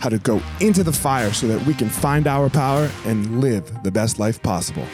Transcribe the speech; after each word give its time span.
how 0.00 0.08
to 0.08 0.18
go 0.18 0.40
into 0.60 0.82
the 0.82 0.92
fire 0.92 1.32
so 1.32 1.46
that 1.46 1.64
we 1.66 1.74
can 1.74 1.88
find 1.88 2.26
our 2.26 2.48
power 2.48 2.90
and 3.04 3.40
live 3.40 3.82
the 3.82 3.90
best 3.90 4.18
life 4.18 4.42
possible. 4.42 4.86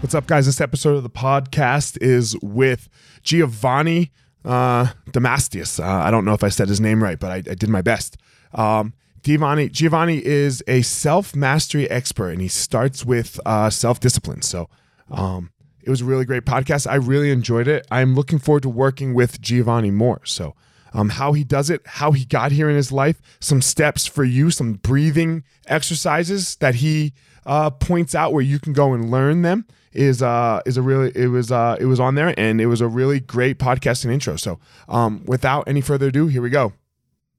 What's 0.00 0.14
up, 0.14 0.26
guys? 0.26 0.46
This 0.46 0.60
episode 0.60 0.96
of 0.96 1.02
the 1.02 1.10
podcast 1.10 1.98
is 2.00 2.34
with 2.40 2.88
Giovanni 3.22 4.10
uh, 4.44 4.86
Damastius. 5.10 5.78
Uh, 5.78 5.86
I 5.86 6.10
don't 6.10 6.24
know 6.24 6.32
if 6.32 6.42
I 6.42 6.48
said 6.48 6.68
his 6.68 6.80
name 6.80 7.02
right, 7.02 7.20
but 7.20 7.30
I, 7.30 7.36
I 7.36 7.54
did 7.54 7.68
my 7.68 7.82
best. 7.82 8.16
Um, 8.54 8.94
Giovanni, 9.22 9.68
Giovanni 9.68 10.24
is 10.24 10.64
a 10.66 10.80
self 10.80 11.36
mastery 11.36 11.88
expert, 11.90 12.30
and 12.30 12.40
he 12.40 12.48
starts 12.48 13.04
with 13.04 13.38
uh, 13.44 13.68
self 13.68 14.00
discipline. 14.00 14.40
So 14.40 14.70
um, 15.10 15.50
it 15.82 15.90
was 15.90 16.00
a 16.00 16.04
really 16.04 16.24
great 16.24 16.44
podcast. 16.44 16.90
I 16.90 16.96
really 16.96 17.30
enjoyed 17.30 17.68
it. 17.68 17.86
I'm 17.90 18.14
looking 18.14 18.38
forward 18.38 18.62
to 18.64 18.68
working 18.68 19.14
with 19.14 19.40
Giovanni 19.40 19.90
more. 19.90 20.20
So, 20.24 20.54
um, 20.92 21.08
how 21.08 21.32
he 21.32 21.44
does 21.44 21.70
it, 21.70 21.82
how 21.86 22.12
he 22.12 22.24
got 22.24 22.52
here 22.52 22.68
in 22.68 22.76
his 22.76 22.90
life, 22.90 23.20
some 23.40 23.62
steps 23.62 24.06
for 24.06 24.24
you, 24.24 24.50
some 24.50 24.74
breathing 24.74 25.44
exercises 25.66 26.56
that 26.56 26.76
he 26.76 27.12
uh, 27.46 27.70
points 27.70 28.14
out 28.14 28.32
where 28.32 28.42
you 28.42 28.58
can 28.58 28.72
go 28.72 28.92
and 28.92 29.10
learn 29.10 29.42
them 29.42 29.66
is 29.92 30.22
uh 30.22 30.60
is 30.66 30.76
a 30.76 30.82
really 30.82 31.10
it 31.16 31.26
was 31.26 31.50
uh 31.50 31.76
it 31.80 31.86
was 31.86 31.98
on 31.98 32.14
there 32.14 32.32
and 32.38 32.60
it 32.60 32.66
was 32.66 32.80
a 32.80 32.86
really 32.86 33.18
great 33.18 33.58
podcasting 33.58 34.12
intro. 34.12 34.36
So, 34.36 34.58
um, 34.88 35.24
without 35.26 35.66
any 35.66 35.80
further 35.80 36.08
ado, 36.08 36.26
here 36.26 36.42
we 36.42 36.50
go, 36.50 36.72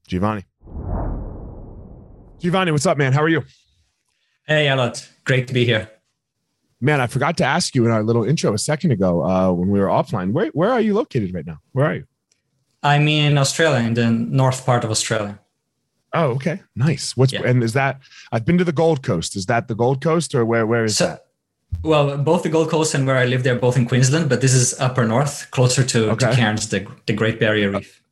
Giovanni. 0.08 0.46
Giovanni, 2.40 2.72
what's 2.72 2.86
up, 2.86 2.98
man? 2.98 3.14
How 3.14 3.22
are 3.22 3.30
you? 3.30 3.44
Hey, 4.48 4.68
Elliot. 4.68 5.08
Great 5.24 5.48
to 5.48 5.54
be 5.54 5.64
here 5.64 5.90
man, 6.82 7.00
I 7.00 7.08
forgot 7.08 7.38
to 7.38 7.46
ask 7.46 7.76
you 7.76 7.86
in 7.86 7.92
our 7.92 8.04
little 8.04 8.26
intro 8.26 8.54
a 8.54 8.58
second 8.58 8.92
ago 8.92 9.24
uh, 9.24 9.52
when 9.52 9.70
we 9.70 9.80
were 9.80 9.88
offline. 9.88 10.34
Where 10.34 10.48
where 10.48 10.72
are 10.72 10.82
you 10.82 10.94
located 10.94 11.34
right 11.34 11.46
now? 11.46 11.60
Where 11.72 11.86
are 11.86 11.96
you? 11.96 12.06
I'm 12.84 13.08
in 13.08 13.38
Australia, 13.38 13.86
in 13.86 13.94
the 13.94 14.10
north 14.10 14.66
part 14.66 14.84
of 14.84 14.90
Australia. 14.90 15.40
Oh, 16.14 16.32
okay, 16.32 16.62
nice. 16.76 17.16
What's 17.16 17.32
yeah. 17.32 17.44
and 17.46 17.64
is 17.64 17.74
that? 17.74 18.02
I've 18.32 18.44
been 18.44 18.58
to 18.58 18.66
the 18.66 18.74
Gold 18.74 19.04
Coast. 19.04 19.36
Is 19.36 19.46
that 19.46 19.68
the 19.68 19.76
Gold 19.76 20.02
Coast 20.02 20.36
or 20.36 20.44
where? 20.44 20.66
Where 20.66 20.84
is 20.84 20.98
so, 20.98 21.08
that? 21.08 21.26
Well, 21.84 22.18
both 22.18 22.44
the 22.44 22.50
Gold 22.50 22.70
Coast 22.70 22.94
and 22.96 23.08
where 23.08 23.18
I 23.18 23.26
live, 23.26 23.44
they're 23.44 23.56
both 23.56 23.78
in 23.78 23.86
Queensland, 23.88 24.28
but 24.28 24.42
this 24.42 24.54
is 24.54 24.78
upper 24.80 25.08
north, 25.08 25.50
closer 25.52 25.86
to, 25.86 26.12
okay. 26.12 26.30
to 26.30 26.36
Cairns, 26.36 26.68
the 26.68 26.86
the 27.06 27.14
Great 27.14 27.40
Barrier 27.40 27.72
Reef. 27.72 28.04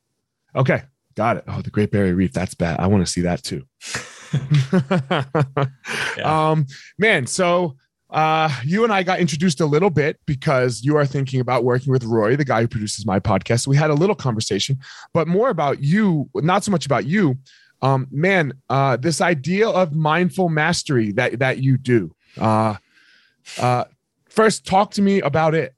Okay, 0.55 0.83
got 1.15 1.37
it. 1.37 1.43
Oh, 1.47 1.61
the 1.61 1.71
Great 1.71 1.91
Barrier 1.91 2.15
Reef. 2.15 2.31
That's 2.31 2.53
bad. 2.53 2.79
I 2.79 2.87
want 2.87 3.05
to 3.05 3.11
see 3.11 3.21
that 3.21 3.43
too. 3.43 3.65
yeah. 6.17 6.51
Um, 6.51 6.67
man. 6.97 7.25
So 7.25 7.75
uh, 8.09 8.49
you 8.65 8.83
and 8.83 8.91
I 8.91 9.03
got 9.03 9.19
introduced 9.19 9.61
a 9.61 9.65
little 9.65 9.89
bit 9.89 10.19
because 10.25 10.83
you 10.83 10.97
are 10.97 11.05
thinking 11.05 11.39
about 11.39 11.63
working 11.63 11.91
with 11.91 12.03
Roy, 12.03 12.35
the 12.35 12.45
guy 12.45 12.61
who 12.61 12.67
produces 12.67 13.05
my 13.05 13.19
podcast. 13.19 13.61
So 13.61 13.69
we 13.69 13.77
had 13.77 13.91
a 13.91 13.93
little 13.93 14.15
conversation, 14.15 14.79
but 15.13 15.27
more 15.27 15.49
about 15.49 15.83
you, 15.83 16.29
not 16.35 16.63
so 16.63 16.71
much 16.71 16.85
about 16.85 17.05
you. 17.05 17.37
Um, 17.81 18.07
man, 18.11 18.53
uh, 18.69 18.97
this 18.97 19.21
idea 19.21 19.69
of 19.69 19.95
mindful 19.95 20.49
mastery 20.49 21.11
that 21.13 21.39
that 21.39 21.59
you 21.59 21.77
do. 21.77 22.13
Uh, 22.37 22.75
uh, 23.57 23.85
first, 24.27 24.65
talk 24.65 24.91
to 24.91 25.01
me 25.01 25.21
about 25.21 25.53
it. 25.53 25.75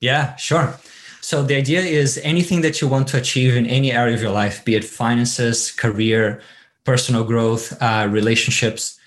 Yeah, 0.00 0.34
sure. 0.36 0.78
So 1.20 1.44
the 1.44 1.54
idea 1.54 1.80
is 1.80 2.18
anything 2.24 2.62
that 2.62 2.80
you 2.80 2.88
want 2.88 3.06
to 3.08 3.18
achieve 3.18 3.54
in 3.54 3.66
any 3.66 3.92
area 3.92 4.14
of 4.14 4.22
your 4.22 4.32
life, 4.32 4.64
be 4.64 4.74
it 4.74 4.84
finances, 4.84 5.70
career, 5.70 6.40
personal 6.82 7.22
growth, 7.22 7.80
uh, 7.80 8.08
relationships 8.10 8.98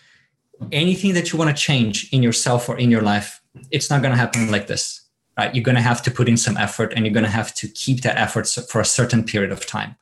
anything 0.71 1.13
that 1.13 1.31
you 1.31 1.39
want 1.39 1.55
to 1.55 1.61
change 1.61 2.09
in 2.11 2.23
yourself 2.23 2.69
or 2.69 2.77
in 2.77 2.91
your 2.91 3.01
life, 3.01 3.41
it's 3.71 3.89
not 3.89 4.01
going 4.01 4.11
to 4.11 4.17
happen 4.17 4.51
like 4.51 4.67
this, 4.67 5.01
right? 5.37 5.53
You're 5.53 5.63
going 5.63 5.75
to 5.75 5.81
have 5.81 6.01
to 6.03 6.11
put 6.11 6.27
in 6.27 6.37
some 6.37 6.57
effort 6.57 6.93
and 6.95 7.05
you're 7.05 7.13
going 7.13 7.25
to 7.25 7.29
have 7.29 7.53
to 7.55 7.67
keep 7.67 8.01
that 8.01 8.17
effort 8.17 8.47
for 8.69 8.81
a 8.81 8.85
certain 8.85 9.23
period 9.23 9.51
of 9.51 9.65
time. 9.65 9.95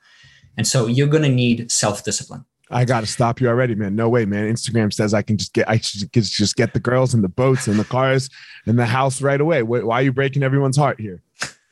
And 0.57 0.67
so 0.67 0.87
you're 0.87 1.07
going 1.07 1.23
to 1.23 1.29
need 1.29 1.71
self 1.71 2.03
discipline. 2.03 2.45
I 2.71 2.85
got 2.85 3.01
to 3.01 3.07
stop 3.07 3.39
you 3.39 3.47
already, 3.49 3.75
man. 3.75 3.95
No 3.95 4.09
way, 4.09 4.25
man. 4.25 4.51
Instagram 4.51 4.91
says 4.91 5.13
I 5.13 5.21
can 5.21 5.37
just 5.37 5.53
get, 5.53 5.69
I 5.69 5.77
should 5.77 6.11
just 6.11 6.55
get 6.55 6.73
the 6.73 6.79
girls 6.79 7.13
and 7.13 7.23
the 7.23 7.29
boats 7.29 7.67
and 7.67 7.79
the 7.79 7.83
cars 7.83 8.29
and 8.65 8.79
the 8.79 8.85
house 8.85 9.21
right 9.21 9.39
away. 9.39 9.61
Why 9.61 9.99
are 9.99 10.01
you 10.01 10.11
breaking 10.11 10.41
everyone's 10.41 10.77
heart 10.77 10.99
here? 10.99 11.21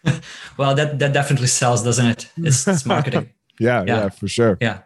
well, 0.58 0.76
that, 0.76 1.00
that 1.00 1.14
definitely 1.14 1.48
sells, 1.48 1.84
doesn't 1.84 2.06
it? 2.06 2.32
It's, 2.38 2.68
it's 2.68 2.86
marketing. 2.86 3.32
yeah, 3.60 3.84
yeah, 3.84 3.86
yeah, 3.86 4.10
for 4.10 4.28
sure. 4.28 4.58
Yeah 4.62 4.82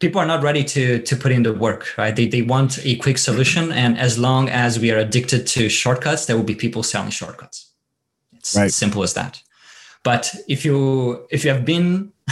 people 0.00 0.20
are 0.20 0.26
not 0.26 0.42
ready 0.42 0.64
to 0.64 1.00
to 1.02 1.14
put 1.14 1.30
in 1.30 1.42
the 1.44 1.52
work 1.52 1.94
right? 1.96 2.16
They, 2.16 2.26
they 2.26 2.42
want 2.42 2.84
a 2.84 2.96
quick 2.96 3.18
solution 3.18 3.70
and 3.70 3.98
as 3.98 4.18
long 4.18 4.48
as 4.48 4.80
we 4.80 4.90
are 4.90 4.98
addicted 4.98 5.46
to 5.48 5.68
shortcuts 5.68 6.26
there 6.26 6.36
will 6.36 6.50
be 6.52 6.54
people 6.54 6.82
selling 6.82 7.10
shortcuts. 7.10 7.70
It's 8.32 8.56
right. 8.56 8.64
as 8.64 8.74
simple 8.74 9.02
as 9.02 9.14
that. 9.14 9.42
But 10.02 10.34
if 10.48 10.64
you 10.64 11.26
if 11.30 11.44
you 11.44 11.50
have 11.52 11.64
been 11.64 12.12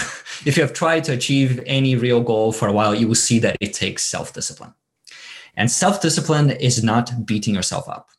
if 0.48 0.56
you 0.56 0.62
have 0.62 0.72
tried 0.72 1.04
to 1.04 1.12
achieve 1.12 1.62
any 1.66 1.94
real 1.94 2.22
goal 2.22 2.52
for 2.52 2.66
a 2.66 2.72
while 2.72 2.94
you 2.94 3.06
will 3.06 3.22
see 3.28 3.38
that 3.40 3.56
it 3.60 3.74
takes 3.74 4.02
self-discipline. 4.04 4.74
And 5.56 5.70
self-discipline 5.70 6.50
is 6.52 6.82
not 6.82 7.26
beating 7.26 7.54
yourself 7.54 7.88
up. 7.88 8.10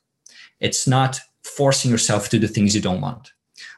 It's 0.59 0.85
not 0.87 1.21
forcing 1.43 1.89
yourself 1.89 2.27
to 2.29 2.37
do 2.37 2.47
things 2.47 2.75
you 2.75 2.81
don't 2.81 3.01
want. 3.01 3.33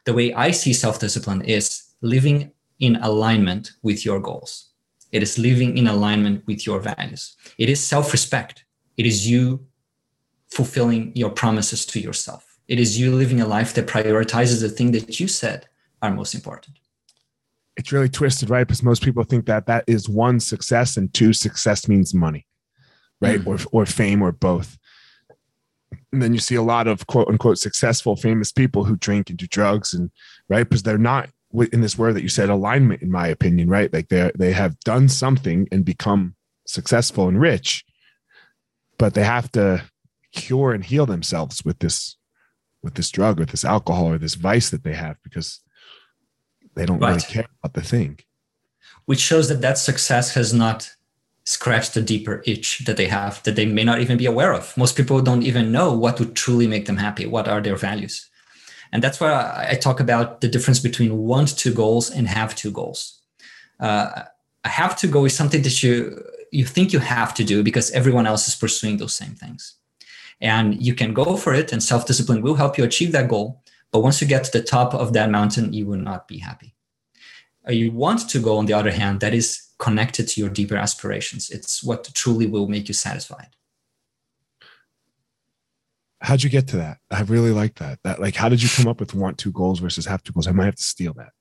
The 0.06 0.13
way 0.13 0.33
i 0.33 0.51
see 0.51 0.74
self-discipline 0.74 1.44
is 1.44 1.83
living 2.01 2.51
in 2.79 2.95
alignment 2.97 3.74
with 3.83 4.03
your 4.03 4.19
goals 4.19 4.70
it 5.11 5.21
is 5.21 5.37
living 5.37 5.77
in 5.77 5.87
alignment 5.87 6.45
with 6.47 6.65
your 6.65 6.79
values. 6.79 7.35
It 7.57 7.69
is 7.69 7.85
self 7.85 8.11
respect. 8.11 8.65
It 8.97 9.05
is 9.05 9.29
you 9.29 9.65
fulfilling 10.49 11.11
your 11.15 11.29
promises 11.29 11.85
to 11.87 11.99
yourself. 11.99 12.59
It 12.67 12.79
is 12.79 12.99
you 12.99 13.13
living 13.15 13.41
a 13.41 13.47
life 13.47 13.73
that 13.73 13.87
prioritizes 13.87 14.61
the 14.61 14.69
thing 14.69 14.91
that 14.91 15.19
you 15.19 15.27
said 15.27 15.67
are 16.01 16.11
most 16.11 16.33
important. 16.33 16.77
It's 17.77 17.91
really 17.91 18.09
twisted, 18.09 18.49
right? 18.49 18.67
Because 18.67 18.83
most 18.83 19.01
people 19.01 19.23
think 19.23 19.45
that 19.45 19.65
that 19.67 19.85
is 19.87 20.07
one 20.07 20.39
success 20.39 20.97
and 20.97 21.13
two 21.13 21.33
success 21.33 21.87
means 21.87 22.13
money, 22.13 22.45
right? 23.19 23.39
Mm. 23.39 23.47
Or, 23.47 23.81
or 23.81 23.85
fame 23.85 24.21
or 24.21 24.31
both. 24.31 24.77
And 26.13 26.21
then 26.21 26.33
you 26.33 26.39
see 26.39 26.55
a 26.55 26.61
lot 26.61 26.87
of 26.87 27.07
quote 27.07 27.27
unquote 27.27 27.57
successful, 27.57 28.15
famous 28.15 28.51
people 28.51 28.83
who 28.83 28.97
drink 28.97 29.29
and 29.29 29.37
do 29.37 29.47
drugs 29.47 29.93
and 29.93 30.11
right 30.49 30.67
because 30.67 30.83
they're 30.83 30.97
not 30.97 31.29
in 31.71 31.81
this 31.81 31.98
word 31.98 32.15
that 32.15 32.24
you 32.24 32.30
said 32.30 32.50
alignment 32.50 33.01
in 33.01 33.12
my 33.12 33.27
opinion 33.27 33.69
right 33.69 33.92
like 33.92 34.07
they 34.09 34.31
they 34.36 34.51
have 34.53 34.80
done 34.81 35.09
something 35.09 35.68
and 35.71 35.83
become 35.83 36.36
successful 36.65 37.27
and 37.27 37.39
rich, 37.39 37.86
but 38.98 39.13
they 39.13 39.24
have 39.24 39.51
to 39.51 39.83
cure 40.31 40.71
and 40.71 40.86
heal 40.86 41.06
themselves 41.06 41.63
with 41.65 41.80
this 41.80 42.18
with 42.81 42.95
this 42.95 43.12
drug 43.12 43.39
or 43.39 43.45
this 43.45 43.65
alcohol 43.65 44.06
or 44.07 44.18
this 44.18 44.36
vice 44.36 44.69
that 44.71 44.83
they 44.83 44.94
have 44.94 45.18
because 45.24 45.59
they 46.75 46.86
don't 46.86 47.00
right. 47.00 47.09
really 47.09 47.21
care 47.21 47.45
about 47.62 47.74
the 47.74 47.88
thing. 47.88 48.18
Which 49.06 49.19
shows 49.19 49.50
that 49.50 49.62
that 49.62 49.77
success 49.77 50.33
has 50.33 50.53
not 50.53 50.92
scratched 51.44 51.94
the 51.94 52.01
deeper 52.01 52.42
itch 52.45 52.80
that 52.86 52.98
they 52.98 53.07
have 53.07 53.42
that 53.44 53.56
they 53.56 53.65
may 53.65 53.83
not 53.83 54.00
even 54.00 54.18
be 54.18 54.25
aware 54.25 54.53
of. 54.53 54.75
Most 54.77 54.95
people 54.95 55.21
don't 55.21 55.44
even 55.44 55.71
know 55.71 55.94
what 55.94 56.19
would 56.19 56.36
truly 56.36 56.68
make 56.68 56.86
them 56.86 56.98
happy. 56.98 57.25
What 57.25 57.48
are 57.48 57.62
their 57.62 57.75
values? 57.75 58.30
And 58.91 59.01
that's 59.01 59.19
why 59.19 59.67
I 59.69 59.75
talk 59.75 59.99
about 59.99 60.41
the 60.41 60.47
difference 60.47 60.79
between 60.79 61.17
want 61.17 61.57
to 61.59 61.73
goals 61.73 62.09
and 62.09 62.27
have 62.27 62.55
to 62.55 62.71
goals. 62.71 63.19
Uh, 63.79 64.23
a 64.63 64.69
have 64.69 64.95
to 64.97 65.07
go 65.07 65.25
is 65.25 65.35
something 65.35 65.61
that 65.63 65.81
you 65.81 66.23
you 66.51 66.65
think 66.65 66.91
you 66.91 66.99
have 66.99 67.33
to 67.33 67.45
do 67.45 67.63
because 67.63 67.91
everyone 67.91 68.27
else 68.27 68.47
is 68.47 68.55
pursuing 68.55 68.97
those 68.97 69.13
same 69.13 69.35
things. 69.35 69.75
And 70.41 70.83
you 70.83 70.93
can 70.93 71.13
go 71.13 71.38
for 71.38 71.53
it 71.53 71.71
and 71.71 71.81
self-discipline 71.81 72.41
will 72.41 72.55
help 72.55 72.77
you 72.77 72.83
achieve 72.83 73.13
that 73.13 73.29
goal. 73.29 73.63
But 73.91 74.01
once 74.01 74.19
you 74.19 74.27
get 74.27 74.43
to 74.45 74.51
the 74.51 74.63
top 74.63 74.93
of 74.93 75.13
that 75.13 75.29
mountain 75.29 75.71
you 75.71 75.85
will 75.85 75.97
not 75.97 76.27
be 76.27 76.39
happy. 76.39 76.75
Uh, 77.67 77.71
you 77.71 77.91
want 77.91 78.29
to 78.29 78.39
go 78.39 78.57
on 78.57 78.65
the 78.65 78.73
other 78.73 78.91
hand 78.91 79.21
that 79.21 79.33
is 79.33 79.69
connected 79.77 80.27
to 80.27 80.41
your 80.41 80.49
deeper 80.49 80.75
aspirations. 80.75 81.49
It's 81.49 81.83
what 81.83 82.09
truly 82.13 82.47
will 82.47 82.67
make 82.67 82.88
you 82.89 82.93
satisfied 82.93 83.55
how'd 86.21 86.44
you 86.44 86.50
get 86.50 86.68
to 86.68 86.77
that 86.77 87.00
i 87.09 87.21
really 87.23 87.51
like 87.51 87.75
that 87.75 88.00
that 88.03 88.19
like 88.19 88.35
how 88.35 88.47
did 88.47 88.62
you 88.62 88.69
come 88.69 88.88
up 88.88 89.00
with 89.00 89.13
want 89.13 89.38
two 89.38 89.51
goals 89.51 89.79
versus 89.79 90.06
have 90.06 90.23
two 90.23 90.33
goals 90.33 90.47
i 90.47 90.51
might 90.51 90.65
have 90.65 90.75
to 90.75 90.83
steal 90.83 91.13
that 91.13 91.31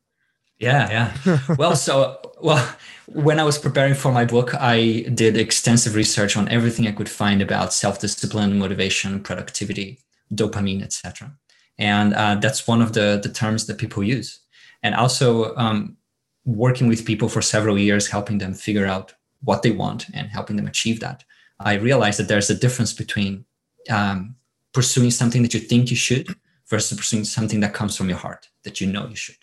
yeah, 0.61 1.15
yeah. 1.25 1.39
well, 1.59 1.75
so 1.75 2.21
well, 2.43 2.77
when 3.07 3.41
I 3.41 3.45
was 3.45 3.59
preparing 3.59 3.95
for 3.95 4.13
my 4.13 4.27
book, 4.27 4.55
I 4.55 5.07
did 5.15 5.37
extensive 5.37 5.95
research 5.95 6.37
on 6.37 6.49
everything 6.49 6.87
I 6.87 6.93
could 6.93 7.09
find 7.09 7.41
about 7.41 7.73
self-discipline, 7.73 8.59
motivation, 8.59 9.23
productivity, 9.23 10.01
dopamine, 10.33 10.83
etc. 10.83 11.33
And 11.79 12.13
uh, 12.13 12.35
that's 12.37 12.69
one 12.69 12.83
of 12.83 12.93
the 12.93 13.19
the 13.23 13.31
terms 13.31 13.67
that 13.67 13.79
people 13.79 14.03
use. 14.03 14.41
And 14.83 14.95
also 14.95 15.57
um, 15.57 15.97
working 16.45 16.89
with 16.89 17.07
people 17.07 17.31
for 17.31 17.43
several 17.43 17.79
years, 17.79 18.09
helping 18.09 18.39
them 18.39 18.53
figure 18.53 18.87
out 18.87 19.15
what 19.43 19.63
they 19.63 19.71
want 19.71 20.09
and 20.13 20.29
helping 20.29 20.57
them 20.57 20.67
achieve 20.67 21.01
that. 21.01 21.25
I 21.59 21.75
realized 21.75 22.19
that 22.19 22.29
there's 22.29 22.51
a 22.51 22.55
difference 22.55 22.93
between 22.93 23.47
um, 23.89 24.37
pursuing 24.73 25.11
something 25.11 25.43
that 25.43 25.55
you 25.55 25.61
think 25.61 25.91
you 25.91 25.97
should 25.97 26.29
versus 26.69 26.97
pursuing 26.97 27.25
something 27.25 27.61
that 27.61 27.75
comes 27.75 27.97
from 27.97 28.09
your 28.09 28.19
heart 28.19 28.49
that 28.65 28.81
you 28.81 28.87
know 28.87 29.09
you 29.09 29.17
should. 29.17 29.37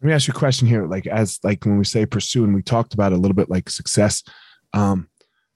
Let 0.00 0.08
me 0.08 0.12
ask 0.14 0.28
you 0.28 0.32
a 0.34 0.38
question 0.38 0.66
here 0.66 0.86
like 0.86 1.06
as 1.06 1.38
like 1.42 1.64
when 1.64 1.76
we 1.76 1.84
say 1.84 2.06
pursue 2.06 2.44
and 2.44 2.54
we 2.54 2.62
talked 2.62 2.94
about 2.94 3.12
a 3.12 3.16
little 3.16 3.34
bit 3.34 3.50
like 3.50 3.68
success 3.68 4.22
um 4.72 5.08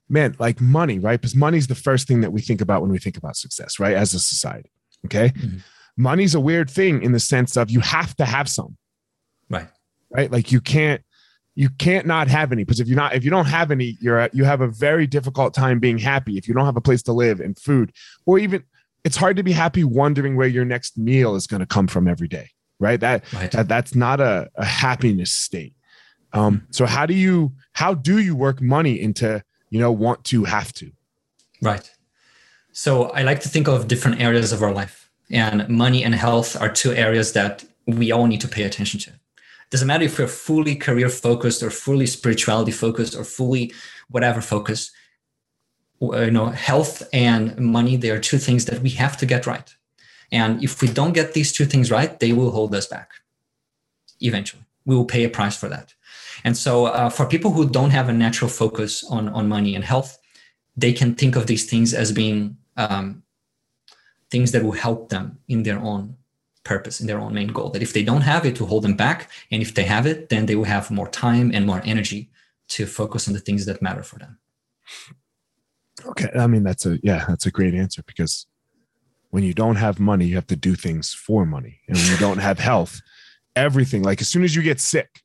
man 0.09 0.37
like 0.38 0.61
money 0.61 0.99
right? 0.99 1.19
Because 1.19 1.35
money's 1.35 1.67
the 1.67 1.75
first 1.75 2.06
thing 2.06 2.21
that 2.21 2.32
we 2.32 2.43
think 2.43 2.61
about 2.61 2.82
when 2.82 2.91
we 2.91 2.99
think 2.99 3.17
about 3.17 3.37
success 3.37 3.79
right? 3.79 3.94
As 3.94 4.12
a 4.12 4.21
society 4.21 4.71
okay? 5.06 5.29
Mm-hmm. 5.31 5.59
money's 5.97 6.35
a 6.35 6.41
weird 6.41 6.69
thing 6.69 7.03
in 7.03 7.12
the 7.12 7.20
sense 7.20 7.56
of 7.56 7.70
you 7.70 7.81
have 7.81 8.15
to 8.17 8.25
have 8.25 8.49
some. 8.49 8.77
Right. 9.49 9.69
Right? 10.11 10.31
Like 10.31 10.53
you 10.53 10.61
can't 10.61 11.03
you 11.55 11.69
can't 11.79 12.06
not 12.06 12.29
have 12.29 12.53
any 12.53 12.65
because 12.65 12.81
if 12.81 12.89
you're 12.89 12.97
not 12.97 13.15
if 13.15 13.25
you 13.25 13.31
don't 13.31 13.47
have 13.47 13.71
any 13.71 13.97
you're 14.01 14.29
you 14.33 14.45
have 14.45 14.61
a 14.61 14.69
very 14.69 15.06
difficult 15.06 15.55
time 15.55 15.79
being 15.79 15.99
happy 15.99 16.37
if 16.37 16.49
you 16.49 16.55
don't 16.55 16.67
have 16.67 16.77
a 16.77 16.81
place 16.81 17.03
to 17.03 17.12
live 17.12 17.41
and 17.41 17.59
food 17.59 17.93
or 18.27 18.39
even 18.39 18.62
it's 19.05 19.17
hard 19.17 19.37
to 19.37 19.43
be 19.43 19.53
happy 19.53 19.85
wondering 19.85 20.35
where 20.37 20.49
your 20.49 20.65
next 20.65 20.99
meal 20.99 21.35
is 21.35 21.47
going 21.47 21.61
to 21.61 21.67
come 21.67 21.87
from 21.87 22.09
every 22.09 22.29
day 22.29 22.51
right? 22.79 23.01
That, 23.01 23.25
right. 23.33 23.51
that 23.53 23.69
that's 23.69 23.95
not 23.95 24.21
a, 24.21 24.51
a 24.56 24.65
happiness 24.65 25.33
state. 25.33 25.75
Um, 26.33 26.67
so 26.71 26.87
how 26.87 27.06
do 27.06 27.15
you 27.15 27.53
how 27.73 27.95
do 27.95 28.19
you 28.19 28.35
work 28.35 28.61
money 28.61 29.01
into 29.01 29.43
you 29.71 29.79
know 29.79 29.93
want 29.93 30.25
to 30.25 30.45
have 30.45 30.73
to? 30.75 30.91
Right. 31.62 31.91
So 32.73 33.05
I 33.11 33.23
like 33.23 33.41
to 33.41 33.49
think 33.49 33.69
of 33.69 33.87
different 33.87 34.21
areas 34.21 34.53
of 34.53 34.62
our 34.62 34.73
life, 34.73 35.11
and 35.31 35.69
money 35.69 36.03
and 36.05 36.15
health 36.15 36.61
are 36.61 36.69
two 36.69 36.93
areas 36.93 37.33
that 37.33 37.65
we 37.87 38.11
all 38.11 38.27
need 38.27 38.41
to 38.41 38.49
pay 38.49 38.65
attention 38.65 38.99
to. 39.01 39.12
Doesn't 39.75 39.88
matter 39.88 40.05
if 40.05 40.21
we're 40.21 40.29
fully 40.29 40.76
career 40.76 41.09
focused 41.09 41.61
or 41.61 41.69
fully 41.69 42.06
spirituality 42.06 42.71
focused 42.71 43.17
or 43.17 43.25
fully 43.25 43.75
whatever 44.09 44.41
focused. 44.41 44.93
You 46.00 46.31
know, 46.31 46.47
health 46.47 47.03
and 47.12 47.59
money, 47.59 47.97
they 47.97 48.11
are 48.11 48.21
two 48.21 48.38
things 48.38 48.67
that 48.67 48.82
we 48.82 48.91
have 48.91 49.17
to 49.17 49.26
get 49.26 49.49
right. 49.49 49.75
And 50.31 50.62
if 50.62 50.81
we 50.81 50.87
don't 50.87 51.12
get 51.12 51.35
these 51.35 51.53
two 51.53 51.65
things 51.65 51.91
right, 51.91 52.21
they 52.21 52.32
will 52.32 52.53
hold 52.53 52.73
us 52.73 52.87
back 52.87 53.15
eventually. 54.21 54.62
We 54.85 54.94
will 54.94 55.06
pay 55.06 55.25
a 55.25 55.29
price 55.29 55.56
for 55.56 55.69
that. 55.69 55.93
And 56.44 56.56
so, 56.56 56.87
uh, 56.87 57.11
for 57.11 57.27
people 57.27 57.50
who 57.50 57.69
don't 57.69 57.91
have 57.91 58.09
a 58.09 58.12
natural 58.12 58.50
focus 58.50 59.03
on, 59.03 59.29
on 59.31 59.49
money 59.49 59.75
and 59.75 59.82
health, 59.82 60.17
they 60.77 60.93
can 60.93 61.17
think 61.17 61.35
of 61.35 61.49
these 61.49 61.69
things 61.69 61.93
as 61.94 62.12
being 62.12 62.59
um, 62.77 63.25
things 64.31 64.53
that 64.53 64.62
will 64.62 64.79
help 64.87 65.09
them 65.09 65.41
in 65.49 65.65
their 65.65 65.81
own 65.81 66.17
purpose, 66.65 67.01
in 67.01 67.07
their 67.07 67.19
own 67.19 67.35
main 67.35 67.49
goal. 67.49 67.71
That 67.71 67.83
if 67.83 67.93
they 67.93 68.03
don't 68.03 68.23
have 68.23 68.45
it, 68.45 68.57
to 68.57 68.67
hold 68.67 68.83
them 68.83 68.97
back. 68.97 69.31
And 69.51 69.63
if 69.63 69.75
they 69.75 69.85
have 69.85 70.07
it, 70.07 70.29
then 70.29 70.47
they 70.47 70.57
will 70.57 70.65
have 70.65 70.91
more 70.91 71.09
time 71.09 71.51
and 71.55 71.67
more 71.67 71.83
energy 71.85 72.31
to 72.69 72.87
focus 72.87 73.29
on 73.29 73.35
the 73.35 73.41
things 73.41 73.67
that 73.67 73.83
matter 73.83 74.03
for 74.03 74.19
them. 74.19 74.39
Okay. 76.07 76.29
I 76.35 76.47
mean, 76.47 76.63
that's 76.63 76.87
a, 76.87 76.99
yeah, 77.03 77.25
that's 77.29 77.47
a 77.47 77.51
great 77.51 77.75
answer 77.75 78.03
because 78.03 78.47
when 79.31 79.43
you 79.43 79.55
don't 79.55 79.77
have 79.77 80.01
money, 80.01 80.27
you 80.27 80.35
have 80.37 80.47
to 80.49 80.57
do 80.57 80.75
things 80.75 81.13
for 81.13 81.47
money. 81.47 81.81
And 81.89 81.97
when 81.97 82.07
you 82.07 82.17
don't 82.17 82.39
have 82.39 82.59
health, 82.59 83.01
everything, 83.57 84.03
like 84.03 84.21
as 84.21 84.29
soon 84.29 84.45
as 84.45 84.55
you 84.55 84.63
get 84.63 84.81
sick, 84.81 85.23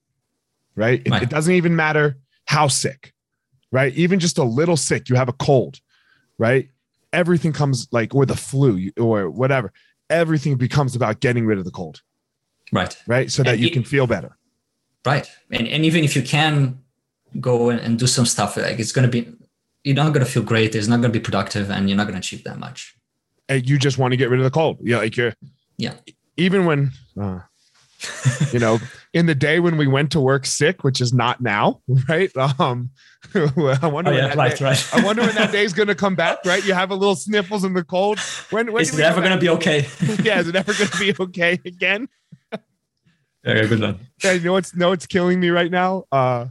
right? 0.76 1.02
It, 1.06 1.10
right. 1.10 1.24
it 1.24 1.30
doesn't 1.30 1.54
even 1.54 1.76
matter 1.76 2.18
how 2.46 2.68
sick, 2.68 3.14
right? 3.72 3.94
Even 3.96 4.20
just 4.20 4.38
a 4.38 4.44
little 4.44 4.78
sick, 4.78 5.10
you 5.10 5.16
have 5.16 5.30
a 5.30 5.34
cold, 5.34 5.80
right? 6.38 6.70
Everything 7.14 7.54
comes 7.54 7.88
like, 7.92 8.14
or 8.14 8.26
the 8.26 8.36
flu 8.36 8.90
or 8.98 9.30
whatever, 9.30 9.72
everything 10.10 10.56
becomes 10.56 10.96
about 10.96 11.20
getting 11.20 11.46
rid 11.46 11.58
of 11.58 11.66
the 11.66 11.72
cold. 11.72 12.02
Right. 12.72 12.96
Right. 13.08 13.32
So 13.32 13.44
that 13.44 13.54
and 13.54 13.62
you 13.62 13.68
it, 13.68 13.74
can 13.74 13.84
feel 13.84 14.08
better. 14.08 14.38
Right. 15.06 15.30
And, 15.52 15.68
and 15.68 15.86
even 15.86 16.04
if 16.04 16.16
you 16.16 16.22
can 16.22 16.80
go 17.40 17.70
and 17.70 17.98
do 17.98 18.08
some 18.08 18.26
stuff, 18.26 18.58
like 18.58 18.80
it's 18.80 18.92
going 18.92 19.10
to 19.10 19.12
be, 19.12 19.32
you're 19.84 19.96
not 19.96 20.14
going 20.14 20.26
to 20.26 20.32
feel 20.32 20.44
great. 20.44 20.76
It's 20.76 20.88
not 20.88 20.98
going 21.02 21.12
to 21.12 21.20
be 21.20 21.24
productive 21.24 21.72
and 21.72 21.90
you're 21.90 21.98
not 21.98 22.04
going 22.04 22.14
to 22.14 22.20
achieve 22.20 22.44
that 22.44 22.60
much 22.60 22.96
And 23.48 23.68
you 23.68 23.78
just 23.78 23.98
want 23.98 24.12
to 24.12 24.18
get 24.18 24.30
rid 24.30 24.40
of 24.40 24.44
the 24.44 24.52
cold. 24.52 24.80
Yeah, 24.82 24.98
like 24.98 25.16
you're. 25.18 25.34
Yeah. 25.78 25.94
Even 26.38 26.66
when, 26.66 26.92
uh, 27.20 27.40
you 28.54 28.60
know, 28.60 28.80
in 29.14 29.26
the 29.26 29.36
day 29.36 29.60
when 29.60 29.78
we 29.78 29.88
went 29.88 30.12
to 30.12 30.20
work 30.20 30.46
sick, 30.46 30.84
which 30.84 31.02
is 31.02 31.14
not 31.14 31.42
now, 31.42 31.82
right? 32.08 32.32
Um, 32.38 32.92
I 33.36 33.88
wonder. 33.88 34.12
Oh, 34.12 34.16
yeah, 34.16 34.34
right, 34.34 34.58
day, 34.58 34.66
right. 34.66 34.94
I 34.94 35.04
wonder 35.04 35.22
when 35.24 35.36
that 35.36 35.52
day 35.52 35.64
is 35.64 35.74
going 35.74 35.88
to 35.88 35.96
come 35.96 36.16
back. 36.16 36.40
Right? 36.46 36.66
You 36.66 36.74
have 36.74 36.92
a 36.92 36.96
little 36.96 37.16
sniffles 37.16 37.64
in 37.64 37.74
the 37.74 37.84
cold. 37.84 38.20
When, 38.50 38.72
when 38.72 38.82
is 38.82 38.98
it 38.98 39.04
ever 39.04 39.20
going 39.20 39.34
to 39.34 39.38
be 39.38 39.50
okay? 39.50 39.88
yeah, 40.24 40.40
is 40.40 40.48
it 40.48 40.56
ever 40.56 40.74
going 40.74 40.90
to 40.90 41.00
be 41.00 41.14
okay 41.20 41.60
again? 41.66 42.08
yeah, 42.52 43.66
good 43.66 43.82
one. 43.82 44.00
Yeah, 44.24 44.34
you 44.34 44.42
know 44.42 44.54
what's 44.54 44.76
no, 44.76 44.92
it's 44.92 45.06
killing 45.06 45.40
me 45.40 45.50
right 45.50 45.72
now. 45.72 46.06
Uh, 46.12 46.48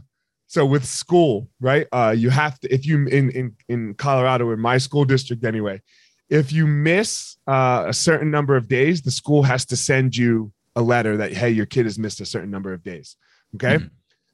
so 0.47 0.65
with 0.65 0.85
school, 0.85 1.47
right? 1.59 1.87
Uh, 1.91 2.13
you 2.17 2.29
have 2.29 2.59
to 2.59 2.73
if 2.73 2.85
you 2.85 3.07
in 3.07 3.31
in 3.31 3.55
in 3.67 3.93
Colorado 3.95 4.51
in 4.51 4.59
my 4.59 4.77
school 4.77 5.05
district 5.05 5.43
anyway, 5.43 5.81
if 6.29 6.51
you 6.51 6.67
miss 6.67 7.37
uh, 7.47 7.85
a 7.87 7.93
certain 7.93 8.31
number 8.31 8.55
of 8.55 8.67
days, 8.67 9.01
the 9.01 9.11
school 9.11 9.43
has 9.43 9.65
to 9.65 9.75
send 9.75 10.15
you 10.15 10.51
a 10.79 10.81
letter 10.81 11.17
that, 11.17 11.33
hey, 11.33 11.49
your 11.49 11.65
kid 11.65 11.85
has 11.85 11.99
missed 11.99 12.21
a 12.21 12.25
certain 12.25 12.49
number 12.49 12.73
of 12.73 12.81
days. 12.81 13.17
Okay. 13.55 13.75
Mm-hmm. 13.75 13.87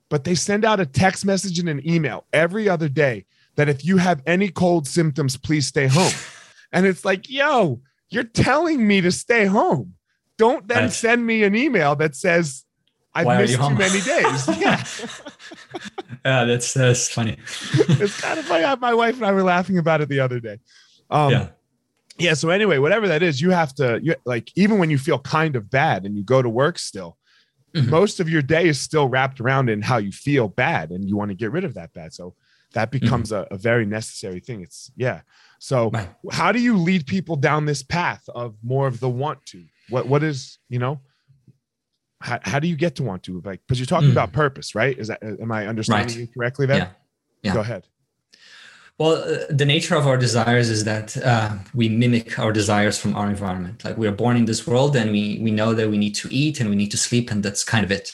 But 0.10 0.24
they 0.24 0.36
send 0.36 0.64
out 0.64 0.80
a 0.80 0.86
text 0.86 1.26
message 1.26 1.58
and 1.58 1.68
an 1.68 1.88
email 1.90 2.26
every 2.32 2.70
other 2.70 2.88
day 2.88 3.26
that 3.56 3.68
if 3.68 3.84
you 3.84 3.98
have 3.98 4.22
any 4.28 4.50
cold 4.50 4.88
symptoms, 4.88 5.36
please 5.36 5.66
stay 5.66 5.88
home. 5.88 6.14
and 6.72 6.86
it's 6.86 7.04
like, 7.04 7.30
yo, 7.30 7.82
you're 8.10 8.24
telling 8.24 8.88
me 8.88 9.02
to 9.02 9.12
stay 9.12 9.46
home. 9.46 9.96
Don't 10.38 10.68
then 10.68 10.92
send 10.92 11.26
me 11.26 11.44
an 11.44 11.56
email 11.56 11.96
that 11.96 12.16
says, 12.16 12.64
I've 13.14 13.26
Why 13.26 13.38
missed 13.40 13.56
too 13.56 13.62
home? 13.62 13.78
many 13.78 14.02
days. 14.02 14.48
Yeah. 14.60 14.84
yeah, 16.26 16.44
that's 16.44 16.74
that's 16.74 17.10
funny. 17.10 17.38
it's 17.40 18.20
kind 18.20 18.38
of 18.38 18.46
funny. 18.46 18.76
My 18.82 18.94
wife 18.94 19.16
and 19.16 19.26
I 19.26 19.32
were 19.32 19.44
laughing 19.44 19.78
about 19.78 20.02
it 20.02 20.10
the 20.10 20.20
other 20.20 20.40
day. 20.40 20.60
Um, 21.10 21.32
yeah 21.32 21.48
yeah 22.18 22.34
so 22.34 22.50
anyway 22.50 22.78
whatever 22.78 23.08
that 23.08 23.22
is 23.24 23.42
you 23.42 23.52
have 23.52 23.74
to 23.74 24.00
you, 24.02 24.16
like 24.26 24.52
even 24.56 24.78
when 24.78 24.90
you 24.90 24.98
feel 24.98 25.20
kind 25.20 25.56
of 25.56 25.70
bad 25.70 26.06
and 26.06 26.18
you 26.18 26.24
go 26.24 26.42
to 26.42 26.50
work 26.50 26.80
still 26.80 27.18
mm-hmm. 27.76 27.90
most 27.90 28.20
of 28.20 28.30
your 28.30 28.42
day 28.42 28.68
is 28.68 28.80
still 28.80 29.08
wrapped 29.08 29.40
around 29.40 29.70
in 29.70 29.82
how 29.82 29.98
you 29.98 30.12
feel 30.12 30.48
bad 30.48 30.92
and 30.92 31.08
you 31.08 31.18
want 31.18 31.30
to 31.30 31.36
get 31.36 31.52
rid 31.52 31.64
of 31.64 31.74
that 31.74 31.94
bad 31.94 32.14
so 32.14 32.34
that 32.74 32.92
mm-hmm. 32.92 33.04
becomes 33.04 33.32
mm-hmm. 33.32 33.54
a, 33.54 33.56
a, 33.56 33.58
very 33.58 33.86
necessary 33.86 34.40
thing 34.40 34.62
it's 34.62 34.92
yeah 34.96 35.22
so 35.60 35.90
right. 35.92 36.10
how 36.32 36.52
do 36.52 36.60
you 36.60 36.78
lead 36.78 37.06
people 37.06 37.36
down 37.36 37.66
this 37.66 37.84
path 37.84 38.24
of 38.34 38.56
more 38.64 38.88
of 38.88 39.00
the 39.00 39.10
want 39.10 39.44
to 39.46 39.64
what 39.90 40.08
what 40.08 40.24
is 40.24 40.60
you 40.70 40.80
know 40.80 41.00
how, 42.22 42.40
how 42.44 42.60
do 42.60 42.68
you 42.68 42.76
get 42.76 42.96
to 42.96 43.04
want 43.04 43.24
to 43.24 43.42
like 43.46 43.62
because 43.68 43.80
you're 43.80 43.86
talking 43.86 44.10
mm. 44.10 44.14
about 44.14 44.32
purpose 44.32 44.74
right 44.74 44.98
is 44.98 45.10
that 45.10 45.22
am 45.24 45.52
i 45.52 45.68
understanding 45.68 46.18
right. 46.18 46.22
you 46.22 46.28
correctly 46.28 46.66
then 46.66 46.78
yeah. 46.78 46.90
yeah. 47.44 47.54
go 47.54 47.60
ahead 47.60 47.86
well, 48.98 49.16
uh, 49.16 49.46
the 49.50 49.66
nature 49.66 49.96
of 49.96 50.08
our 50.08 50.18
desires 50.18 50.70
is 50.70 50.86
that 50.86 51.18
uh, 51.18 51.56
we 51.74 51.90
mimic 51.90 52.40
our 52.40 52.54
desires 52.54 52.98
from 52.98 53.16
our 53.16 53.30
environment. 53.30 53.84
Like 53.84 53.98
we 53.98 54.08
are 54.08 54.12
born 54.14 54.38
in 54.38 54.46
this 54.46 54.66
world, 54.66 54.96
and 54.96 55.12
we 55.12 55.40
we 55.42 55.52
know 55.52 55.74
that 55.74 55.90
we 55.90 55.98
need 55.98 56.16
to 56.16 56.30
eat 56.32 56.60
and 56.60 56.70
we 56.70 56.76
need 56.76 56.92
to 56.92 56.98
sleep, 56.98 57.30
and 57.32 57.44
that's 57.44 57.64
kind 57.64 57.84
of 57.84 57.92
it. 57.92 58.12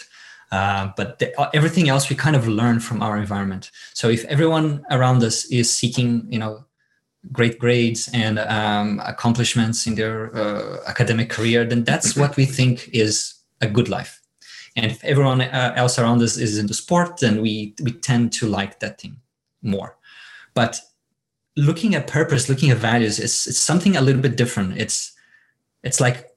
Uh, 0.52 0.92
but 0.98 1.20
the, 1.20 1.40
uh, 1.40 1.50
everything 1.54 1.88
else 1.88 2.10
we 2.10 2.16
kind 2.16 2.36
of 2.36 2.48
learn 2.48 2.80
from 2.80 3.02
our 3.02 3.18
environment. 3.18 3.72
So 3.94 4.10
if 4.10 4.26
everyone 4.26 4.84
around 4.92 5.24
us 5.24 5.46
is 5.46 5.70
seeking, 5.70 6.26
you 6.30 6.40
know, 6.40 6.66
great 7.32 7.58
grades 7.60 8.10
and 8.14 8.40
um, 8.40 9.02
accomplishments 9.06 9.88
in 9.88 9.96
their 9.96 10.36
uh, 10.36 10.78
academic 10.88 11.30
career, 11.30 11.64
then 11.64 11.84
that's 11.84 12.16
what 12.22 12.36
we 12.36 12.46
think 12.46 12.90
is 12.92 13.36
a 13.62 13.68
good 13.68 13.88
life. 13.88 14.20
And 14.76 14.92
if 14.92 15.04
everyone 15.04 15.42
uh, 15.42 15.74
else 15.76 16.00
around 16.00 16.22
us 16.22 16.38
is 16.38 16.58
into 16.58 16.74
sport, 16.74 17.18
then 17.20 17.42
we 17.42 17.76
we 17.84 17.92
tend 17.92 18.34
to 18.34 18.48
like 18.48 18.80
that 18.80 19.00
thing 19.00 19.18
more. 19.62 19.98
But 20.54 20.80
looking 21.56 21.96
at 21.96 22.08
purpose, 22.08 22.50
looking 22.50 22.72
at 22.72 22.78
values, 22.78 23.20
it's, 23.20 23.48
it's 23.48 23.58
something 23.58 23.96
a 23.96 24.02
little 24.02 24.22
bit 24.22 24.38
different. 24.38 24.78
It's 24.78 25.14
it's 25.84 26.00
like 26.00 26.30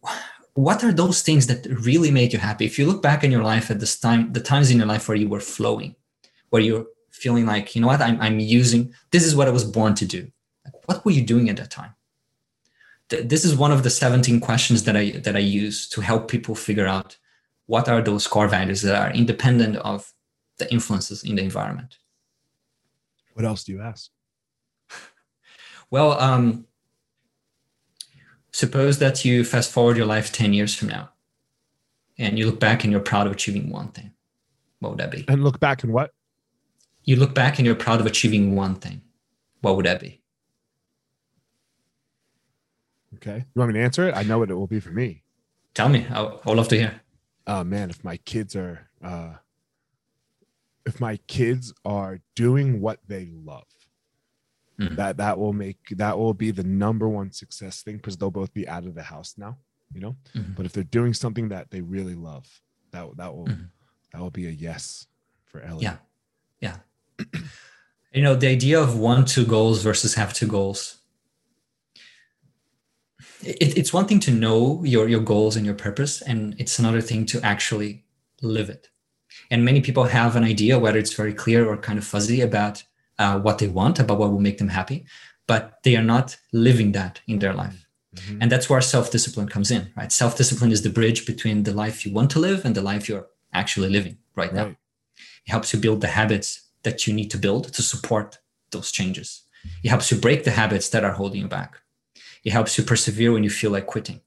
what 0.55 0.85
are 0.85 0.93
those 0.93 1.23
things 1.23 1.49
that 1.49 1.67
really 1.67 2.11
made 2.11 2.33
you 2.33 2.39
happy? 2.39 2.65
If 2.65 2.79
you 2.79 2.87
look 2.87 3.03
back 3.03 3.25
in 3.25 3.33
your 3.33 3.43
life 3.43 3.71
at 3.71 3.81
this 3.81 3.99
time, 3.99 4.33
the 4.33 4.41
times 4.41 4.71
in 4.71 4.79
your 4.79 4.87
life 4.87 5.09
where 5.09 5.17
you 5.17 5.29
were 5.29 5.41
flowing, 5.41 5.97
where 6.51 6.63
you're 6.63 6.87
feeling 7.11 7.45
like, 7.45 7.75
you 7.75 7.81
know 7.81 7.89
what, 7.89 8.01
I'm, 8.01 8.21
I'm 8.21 8.39
using, 8.39 8.95
this 9.11 9.25
is 9.25 9.35
what 9.35 9.49
I 9.49 9.51
was 9.51 9.65
born 9.65 9.95
to 9.97 10.07
do. 10.07 10.31
What 10.87 11.05
were 11.05 11.11
you 11.11 11.23
doing 11.23 11.51
at 11.51 11.57
that 11.57 11.71
time? 11.71 11.95
This 13.09 13.45
is 13.45 13.57
one 13.57 13.73
of 13.73 13.83
the 13.83 13.91
17 13.91 14.41
questions 14.41 14.85
that 14.85 14.97
I, 14.97 15.11
that 15.11 15.37
I 15.37 15.41
use 15.41 15.89
to 15.91 16.01
help 16.01 16.29
people 16.29 16.55
figure 16.55 16.87
out 16.87 17.19
what 17.67 17.89
are 17.89 18.01
those 18.01 18.27
core 18.27 18.49
values 18.49 18.83
that 18.83 18.95
are 18.95 19.13
independent 19.13 19.77
of 19.77 20.13
the 20.59 20.71
influences 20.73 21.25
in 21.25 21.35
the 21.35 21.43
environment. 21.43 21.99
What 23.35 23.45
else 23.45 23.65
do 23.65 23.73
you 23.73 23.81
ask? 23.81 24.11
well, 25.91 26.19
um, 26.21 26.67
suppose 28.53 28.99
that 29.01 29.25
you 29.25 29.45
fast 29.45 29.71
forward 29.71 29.97
your 29.97 30.07
life 30.07 30.33
10 30.33 30.53
years 30.53 30.75
from 30.75 30.89
now 30.89 31.11
and 32.19 32.39
you 32.39 32.47
look 32.47 32.61
back 32.61 32.85
and 32.85 32.93
you're 32.93 33.01
proud 33.01 33.27
of 33.27 33.33
achieving 33.33 33.71
one 33.71 33.89
thing. 33.89 34.13
What 34.79 34.91
would 34.91 34.99
that 35.01 35.11
be? 35.11 35.25
And 35.29 35.43
look 35.43 35.61
back 35.61 35.83
and 35.83 35.93
what? 35.93 36.13
You 37.05 37.17
look 37.17 37.35
back 37.35 37.59
and 37.59 37.67
you're 37.67 37.75
proud 37.75 38.01
of 38.01 38.07
achieving 38.07 38.55
one 38.55 38.77
thing. 38.77 39.03
What 39.61 39.77
would 39.77 39.87
that 39.87 40.01
be? 40.01 40.23
Okay. 43.17 43.45
You 43.55 43.59
want 43.59 43.73
me 43.73 43.79
to 43.79 43.85
answer 43.85 44.09
it? 44.09 44.17
I 44.17 44.23
know 44.23 44.39
what 44.39 44.51
it 44.51 44.55
will 44.55 44.67
be 44.67 44.81
for 44.81 44.91
me. 44.91 45.23
Tell 45.75 45.89
me. 45.89 46.07
I 46.11 46.23
would 46.23 46.57
love 46.57 46.69
to 46.69 46.79
hear. 46.79 47.01
Oh 47.47 47.65
man, 47.65 47.91
if 47.91 48.03
my 48.05 48.17
kids 48.19 48.57
are 48.57 48.89
uh 49.03 49.35
if 50.87 51.01
my 51.01 51.17
kids 51.27 51.73
are 51.85 52.21
doing 52.35 52.81
what 52.81 52.99
they 53.07 53.31
love 53.33 53.65
mm-hmm. 54.81 54.95
that 54.97 55.17
that 55.17 55.39
will 55.39 55.53
make 55.53 55.79
that 55.91 56.19
will 56.19 56.35
be 56.35 56.51
the 56.51 56.65
number 56.65 57.09
one 57.09 57.33
success 57.33 57.83
thing 57.83 57.97
because 57.97 58.17
they'll 58.17 58.31
both 58.31 58.53
be 58.55 58.69
out 58.69 58.85
of 58.85 58.95
the 58.95 59.03
house 59.03 59.35
now 59.37 59.57
you 59.93 60.01
know 60.01 60.17
mm-hmm. 60.35 60.53
but 60.53 60.67
if 60.67 60.73
they're 60.73 60.85
doing 60.85 61.15
something 61.15 61.49
that 61.49 61.71
they 61.71 61.81
really 61.81 62.15
love 62.15 62.47
that 62.91 63.07
that 63.17 63.35
will 63.35 63.47
mm-hmm. 63.47 63.65
that 64.13 64.21
will 64.21 64.31
be 64.31 64.47
a 64.47 64.51
yes 64.51 65.07
for 65.47 65.61
Ellie. 65.63 65.83
yeah 65.83 65.97
yeah 66.61 66.77
you 68.13 68.23
know 68.23 68.35
the 68.35 68.49
idea 68.49 68.81
of 68.81 68.99
one 68.99 69.25
two 69.25 69.47
goals 69.47 69.83
versus 69.83 70.15
have 70.15 70.33
two 70.33 70.47
goals 70.47 70.99
it, 73.43 73.77
it's 73.77 73.93
one 73.93 74.07
thing 74.07 74.21
to 74.21 74.31
know 74.31 74.83
your 74.85 75.09
your 75.09 75.21
goals 75.21 75.57
and 75.57 75.65
your 75.65 75.75
purpose 75.75 76.23
and 76.23 76.55
it's 76.59 76.79
another 76.79 77.01
thing 77.01 77.27
to 77.27 77.41
actually 77.43 78.05
live 78.43 78.69
it 78.69 78.89
and 79.51 79.65
many 79.65 79.81
people 79.81 80.05
have 80.05 80.37
an 80.37 80.45
idea 80.45 80.79
whether 80.79 80.99
it's 80.99 81.15
very 81.15 81.33
clear 81.33 81.69
or 81.69 81.77
kind 81.77 81.99
of 81.99 82.05
fuzzy 82.05 82.41
about 82.41 82.83
uh, 83.19 83.39
what 83.39 83.59
they 83.59 83.69
want, 83.69 83.99
about 83.99 84.19
what 84.19 84.31
will 84.31 84.41
make 84.41 84.59
them 84.59 84.69
happy, 84.69 85.05
but 85.47 85.83
they 85.83 85.97
are 85.97 86.03
not 86.03 86.37
living 86.53 86.93
that 86.93 87.21
in 87.27 87.39
their 87.39 87.55
life. 87.55 87.87
Mm-hmm. 88.17 88.43
And 88.43 88.53
that's 88.53 88.71
where 88.71 88.81
self 88.81 89.11
discipline 89.11 89.49
comes 89.49 89.71
in, 89.71 89.91
right? 89.97 90.13
Self 90.13 90.37
discipline 90.37 90.73
is 90.73 90.83
the 90.83 90.91
bridge 90.91 91.27
between 91.27 91.65
the 91.65 91.73
life 91.73 92.07
you 92.07 92.13
want 92.13 92.31
to 92.33 92.39
live 92.39 92.65
and 92.65 92.75
the 92.75 92.83
life 92.83 93.09
you're 93.09 93.27
actually 93.53 93.91
living 93.91 94.19
right, 94.37 94.47
right, 94.47 94.55
now. 94.55 94.67
It 95.47 95.51
helps 95.51 95.73
you 95.73 95.81
build 95.81 96.01
the 96.01 96.09
habits 96.09 96.63
that 96.83 97.07
you 97.07 97.15
need 97.15 97.31
to 97.31 97.39
build 97.39 97.73
to 97.73 97.83
support 97.83 98.39
those 98.71 98.91
changes. 98.93 99.43
It 99.83 99.89
helps 99.89 100.11
you 100.11 100.19
break 100.19 100.45
the 100.45 100.51
habits 100.51 100.89
that 100.91 101.05
are 101.05 101.13
holding 101.13 101.41
you 101.41 101.49
back. 101.49 101.81
It 102.45 102.53
helps 102.53 102.77
you 102.77 102.85
persevere 102.85 103.33
when 103.33 103.45
you 103.45 103.51
feel 103.51 103.71
like 103.71 103.87
quitting. 103.87 104.21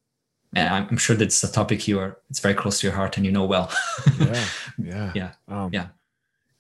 And 0.55 0.87
I'm 0.89 0.97
sure 0.97 1.15
that's 1.15 1.43
a 1.43 1.51
topic 1.51 1.87
you 1.87 1.99
are, 1.99 2.17
it's 2.29 2.39
very 2.39 2.55
close 2.55 2.79
to 2.79 2.87
your 2.87 2.95
heart 2.95 3.17
and 3.17 3.25
you 3.25 3.31
know 3.31 3.45
well. 3.45 3.71
yeah. 4.19 4.45
Yeah. 4.77 5.11
Yeah. 5.13 5.31
Um, 5.47 5.69
yeah 5.73 5.87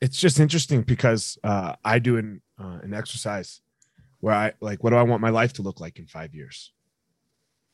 it's 0.01 0.19
just 0.19 0.39
interesting 0.39 0.81
because 0.81 1.37
uh, 1.43 1.73
I 1.83 1.99
do 1.99 2.17
an 2.17 2.41
uh, 2.59 2.79
an 2.83 2.93
exercise 2.93 3.61
where 4.19 4.33
I 4.33 4.53
like, 4.59 4.83
what 4.83 4.91
do 4.91 4.95
I 4.95 5.03
want 5.03 5.21
my 5.21 5.29
life 5.29 5.53
to 5.53 5.61
look 5.61 5.79
like 5.79 5.99
in 5.99 6.07
five 6.07 6.33
years? 6.33 6.73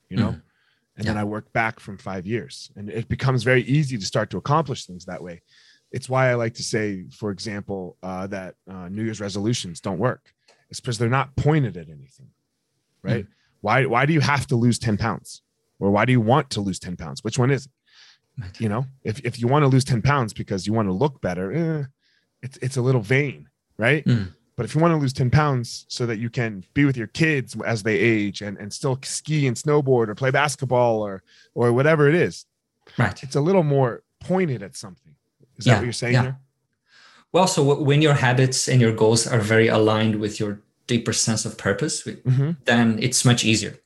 You 0.10 0.17
know, 0.17 0.29
mm. 0.29 0.41
and 0.98 1.05
yeah. 1.05 1.13
then 1.13 1.17
I 1.17 1.24
work 1.24 1.51
back 1.53 1.79
from 1.79 1.98
five 1.98 2.27
years, 2.27 2.72
and 2.75 2.89
it 2.89 3.08
becomes 3.08 3.43
very 3.43 3.63
easy 3.63 3.98
to 3.98 4.05
start 4.05 4.29
to 4.32 4.38
accomplish 4.38 4.86
things 4.86 5.05
that 5.05 5.24
way. 5.24 5.41
It's 5.91 6.10
why 6.10 6.29
I 6.29 6.36
like 6.36 6.55
to 6.55 6.63
say, 6.63 7.05
for 7.12 7.32
example, 7.32 7.98
uh, 8.03 8.27
that 8.27 8.55
uh, 8.70 8.89
New 8.89 9.03
Year's 9.03 9.22
resolutions 9.22 9.79
don't 9.79 10.00
work. 10.00 10.34
It's 10.70 10.79
because 10.79 10.98
they're 10.98 11.10
not 11.10 11.36
pointed 11.36 11.77
at 11.77 11.89
anything, 11.89 12.29
right? 13.01 13.25
Mm. 13.25 13.32
Why 13.62 13.86
why 13.86 14.05
do 14.05 14.13
you 14.13 14.22
have 14.22 14.48
to 14.48 14.55
lose 14.55 14.79
ten 14.79 14.98
pounds, 14.98 15.41
or 15.80 15.92
why 15.92 16.06
do 16.06 16.12
you 16.12 16.22
want 16.22 16.50
to 16.51 16.62
lose 16.62 16.80
ten 16.80 16.96
pounds? 16.96 17.24
Which 17.24 17.38
one 17.38 17.51
is 17.51 17.65
it? 17.65 18.60
You 18.60 18.70
know, 18.70 18.86
if 19.03 19.20
if 19.25 19.39
you 19.39 19.48
want 19.48 19.63
to 19.63 19.68
lose 19.68 19.84
ten 19.84 20.01
pounds 20.01 20.34
because 20.34 20.65
you 20.65 20.74
want 20.74 20.88
to 20.88 20.94
look 20.94 21.22
better, 21.22 21.51
eh, 21.51 21.84
it's 22.42 22.58
it's 22.58 22.77
a 22.77 22.82
little 22.82 23.01
vain, 23.01 23.50
right? 23.77 24.03
Mm. 24.06 24.34
But 24.56 24.65
if 24.65 24.75
you 24.75 24.82
want 24.82 24.92
to 24.92 24.98
lose 24.98 25.13
10 25.13 25.32
pounds 25.32 25.86
so 25.89 26.06
that 26.06 26.20
you 26.20 26.30
can 26.30 26.63
be 26.74 26.86
with 26.86 26.96
your 26.96 27.08
kids 27.08 27.58
as 27.65 27.82
they 27.82 27.98
age 27.98 28.42
and, 28.42 28.58
and 28.58 28.72
still 28.72 29.00
ski 29.01 29.48
and 29.48 29.58
snowboard 29.58 30.10
or 30.10 30.15
play 30.15 30.30
basketball 30.30 31.01
or 31.01 31.24
or 31.56 31.74
whatever 31.74 32.08
it 32.08 32.15
is, 32.15 32.46
right? 32.98 33.22
It's 33.24 33.36
a 33.36 33.42
little 33.42 33.63
more 33.63 34.03
pointed 34.20 34.62
at 34.62 34.75
something. 34.75 35.15
Is 35.58 35.65
yeah, 35.65 35.74
that 35.74 35.80
what 35.80 35.86
you're 35.86 35.94
saying 35.94 36.13
yeah. 36.13 36.22
here? 36.22 36.38
Well, 37.32 37.48
so 37.48 37.82
when 37.82 38.01
your 38.03 38.13
habits 38.13 38.68
and 38.70 38.80
your 38.80 38.94
goals 38.94 39.25
are 39.25 39.39
very 39.39 39.68
aligned 39.68 40.20
with 40.20 40.39
your 40.39 40.62
deeper 40.86 41.13
sense 41.13 41.46
of 41.46 41.58
purpose, 41.58 42.03
mm-hmm. 42.03 42.51
then 42.65 43.00
it's 43.01 43.25
much 43.25 43.44
easier. 43.44 43.80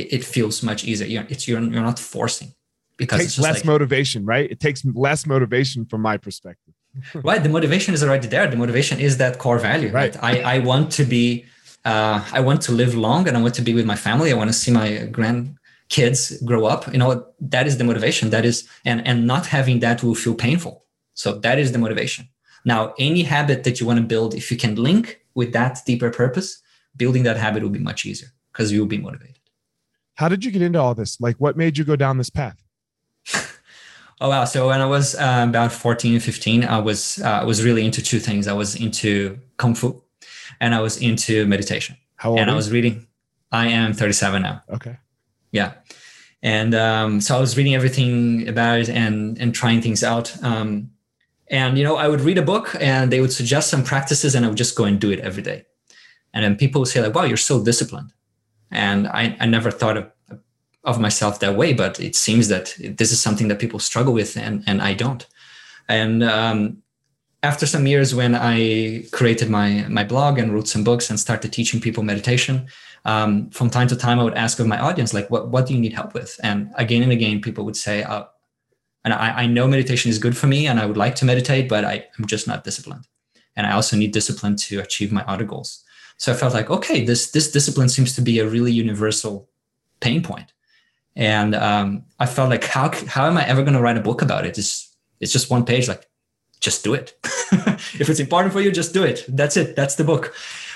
It, 0.00 0.06
it, 0.16 0.24
feels 0.24 0.62
much 0.62 0.84
easier. 0.84 1.06
You're, 1.06 1.26
it's 1.28 1.48
you're, 1.48 1.60
you're 1.60 1.88
not 1.90 1.98
forcing. 1.98 2.50
Because 2.96 3.20
it 3.20 3.24
takes 3.24 3.38
less 3.38 3.56
like, 3.56 3.64
motivation, 3.64 4.24
right? 4.24 4.50
It 4.50 4.60
takes 4.60 4.84
less 4.84 5.26
motivation 5.26 5.84
from 5.84 6.00
my 6.02 6.16
perspective. 6.16 6.74
right 7.14 7.42
the 7.42 7.48
motivation 7.48 7.94
is 7.94 8.02
already 8.02 8.28
there 8.28 8.46
the 8.46 8.56
motivation 8.56 8.98
is 8.98 9.18
that 9.18 9.38
core 9.38 9.58
value 9.58 9.90
right, 9.90 10.16
right? 10.16 10.42
i 10.44 10.56
i 10.56 10.58
want 10.58 10.90
to 10.90 11.04
be 11.04 11.44
uh, 11.84 12.24
i 12.32 12.40
want 12.40 12.60
to 12.60 12.72
live 12.72 12.94
long 12.94 13.28
and 13.28 13.36
i 13.36 13.40
want 13.40 13.54
to 13.54 13.62
be 13.62 13.74
with 13.74 13.86
my 13.86 13.96
family 13.96 14.32
i 14.32 14.34
want 14.34 14.48
to 14.48 14.54
see 14.54 14.70
my 14.70 14.88
grandkids 15.16 16.44
grow 16.44 16.66
up 16.66 16.90
you 16.92 16.98
know 16.98 17.26
that 17.40 17.66
is 17.66 17.78
the 17.78 17.84
motivation 17.84 18.30
that 18.30 18.44
is 18.44 18.68
and 18.84 19.06
and 19.06 19.26
not 19.26 19.46
having 19.46 19.80
that 19.80 20.02
will 20.02 20.14
feel 20.14 20.34
painful 20.34 20.84
so 21.14 21.38
that 21.38 21.58
is 21.58 21.72
the 21.72 21.78
motivation 21.78 22.28
now 22.64 22.94
any 22.98 23.22
habit 23.22 23.64
that 23.64 23.80
you 23.80 23.86
want 23.86 23.98
to 23.98 24.04
build 24.04 24.34
if 24.34 24.50
you 24.50 24.56
can 24.56 24.74
link 24.74 25.20
with 25.34 25.52
that 25.52 25.78
deeper 25.86 26.10
purpose 26.10 26.62
building 26.96 27.22
that 27.22 27.36
habit 27.36 27.62
will 27.62 27.70
be 27.70 27.78
much 27.78 28.04
easier 28.04 28.30
because 28.52 28.72
you 28.72 28.80
will 28.80 28.92
be 28.96 28.98
motivated 28.98 29.37
how 30.18 30.28
did 30.28 30.44
you 30.44 30.50
get 30.50 30.62
into 30.62 30.80
all 30.80 30.94
this 30.94 31.20
like 31.20 31.36
what 31.36 31.56
made 31.56 31.78
you 31.78 31.84
go 31.84 31.96
down 31.96 32.18
this 32.18 32.30
path 32.30 32.62
Oh 34.20 34.30
wow! 34.30 34.44
So 34.44 34.68
when 34.68 34.80
I 34.80 34.86
was 34.86 35.14
uh, 35.14 35.46
about 35.48 35.70
14, 35.70 36.18
15, 36.18 36.64
I 36.64 36.78
was 36.80 37.20
uh, 37.22 37.44
was 37.46 37.64
really 37.64 37.86
into 37.86 38.02
two 38.02 38.18
things. 38.18 38.48
I 38.48 38.52
was 38.52 38.74
into 38.74 39.38
kung 39.58 39.76
fu, 39.76 40.02
and 40.60 40.74
I 40.74 40.80
was 40.80 41.00
into 41.00 41.46
meditation. 41.46 41.96
How 42.16 42.30
old? 42.30 42.40
And 42.40 42.50
I 42.50 42.54
was 42.54 42.72
reading. 42.72 43.06
I 43.52 43.68
am 43.68 43.92
37 43.92 44.42
now. 44.42 44.62
Okay. 44.70 44.96
Yeah, 45.52 45.74
and 46.42 46.74
um, 46.74 47.20
so 47.20 47.36
I 47.36 47.40
was 47.40 47.56
reading 47.56 47.76
everything 47.76 48.48
about 48.48 48.80
it 48.80 48.88
and 48.88 49.38
and 49.38 49.54
trying 49.54 49.80
things 49.82 50.02
out. 50.02 50.36
Um, 50.42 50.90
and 51.46 51.78
you 51.78 51.84
know, 51.84 51.96
I 51.96 52.08
would 52.08 52.20
read 52.20 52.38
a 52.38 52.42
book, 52.42 52.74
and 52.80 53.12
they 53.12 53.20
would 53.20 53.32
suggest 53.32 53.70
some 53.70 53.84
practices, 53.84 54.34
and 54.34 54.44
I 54.44 54.48
would 54.48 54.58
just 54.58 54.76
go 54.76 54.84
and 54.84 55.00
do 55.00 55.12
it 55.12 55.20
every 55.20 55.44
day. 55.44 55.64
And 56.34 56.44
then 56.44 56.56
people 56.56 56.80
would 56.80 56.88
say 56.88 57.00
like, 57.00 57.14
"Wow, 57.14 57.22
you're 57.22 57.36
so 57.36 57.62
disciplined," 57.64 58.12
and 58.70 59.06
I 59.08 59.36
I 59.40 59.46
never 59.46 59.70
thought 59.70 59.96
of 59.96 60.10
of 60.84 61.00
myself 61.00 61.40
that 61.40 61.56
way, 61.56 61.74
but 61.74 62.00
it 62.00 62.16
seems 62.16 62.48
that 62.48 62.74
this 62.78 63.12
is 63.12 63.20
something 63.20 63.48
that 63.48 63.58
people 63.58 63.78
struggle 63.78 64.12
with, 64.12 64.36
and 64.36 64.64
and 64.66 64.80
I 64.80 64.94
don't. 64.94 65.26
And 65.88 66.22
um, 66.22 66.82
after 67.42 67.66
some 67.66 67.86
years, 67.86 68.14
when 68.14 68.34
I 68.34 69.04
created 69.12 69.50
my 69.50 69.86
my 69.88 70.04
blog 70.04 70.38
and 70.38 70.52
wrote 70.52 70.68
some 70.68 70.84
books 70.84 71.10
and 71.10 71.18
started 71.18 71.52
teaching 71.52 71.80
people 71.80 72.02
meditation, 72.02 72.68
um, 73.04 73.50
from 73.50 73.70
time 73.70 73.88
to 73.88 73.96
time 73.96 74.18
I 74.18 74.24
would 74.24 74.34
ask 74.34 74.58
of 74.58 74.66
my 74.66 74.78
audience 74.78 75.14
like, 75.14 75.30
"What 75.30 75.48
what 75.48 75.66
do 75.66 75.74
you 75.74 75.80
need 75.80 75.94
help 75.94 76.14
with?" 76.14 76.38
And 76.42 76.70
again 76.76 77.02
and 77.02 77.12
again, 77.12 77.40
people 77.40 77.64
would 77.64 77.76
say, 77.76 78.02
uh, 78.02 78.24
"And 79.04 79.14
I, 79.14 79.42
I 79.42 79.46
know 79.46 79.68
meditation 79.68 80.10
is 80.10 80.18
good 80.18 80.36
for 80.36 80.46
me, 80.46 80.66
and 80.66 80.78
I 80.80 80.86
would 80.86 80.96
like 80.96 81.14
to 81.16 81.24
meditate, 81.24 81.68
but 81.68 81.84
I, 81.84 82.06
I'm 82.18 82.26
just 82.26 82.46
not 82.46 82.64
disciplined, 82.64 83.06
and 83.56 83.66
I 83.66 83.72
also 83.72 83.96
need 83.96 84.12
discipline 84.12 84.56
to 84.56 84.80
achieve 84.80 85.12
my 85.12 85.24
other 85.24 85.44
goals." 85.44 85.84
So 86.18 86.32
I 86.32 86.36
felt 86.36 86.54
like, 86.54 86.68
okay, 86.70 87.04
this 87.04 87.30
this 87.30 87.50
discipline 87.50 87.88
seems 87.88 88.14
to 88.16 88.20
be 88.20 88.38
a 88.38 88.46
really 88.46 88.72
universal 88.72 89.48
pain 90.00 90.22
point 90.22 90.52
and 91.18 91.56
um, 91.56 92.04
I 92.20 92.26
felt 92.26 92.48
like 92.48 92.64
how 92.64 92.92
how 93.08 93.26
am 93.26 93.36
I 93.36 93.46
ever 93.46 93.62
going 93.62 93.74
to 93.74 93.80
write 93.80 93.98
a 93.98 94.00
book 94.00 94.22
about 94.22 94.46
it? 94.46 94.56
It's 94.56 94.94
it's 95.18 95.32
just 95.32 95.50
one 95.50 95.64
page. 95.64 95.88
Like, 95.88 96.06
just 96.60 96.84
do 96.84 96.94
it. 96.94 97.18
if 97.98 98.08
it's 98.08 98.20
important 98.20 98.52
for 98.52 98.60
you, 98.60 98.70
just 98.70 98.94
do 98.94 99.02
it. 99.02 99.24
That's 99.28 99.56
it. 99.56 99.74
That's 99.74 99.96
the 99.96 100.04
book. 100.04 100.32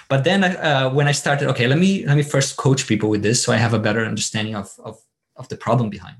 But 0.09 0.25
then 0.25 0.43
uh, 0.43 0.91
when 0.91 1.07
I 1.07 1.13
started, 1.13 1.49
okay, 1.51 1.69
let 1.69 1.79
me 1.79 2.05
let 2.07 2.17
me 2.17 2.25
first 2.25 2.57
coach 2.57 2.89
people 2.89 3.09
with 3.09 3.23
this, 3.23 3.41
so 3.41 3.53
I 3.53 3.57
have 3.57 3.73
a 3.73 3.79
better 3.79 4.05
understanding 4.05 4.57
of 4.57 4.69
of 4.85 4.99
of 5.37 5.49
the 5.49 5.57
problem 5.57 5.91
behind. 5.91 6.17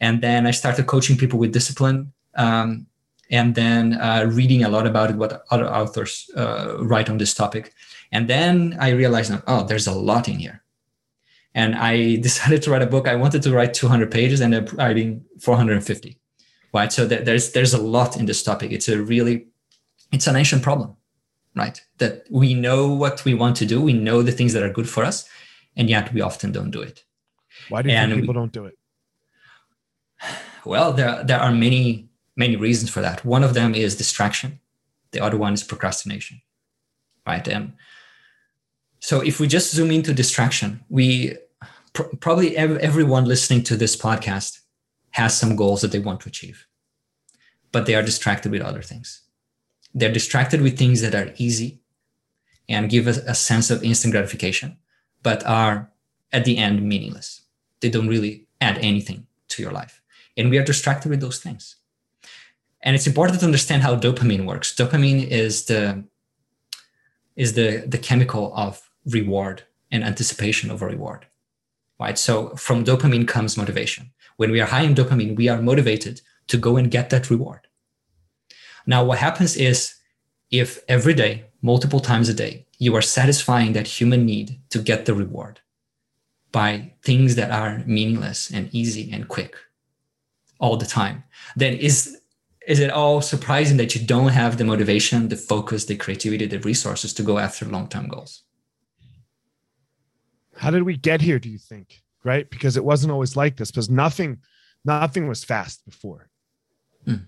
And 0.00 0.20
then 0.20 0.48
I 0.48 0.50
started 0.50 0.86
coaching 0.86 1.16
people 1.16 1.38
with 1.38 1.52
discipline. 1.52 2.12
Um, 2.34 2.86
and 3.30 3.54
then 3.54 3.92
uh, 4.00 4.28
reading 4.28 4.64
a 4.64 4.68
lot 4.68 4.88
about 4.88 5.10
it, 5.10 5.16
what 5.16 5.44
other 5.50 5.68
authors 5.68 6.28
uh, 6.36 6.78
write 6.80 7.08
on 7.08 7.18
this 7.18 7.34
topic. 7.34 7.72
And 8.12 8.28
then 8.28 8.76
I 8.80 8.90
realized, 8.90 9.32
oh, 9.46 9.64
there's 9.64 9.86
a 9.86 9.92
lot 9.92 10.28
in 10.28 10.38
here. 10.38 10.62
And 11.54 11.74
I 11.74 12.16
decided 12.28 12.62
to 12.62 12.70
write 12.70 12.82
a 12.82 12.86
book. 12.86 13.08
I 13.08 13.16
wanted 13.16 13.42
to 13.42 13.52
write 13.52 13.74
200 13.74 14.10
pages 14.10 14.40
and 14.40 14.54
I'm 14.54 14.66
writing 14.66 15.24
450. 15.40 16.18
Right. 16.72 16.92
So 16.92 17.04
there's 17.04 17.50
there's 17.50 17.74
a 17.74 17.82
lot 17.82 18.16
in 18.16 18.26
this 18.26 18.44
topic. 18.44 18.70
It's 18.70 18.88
a 18.88 19.02
really 19.02 19.48
it's 20.12 20.28
an 20.28 20.36
ancient 20.36 20.62
problem, 20.62 20.94
right? 21.56 21.80
That 21.98 22.26
we 22.30 22.54
know 22.54 22.88
what 22.88 23.24
we 23.24 23.34
want 23.34 23.56
to 23.56 23.66
do, 23.66 23.82
we 23.82 23.92
know 23.92 24.22
the 24.22 24.30
things 24.30 24.52
that 24.52 24.62
are 24.62 24.70
good 24.70 24.88
for 24.88 25.04
us, 25.04 25.28
and 25.76 25.90
yet 25.90 26.12
we 26.12 26.20
often 26.20 26.52
don't 26.52 26.70
do 26.70 26.80
it. 26.80 27.04
Why 27.68 27.82
do 27.82 27.88
you 27.88 27.96
and 27.96 28.12
think 28.12 28.22
people 28.22 28.34
we, 28.34 28.40
don't 28.40 28.52
do 28.52 28.66
it? 28.66 28.78
Well, 30.64 30.92
there 30.92 31.24
there 31.24 31.40
are 31.40 31.52
many 31.52 32.08
many 32.36 32.54
reasons 32.54 32.90
for 32.90 33.00
that. 33.00 33.24
One 33.24 33.42
of 33.42 33.54
them 33.54 33.74
is 33.74 33.96
distraction. 33.96 34.60
The 35.10 35.20
other 35.20 35.36
one 35.36 35.54
is 35.54 35.64
procrastination, 35.64 36.40
right? 37.26 37.46
And 37.48 37.72
so 39.00 39.20
if 39.20 39.40
we 39.40 39.48
just 39.48 39.74
zoom 39.74 39.90
into 39.90 40.12
distraction, 40.12 40.84
we 40.88 41.36
pr- 41.94 42.14
probably 42.20 42.56
ev- 42.56 42.76
everyone 42.78 43.24
listening 43.24 43.62
to 43.64 43.76
this 43.76 43.96
podcast 43.96 44.60
has 45.12 45.36
some 45.36 45.56
goals 45.56 45.80
that 45.80 45.90
they 45.90 45.98
want 45.98 46.20
to 46.20 46.28
achieve, 46.28 46.66
but 47.72 47.86
they 47.86 47.94
are 47.94 48.02
distracted 48.02 48.52
with 48.52 48.60
other 48.60 48.82
things. 48.82 49.22
They're 49.94 50.12
distracted 50.12 50.60
with 50.60 50.78
things 50.78 51.00
that 51.00 51.14
are 51.14 51.34
easy 51.38 51.80
and 52.68 52.90
give 52.90 53.06
us 53.08 53.16
a 53.16 53.34
sense 53.34 53.70
of 53.70 53.82
instant 53.82 54.12
gratification, 54.12 54.76
but 55.22 55.44
are 55.44 55.90
at 56.32 56.44
the 56.44 56.58
end 56.58 56.82
meaningless. 56.82 57.42
They 57.80 57.88
don't 57.88 58.06
really 58.06 58.46
add 58.60 58.78
anything 58.78 59.26
to 59.48 59.62
your 59.62 59.72
life. 59.72 60.02
And 60.36 60.50
we 60.50 60.58
are 60.58 60.64
distracted 60.64 61.08
with 61.08 61.20
those 61.20 61.40
things. 61.40 61.76
And 62.82 62.94
it's 62.94 63.06
important 63.06 63.40
to 63.40 63.46
understand 63.46 63.82
how 63.82 63.96
dopamine 63.96 64.46
works. 64.46 64.74
Dopamine 64.74 65.26
is 65.26 65.64
the 65.64 66.04
is 67.36 67.54
the, 67.54 67.84
the 67.86 67.96
chemical 67.96 68.52
of 68.54 68.89
reward 69.06 69.62
and 69.90 70.04
anticipation 70.04 70.70
of 70.70 70.82
a 70.82 70.86
reward 70.86 71.26
right? 72.00 72.18
So 72.18 72.56
from 72.56 72.82
dopamine 72.82 73.28
comes 73.28 73.56
motivation. 73.56 74.10
When 74.38 74.50
we 74.50 74.60
are 74.60 74.66
high 74.66 74.82
in 74.82 74.94
dopamine 74.94 75.36
we 75.36 75.48
are 75.48 75.62
motivated 75.62 76.22
to 76.48 76.56
go 76.56 76.76
and 76.76 76.90
get 76.90 77.10
that 77.10 77.30
reward. 77.30 77.68
Now 78.86 79.04
what 79.04 79.18
happens 79.18 79.56
is 79.56 79.94
if 80.50 80.82
every 80.88 81.14
day 81.14 81.44
multiple 81.62 82.00
times 82.00 82.28
a 82.28 82.34
day 82.34 82.66
you 82.78 82.96
are 82.96 83.02
satisfying 83.02 83.74
that 83.74 83.86
human 83.86 84.24
need 84.24 84.58
to 84.70 84.78
get 84.78 85.04
the 85.04 85.14
reward 85.14 85.60
by 86.50 86.92
things 87.04 87.36
that 87.36 87.50
are 87.50 87.84
meaningless 87.86 88.50
and 88.50 88.68
easy 88.72 89.12
and 89.12 89.28
quick 89.28 89.54
all 90.58 90.76
the 90.76 90.86
time 90.86 91.22
then 91.54 91.74
is 91.74 92.20
is 92.66 92.80
it 92.80 92.90
all 92.90 93.20
surprising 93.20 93.76
that 93.76 93.94
you 93.94 94.04
don't 94.04 94.28
have 94.28 94.56
the 94.56 94.64
motivation 94.64 95.28
the 95.28 95.36
focus 95.36 95.84
the 95.84 95.96
creativity 95.96 96.46
the 96.46 96.58
resources 96.60 97.14
to 97.14 97.22
go 97.22 97.38
after 97.38 97.64
long-term 97.66 98.08
goals 98.08 98.42
how 100.56 100.70
did 100.70 100.82
we 100.82 100.96
get 100.96 101.20
here 101.20 101.38
do 101.38 101.48
you 101.48 101.58
think 101.58 102.00
right 102.24 102.50
because 102.50 102.76
it 102.76 102.84
wasn't 102.84 103.12
always 103.12 103.36
like 103.36 103.56
this 103.56 103.70
because 103.70 103.90
nothing 103.90 104.38
nothing 104.84 105.28
was 105.28 105.44
fast 105.44 105.84
before 105.84 106.28
mm. 107.06 107.24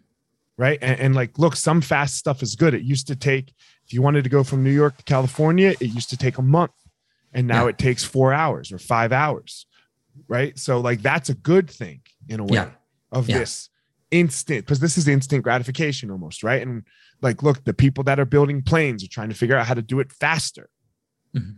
right 0.58 0.78
and, 0.82 1.00
and, 1.00 1.14
like 1.14 1.38
look 1.38 1.56
some 1.56 1.80
fast 1.80 2.16
stuff 2.16 2.42
is 2.42 2.56
good 2.56 2.74
it 2.74 2.82
used 2.82 3.06
to 3.06 3.16
take 3.16 3.54
if 3.84 3.92
you 3.92 4.02
wanted 4.02 4.24
to 4.24 4.30
go 4.30 4.42
from 4.42 4.62
new 4.62 4.70
york 4.70 4.96
to 4.96 5.04
california 5.04 5.70
it 5.80 5.94
used 5.94 6.10
to 6.10 6.16
take 6.16 6.38
a 6.38 6.42
month 6.42 6.72
and 7.32 7.46
now 7.46 7.64
yeah. 7.64 7.70
it 7.70 7.78
takes 7.78 8.04
four 8.04 8.32
hours 8.32 8.72
or 8.72 8.78
five 8.78 9.12
hours 9.12 9.66
right 10.28 10.58
so 10.58 10.80
like 10.80 11.00
that's 11.02 11.28
a 11.28 11.34
good 11.34 11.70
thing 11.70 12.00
in 12.28 12.40
a 12.40 12.44
way 12.44 12.54
yeah. 12.54 12.70
of 13.10 13.28
yeah. 13.28 13.38
this 13.38 13.70
instant 14.10 14.64
because 14.64 14.80
this 14.80 14.98
is 14.98 15.08
instant 15.08 15.42
gratification 15.42 16.10
almost 16.10 16.42
right 16.42 16.62
and 16.62 16.82
like 17.22 17.42
look 17.42 17.64
the 17.64 17.72
people 17.72 18.04
that 18.04 18.20
are 18.20 18.26
building 18.26 18.62
planes 18.62 19.02
are 19.02 19.08
trying 19.08 19.30
to 19.30 19.34
figure 19.34 19.56
out 19.56 19.66
how 19.66 19.74
to 19.74 19.80
do 19.80 20.00
it 20.00 20.12
faster 20.12 20.68
mm-hmm. 21.34 21.52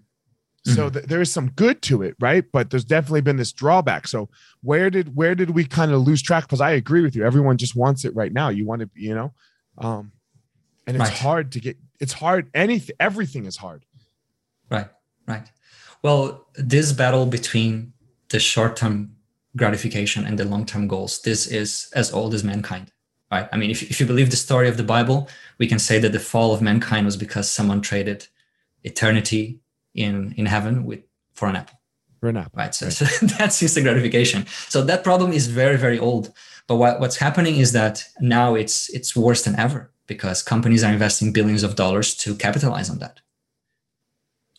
So 0.66 0.86
mm-hmm. 0.86 0.94
th- 0.94 1.06
there 1.06 1.20
is 1.20 1.30
some 1.30 1.50
good 1.50 1.82
to 1.82 2.02
it, 2.02 2.16
right? 2.20 2.44
But 2.50 2.70
there's 2.70 2.86
definitely 2.86 3.20
been 3.20 3.36
this 3.36 3.52
drawback. 3.52 4.08
So 4.08 4.30
where 4.62 4.88
did 4.88 5.14
where 5.14 5.34
did 5.34 5.50
we 5.50 5.64
kind 5.64 5.92
of 5.92 6.00
lose 6.00 6.22
track? 6.22 6.44
Because 6.44 6.62
I 6.62 6.70
agree 6.70 7.02
with 7.02 7.14
you. 7.14 7.24
Everyone 7.24 7.58
just 7.58 7.76
wants 7.76 8.04
it 8.06 8.14
right 8.16 8.32
now. 8.32 8.48
You 8.48 8.64
want 8.64 8.80
to, 8.80 8.88
you 8.94 9.14
know, 9.14 9.34
um, 9.76 10.12
and 10.86 10.96
it's 10.96 11.10
right. 11.10 11.18
hard 11.18 11.52
to 11.52 11.60
get. 11.60 11.76
It's 12.00 12.14
hard. 12.14 12.50
Anything, 12.54 12.96
everything 12.98 13.44
is 13.44 13.58
hard. 13.58 13.84
Right. 14.70 14.88
Right. 15.26 15.46
Well, 16.02 16.46
this 16.54 16.92
battle 16.92 17.26
between 17.26 17.92
the 18.30 18.40
short-term 18.40 19.16
gratification 19.56 20.26
and 20.26 20.38
the 20.38 20.44
long-term 20.44 20.88
goals, 20.88 21.20
this 21.22 21.46
is 21.46 21.90
as 21.94 22.12
old 22.12 22.34
as 22.34 22.42
mankind. 22.42 22.90
Right. 23.30 23.48
I 23.52 23.56
mean, 23.56 23.70
if, 23.70 23.82
if 23.82 24.00
you 24.00 24.06
believe 24.06 24.30
the 24.30 24.36
story 24.36 24.68
of 24.68 24.76
the 24.76 24.82
Bible, 24.82 25.28
we 25.58 25.66
can 25.66 25.78
say 25.78 25.98
that 25.98 26.12
the 26.12 26.20
fall 26.20 26.54
of 26.54 26.62
mankind 26.62 27.04
was 27.06 27.16
because 27.16 27.50
someone 27.50 27.80
traded 27.80 28.28
eternity 28.82 29.60
in 29.94 30.34
in 30.36 30.46
heaven 30.46 30.84
with 30.84 31.00
for 31.34 31.48
an 31.48 31.56
apple. 31.56 31.78
For 32.20 32.28
an 32.28 32.36
apple 32.36 32.52
right 32.56 32.74
so, 32.74 32.86
right. 32.86 32.92
so 32.92 33.26
that's 33.38 33.62
instant 33.62 33.84
gratification. 33.84 34.46
So 34.68 34.82
that 34.82 35.04
problem 35.04 35.32
is 35.32 35.46
very 35.46 35.76
very 35.76 35.98
old. 35.98 36.32
But 36.66 36.76
what, 36.76 36.98
what's 36.98 37.16
happening 37.16 37.56
is 37.56 37.72
that 37.72 38.04
now 38.20 38.54
it's 38.54 38.88
it's 38.90 39.14
worse 39.14 39.44
than 39.44 39.58
ever 39.58 39.90
because 40.06 40.42
companies 40.42 40.82
are 40.84 40.92
investing 40.92 41.32
billions 41.32 41.62
of 41.62 41.76
dollars 41.76 42.14
to 42.16 42.34
capitalize 42.34 42.90
on 42.90 42.98
that. 42.98 43.20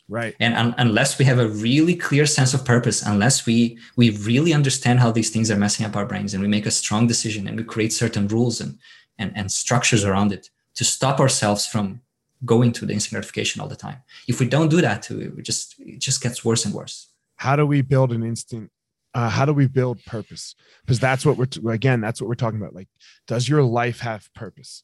Right. 0.08 0.36
And 0.40 0.54
un- 0.54 0.76
unless 0.78 1.18
we 1.18 1.26
have 1.26 1.40
a 1.40 1.48
really 1.48 1.96
clear 1.96 2.28
sense 2.28 2.54
of 2.54 2.64
purpose 2.64 3.02
unless 3.02 3.46
we 3.48 3.80
we 3.96 4.12
really 4.12 4.54
understand 4.54 5.00
how 5.00 5.12
these 5.12 5.32
things 5.32 5.50
are 5.50 5.58
messing 5.58 5.86
up 5.86 5.96
our 5.96 6.06
brains 6.06 6.34
and 6.34 6.44
we 6.44 6.48
make 6.48 6.68
a 6.68 6.72
strong 6.72 7.08
decision 7.08 7.48
and 7.48 7.58
we 7.58 7.64
create 7.64 7.92
certain 7.92 8.28
rules 8.28 8.62
and 8.62 8.78
and, 9.18 9.32
and 9.36 9.52
structures 9.52 10.04
around 10.06 10.32
it 10.32 10.52
to 10.76 10.84
stop 10.84 11.20
ourselves 11.20 11.66
from 11.66 12.02
going 12.46 12.72
to 12.74 12.86
the 12.86 12.94
instant 12.94 13.12
gratification 13.14 13.62
all 13.62 13.68
the 13.68 13.76
time. 13.76 13.98
If 14.28 14.40
we 14.40 14.48
don't 14.48 14.70
do 14.70 14.82
that, 14.82 15.10
it 15.10 15.42
just 15.44 15.76
it 15.80 16.00
just 16.00 16.22
gets 16.22 16.46
worse 16.46 16.66
and 16.66 16.74
worse. 16.74 17.10
How 17.38 17.56
do 17.56 17.66
we 17.66 17.82
build 17.82 18.12
an 18.12 18.24
instant? 18.24 18.72
Uh, 19.14 19.30
how 19.30 19.46
do 19.46 19.54
we 19.54 19.68
build 19.68 20.04
purpose? 20.06 20.56
Because 20.82 21.00
that's 21.00 21.26
what 21.26 21.38
we're 21.38 21.46
t- 21.46 21.62
again. 21.70 22.02
That's 22.02 22.22
what 22.22 22.28
we're 22.28 22.36
talking 22.36 22.60
about. 22.60 22.76
Like, 22.76 22.90
does 23.28 23.48
your 23.48 23.64
life 23.64 24.02
have 24.02 24.34
purpose? 24.34 24.84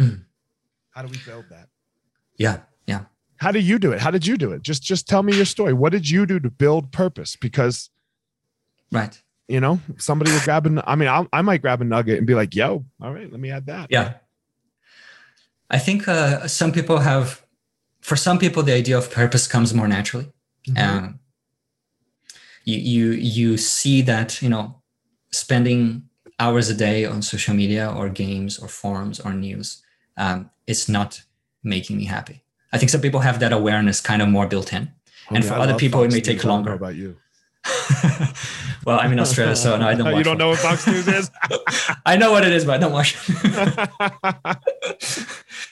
Mm. 0.00 0.24
How 0.90 1.02
do 1.02 1.08
we 1.08 1.18
build 1.26 1.46
that? 1.50 1.68
Yeah, 2.36 2.60
yeah. 2.86 3.06
How 3.38 3.50
do 3.50 3.58
you 3.58 3.78
do 3.78 3.92
it? 3.92 4.00
How 4.00 4.10
did 4.10 4.26
you 4.26 4.36
do 4.36 4.52
it? 4.52 4.62
Just 4.62 4.82
just 4.82 5.08
tell 5.08 5.22
me 5.22 5.34
your 5.34 5.44
story. 5.44 5.72
What 5.72 5.90
did 5.90 6.08
you 6.08 6.24
do 6.24 6.38
to 6.38 6.50
build 6.50 6.92
purpose? 6.92 7.36
Because, 7.36 7.90
right. 8.92 9.20
You 9.48 9.60
know, 9.60 9.80
somebody 9.98 10.30
will 10.30 10.40
grab 10.40 10.66
an. 10.66 10.80
I 10.86 10.94
mean, 10.94 11.08
I'll, 11.08 11.28
I 11.32 11.42
might 11.42 11.60
grab 11.60 11.82
a 11.82 11.84
nugget 11.84 12.16
and 12.16 12.26
be 12.26 12.34
like, 12.34 12.54
"Yo, 12.54 12.86
all 13.02 13.12
right, 13.12 13.30
let 13.30 13.38
me 13.38 13.50
add 13.50 13.66
that." 13.66 13.88
Yeah, 13.90 14.14
I 15.70 15.78
think 15.78 16.08
uh, 16.08 16.46
some 16.46 16.72
people 16.72 16.98
have, 16.98 17.42
for 18.00 18.16
some 18.16 18.38
people, 18.38 18.62
the 18.62 18.74
idea 18.74 18.96
of 18.98 19.10
purpose 19.10 19.46
comes 19.46 19.72
more 19.72 19.88
naturally. 19.88 20.32
Mm-hmm. 20.68 20.78
Um, 20.78 21.20
you 22.64 22.78
you 22.78 23.10
you 23.12 23.56
see 23.58 24.02
that 24.02 24.40
you 24.40 24.48
know 24.48 24.80
spending 25.32 26.08
hours 26.38 26.70
a 26.70 26.74
day 26.74 27.04
on 27.04 27.22
social 27.22 27.54
media 27.54 27.92
or 27.94 28.08
games 28.08 28.58
or 28.58 28.68
forums 28.68 29.20
or 29.20 29.32
news 29.32 29.82
um, 30.16 30.50
is 30.66 30.88
not 30.88 31.22
making 31.62 31.96
me 31.96 32.04
happy. 32.04 32.42
I 32.72 32.78
think 32.78 32.90
some 32.90 33.00
people 33.00 33.20
have 33.20 33.38
that 33.40 33.52
awareness 33.52 34.00
kind 34.00 34.22
of 34.22 34.28
more 34.28 34.46
built 34.46 34.72
in, 34.72 34.90
oh, 35.30 35.34
and 35.34 35.44
yeah, 35.44 35.50
for 35.50 35.56
other 35.56 35.74
people 35.76 36.02
it 36.02 36.12
may 36.12 36.20
take 36.20 36.44
longer. 36.44 36.72
about 36.72 36.94
you? 36.94 37.16
well, 38.84 39.00
I'm 39.00 39.12
in 39.12 39.20
Australia, 39.20 39.56
so 39.56 39.76
no, 39.76 39.88
I 39.88 39.94
don't. 39.94 40.16
you 40.18 40.24
don't 40.24 40.38
know 40.38 40.48
what 40.48 40.58
Fox 40.58 40.86
News 40.86 41.08
is? 41.08 41.30
I 42.06 42.16
know 42.16 42.32
what 42.32 42.44
it 42.44 42.52
is, 42.52 42.64
but 42.64 42.74
I 42.74 42.78
don't 42.78 42.92
watch. 42.92 43.16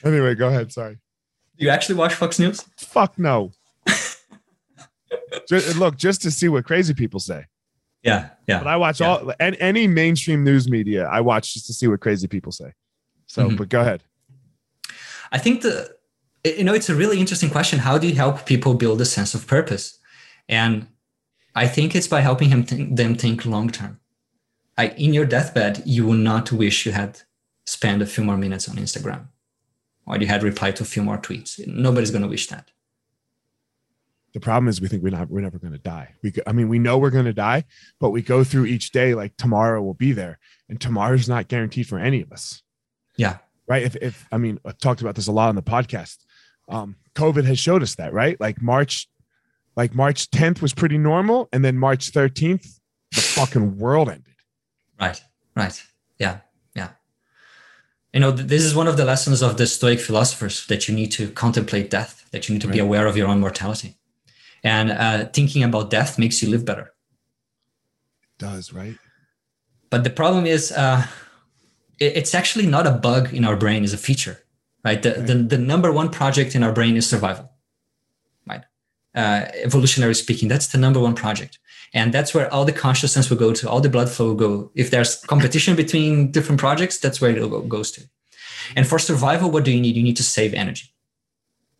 anyway, 0.03 0.35
go 0.35 0.47
ahead. 0.47 0.71
Sorry. 0.71 0.97
Do 1.57 1.65
you 1.65 1.69
actually 1.69 1.95
watch 1.95 2.15
Fox 2.15 2.39
News? 2.39 2.61
Fuck 2.77 3.19
no. 3.19 3.51
just, 5.47 5.77
look, 5.77 5.97
just 5.97 6.21
to 6.23 6.31
see 6.31 6.49
what 6.49 6.65
crazy 6.65 6.93
people 6.93 7.19
say. 7.19 7.45
Yeah, 8.01 8.29
yeah. 8.47 8.57
But 8.57 8.67
I 8.67 8.77
watch 8.77 8.99
yeah. 8.99 9.07
all 9.07 9.33
and 9.39 9.55
any 9.59 9.87
mainstream 9.87 10.43
news 10.43 10.69
media. 10.69 11.07
I 11.07 11.21
watch 11.21 11.53
just 11.53 11.67
to 11.67 11.73
see 11.73 11.87
what 11.87 12.01
crazy 12.01 12.27
people 12.27 12.51
say. 12.51 12.73
So, 13.27 13.47
mm-hmm. 13.47 13.55
but 13.55 13.69
go 13.69 13.81
ahead. 13.81 14.03
I 15.31 15.37
think 15.37 15.61
the 15.61 15.95
you 16.43 16.63
know 16.63 16.73
it's 16.73 16.89
a 16.89 16.95
really 16.95 17.19
interesting 17.19 17.49
question. 17.49 17.79
How 17.79 17.97
do 17.97 18.07
you 18.07 18.15
help 18.15 18.45
people 18.45 18.73
build 18.73 18.99
a 18.99 19.05
sense 19.05 19.33
of 19.33 19.47
purpose? 19.47 19.99
And 20.49 20.87
I 21.55 21.67
think 21.67 21.95
it's 21.95 22.07
by 22.07 22.21
helping 22.21 22.49
him 22.49 22.63
th- 22.63 22.89
them 22.95 23.15
think 23.15 23.45
long 23.45 23.69
term. 23.69 23.99
in 24.77 25.13
your 25.13 25.25
deathbed, 25.25 25.83
you 25.85 26.05
will 26.05 26.13
not 26.13 26.51
wish 26.51 26.85
you 26.85 26.91
had 26.91 27.21
spent 27.65 28.01
a 28.01 28.05
few 28.05 28.23
more 28.23 28.37
minutes 28.37 28.67
on 28.67 28.75
Instagram 28.75 29.27
or 30.05 30.17
you 30.17 30.27
had 30.27 30.43
replied 30.43 30.75
to 30.77 30.83
a 30.83 30.85
few 30.85 31.03
more 31.03 31.17
tweets. 31.17 31.65
Nobody's 31.67 32.11
going 32.11 32.23
to 32.23 32.27
wish 32.27 32.47
that. 32.47 32.71
The 34.33 34.39
problem 34.39 34.67
is 34.67 34.81
we 34.81 34.87
think 34.87 35.03
we're 35.03 35.11
not 35.11 35.29
we're 35.29 35.41
never 35.41 35.59
going 35.59 35.73
to 35.73 35.79
die. 35.79 36.15
We 36.23 36.33
I 36.47 36.53
mean 36.53 36.67
we 36.67 36.79
know 36.79 36.97
we're 36.97 37.11
going 37.11 37.25
to 37.25 37.33
die, 37.33 37.65
but 37.99 38.09
we 38.09 38.23
go 38.23 38.43
through 38.43 38.65
each 38.65 38.91
day 38.91 39.13
like 39.13 39.37
tomorrow 39.37 39.81
will 39.81 39.93
be 39.93 40.11
there 40.11 40.39
and 40.67 40.81
tomorrow's 40.81 41.29
not 41.29 41.47
guaranteed 41.47 41.87
for 41.87 41.99
any 41.99 42.21
of 42.21 42.31
us. 42.31 42.63
Yeah. 43.15 43.37
Right? 43.67 43.83
If 43.83 43.95
if 43.97 44.27
I 44.31 44.39
mean 44.39 44.59
I 44.65 44.71
talked 44.71 45.01
about 45.01 45.15
this 45.15 45.27
a 45.27 45.31
lot 45.31 45.49
on 45.49 45.55
the 45.55 45.61
podcast. 45.61 46.17
Um 46.67 46.95
COVID 47.13 47.45
has 47.45 47.59
showed 47.59 47.83
us 47.83 47.93
that, 47.95 48.11
right? 48.11 48.39
Like 48.41 48.59
March 48.59 49.07
like 49.75 49.95
March 49.95 50.29
10th 50.31 50.61
was 50.61 50.73
pretty 50.73 50.97
normal, 50.97 51.49
and 51.51 51.63
then 51.63 51.77
March 51.77 52.11
13th, 52.11 52.79
the 53.13 53.21
fucking 53.21 53.77
world 53.77 54.09
ended. 54.09 54.35
Right, 54.99 55.21
right, 55.55 55.83
yeah, 56.19 56.39
yeah. 56.75 56.89
you 58.13 58.19
know, 58.19 58.31
this 58.31 58.63
is 58.63 58.75
one 58.75 58.87
of 58.87 58.97
the 58.97 59.05
lessons 59.05 59.41
of 59.41 59.57
the 59.57 59.65
Stoic 59.65 59.99
philosophers 59.99 60.67
that 60.67 60.87
you 60.87 60.95
need 60.95 61.11
to 61.13 61.29
contemplate 61.31 61.89
death, 61.89 62.27
that 62.31 62.47
you 62.47 62.53
need 62.53 62.61
to 62.61 62.67
right. 62.67 62.73
be 62.73 62.79
aware 62.79 63.07
of 63.07 63.17
your 63.17 63.27
own 63.27 63.39
mortality. 63.39 63.97
And 64.63 64.91
uh, 64.91 65.25
thinking 65.25 65.63
about 65.63 65.89
death 65.89 66.17
makes 66.17 66.41
you 66.41 66.49
live 66.49 66.65
better. 66.65 66.93
It 68.21 68.37
does, 68.37 68.71
right? 68.71 68.97
But 69.89 70.03
the 70.03 70.09
problem 70.09 70.45
is, 70.45 70.71
uh, 70.71 71.05
it, 71.99 72.17
it's 72.17 72.33
actually 72.33 72.67
not 72.67 72.87
a 72.87 72.91
bug 72.91 73.33
in 73.33 73.43
our 73.43 73.55
brain, 73.55 73.83
it's 73.83 73.93
a 73.93 73.97
feature, 73.97 74.39
right? 74.85 75.01
The, 75.01 75.15
right. 75.15 75.27
the, 75.27 75.35
the 75.35 75.57
number 75.57 75.91
one 75.91 76.09
project 76.09 76.55
in 76.55 76.63
our 76.63 76.71
brain 76.71 76.95
is 76.95 77.09
survival? 77.09 77.52
Uh, 79.15 79.45
evolutionary 79.55 80.15
speaking, 80.15 80.47
that's 80.47 80.67
the 80.67 80.77
number 80.77 80.99
one 80.99 81.13
project. 81.13 81.59
And 81.93 82.11
that's 82.11 82.33
where 82.33 82.51
all 82.51 82.65
the 82.65 82.71
consciousness 82.71 83.29
will 83.29 83.37
go 83.37 83.53
to, 83.53 83.69
all 83.69 83.79
the 83.79 83.89
blood 83.89 84.09
flow 84.09 84.29
will 84.29 84.35
go. 84.35 84.71
If 84.73 84.89
there's 84.89 85.17
competition 85.25 85.75
between 85.75 86.31
different 86.31 86.59
projects, 86.59 86.97
that's 86.97 87.21
where 87.21 87.29
it 87.29 87.69
goes 87.69 87.91
to. 87.91 88.01
And 88.75 88.87
for 88.87 88.97
survival, 88.97 89.51
what 89.51 89.65
do 89.65 89.71
you 89.71 89.79
need? 89.79 89.95
You 89.95 90.03
need 90.03 90.17
to 90.17 90.23
save 90.23 90.53
energy. 90.53 90.93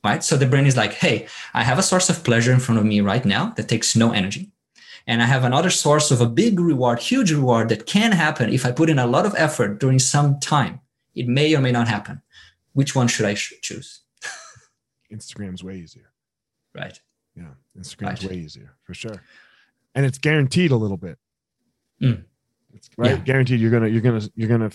Right. 0.04 0.24
So 0.24 0.36
the 0.36 0.46
brain 0.46 0.66
is 0.66 0.76
like, 0.76 0.94
hey, 0.94 1.28
I 1.54 1.64
have 1.64 1.80
a 1.80 1.84
source 1.84 2.10
of 2.10 2.26
pleasure 2.26 2.52
in 2.52 2.60
front 2.60 2.78
of 2.78 2.86
me 2.86 3.00
right 3.00 3.24
now 3.24 3.54
that 3.56 3.70
takes 3.70 3.96
no 3.96 4.12
energy. 4.12 4.52
And 5.08 5.22
I 5.22 5.26
have 5.26 5.44
another 5.44 5.70
source 5.70 6.12
of 6.12 6.22
a 6.22 6.28
big 6.28 6.60
reward, 6.60 7.00
huge 7.00 7.32
reward 7.32 7.70
that 7.70 7.86
can 7.86 8.12
happen 8.12 8.52
if 8.52 8.66
I 8.66 8.72
put 8.72 8.90
in 8.90 9.00
a 9.00 9.08
lot 9.08 9.26
of 9.26 9.34
effort 9.38 9.80
during 9.80 10.00
some 10.00 10.40
time. 10.40 10.82
It 11.16 11.28
may 11.28 11.56
or 11.56 11.62
may 11.62 11.72
not 11.72 11.88
happen. 11.88 12.22
Which 12.74 12.96
one 12.96 13.08
should 13.08 13.26
I 13.26 13.34
choose? 13.34 14.02
Instagram's 15.14 15.64
way 15.64 15.78
easier. 15.78 16.12
Right. 16.76 17.00
Yeah. 17.36 17.46
Instagram's 17.78 18.24
right. 18.24 18.32
way 18.32 18.38
easier 18.38 18.76
for 18.84 18.94
sure 18.94 19.22
and 19.96 20.06
it's 20.06 20.18
guaranteed 20.18 20.72
a 20.72 20.76
little 20.76 20.98
bit. 20.98 21.18
Mm. 22.02 22.24
It's, 22.74 22.90
right, 22.98 23.12
yeah. 23.12 23.18
guaranteed. 23.18 23.60
You're 23.60 23.72
gonna, 23.72 23.88
you're 23.88 24.02
gonna, 24.02 24.22
you're 24.36 24.50
gonna, 24.50 24.72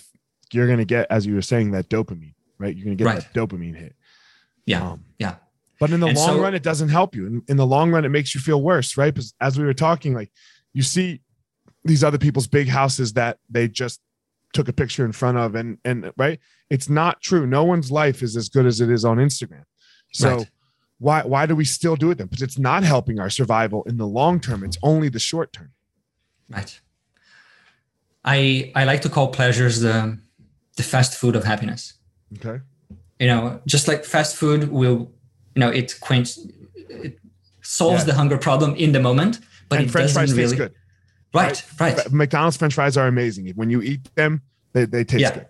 you're 0.52 0.68
gonna 0.68 0.84
get, 0.84 1.06
as 1.10 1.26
you 1.26 1.34
were 1.34 1.42
saying, 1.42 1.72
that 1.72 1.88
dopamine. 1.88 2.34
Right, 2.58 2.74
you're 2.74 2.84
gonna 2.84 2.96
get 2.96 3.06
right. 3.06 3.20
that 3.20 3.34
dopamine 3.34 3.76
hit. 3.76 3.94
Yeah, 4.66 4.90
um, 4.90 5.04
yeah. 5.18 5.36
But 5.80 5.90
in 5.90 6.00
the 6.00 6.08
and 6.08 6.16
long 6.16 6.26
so, 6.26 6.40
run, 6.40 6.54
it 6.54 6.62
doesn't 6.62 6.88
help 6.88 7.14
you. 7.14 7.26
In, 7.26 7.42
in 7.48 7.56
the 7.56 7.66
long 7.66 7.92
run, 7.92 8.04
it 8.04 8.08
makes 8.08 8.34
you 8.34 8.40
feel 8.40 8.60
worse, 8.60 8.96
right? 8.96 9.14
Because 9.14 9.32
as 9.40 9.58
we 9.58 9.64
were 9.64 9.74
talking, 9.74 10.12
like 10.12 10.32
you 10.72 10.82
see 10.82 11.20
these 11.84 12.02
other 12.02 12.18
people's 12.18 12.48
big 12.48 12.68
houses 12.68 13.12
that 13.12 13.38
they 13.48 13.68
just 13.68 14.00
took 14.52 14.68
a 14.68 14.72
picture 14.72 15.04
in 15.04 15.12
front 15.12 15.38
of, 15.38 15.54
and 15.54 15.78
and 15.84 16.12
right, 16.16 16.40
it's 16.68 16.88
not 16.88 17.20
true. 17.20 17.46
No 17.46 17.64
one's 17.64 17.92
life 17.92 18.22
is 18.22 18.36
as 18.36 18.48
good 18.48 18.66
as 18.66 18.80
it 18.80 18.90
is 18.90 19.04
on 19.04 19.18
Instagram. 19.18 19.64
So. 20.12 20.38
Right 20.38 20.48
why 20.98 21.22
why 21.22 21.46
do 21.46 21.54
we 21.54 21.64
still 21.64 21.96
do 21.96 22.10
it 22.10 22.18
then? 22.18 22.26
Because 22.26 22.42
it's 22.42 22.58
not 22.58 22.82
helping 22.82 23.20
our 23.20 23.30
survival 23.30 23.84
in 23.84 23.96
the 23.96 24.06
long 24.06 24.40
term. 24.40 24.64
It's 24.64 24.78
only 24.82 25.08
the 25.08 25.20
short 25.20 25.52
term. 25.52 25.70
Right. 26.48 26.80
I 28.24 28.72
I 28.74 28.84
like 28.84 29.02
to 29.02 29.08
call 29.08 29.28
pleasures 29.28 29.80
the 29.80 30.18
the 30.76 30.82
fast 30.82 31.14
food 31.14 31.36
of 31.36 31.44
happiness. 31.44 31.94
Okay. 32.36 32.62
You 33.20 33.26
know, 33.26 33.60
just 33.66 33.88
like 33.88 34.04
fast 34.04 34.36
food 34.36 34.70
will, 34.70 35.10
you 35.54 35.60
know, 35.60 35.70
it 35.70 35.98
quench 36.00 36.38
it 36.74 37.18
solves 37.62 38.02
yeah. 38.02 38.06
the 38.06 38.14
hunger 38.14 38.38
problem 38.38 38.74
in 38.74 38.92
the 38.92 39.00
moment, 39.00 39.40
but 39.68 39.78
and 39.78 39.88
it 39.88 39.90
French 39.90 40.14
doesn't 40.14 40.36
really. 40.36 40.56
good. 40.56 40.74
Right, 41.34 41.62
right, 41.78 41.96
right. 41.96 42.12
McDonald's 42.12 42.56
French 42.56 42.74
fries 42.74 42.96
are 42.96 43.06
amazing. 43.06 43.52
When 43.54 43.68
you 43.68 43.82
eat 43.82 44.14
them, 44.14 44.40
they, 44.72 44.86
they 44.86 45.04
taste 45.04 45.20
yeah. 45.20 45.34
good. 45.34 45.46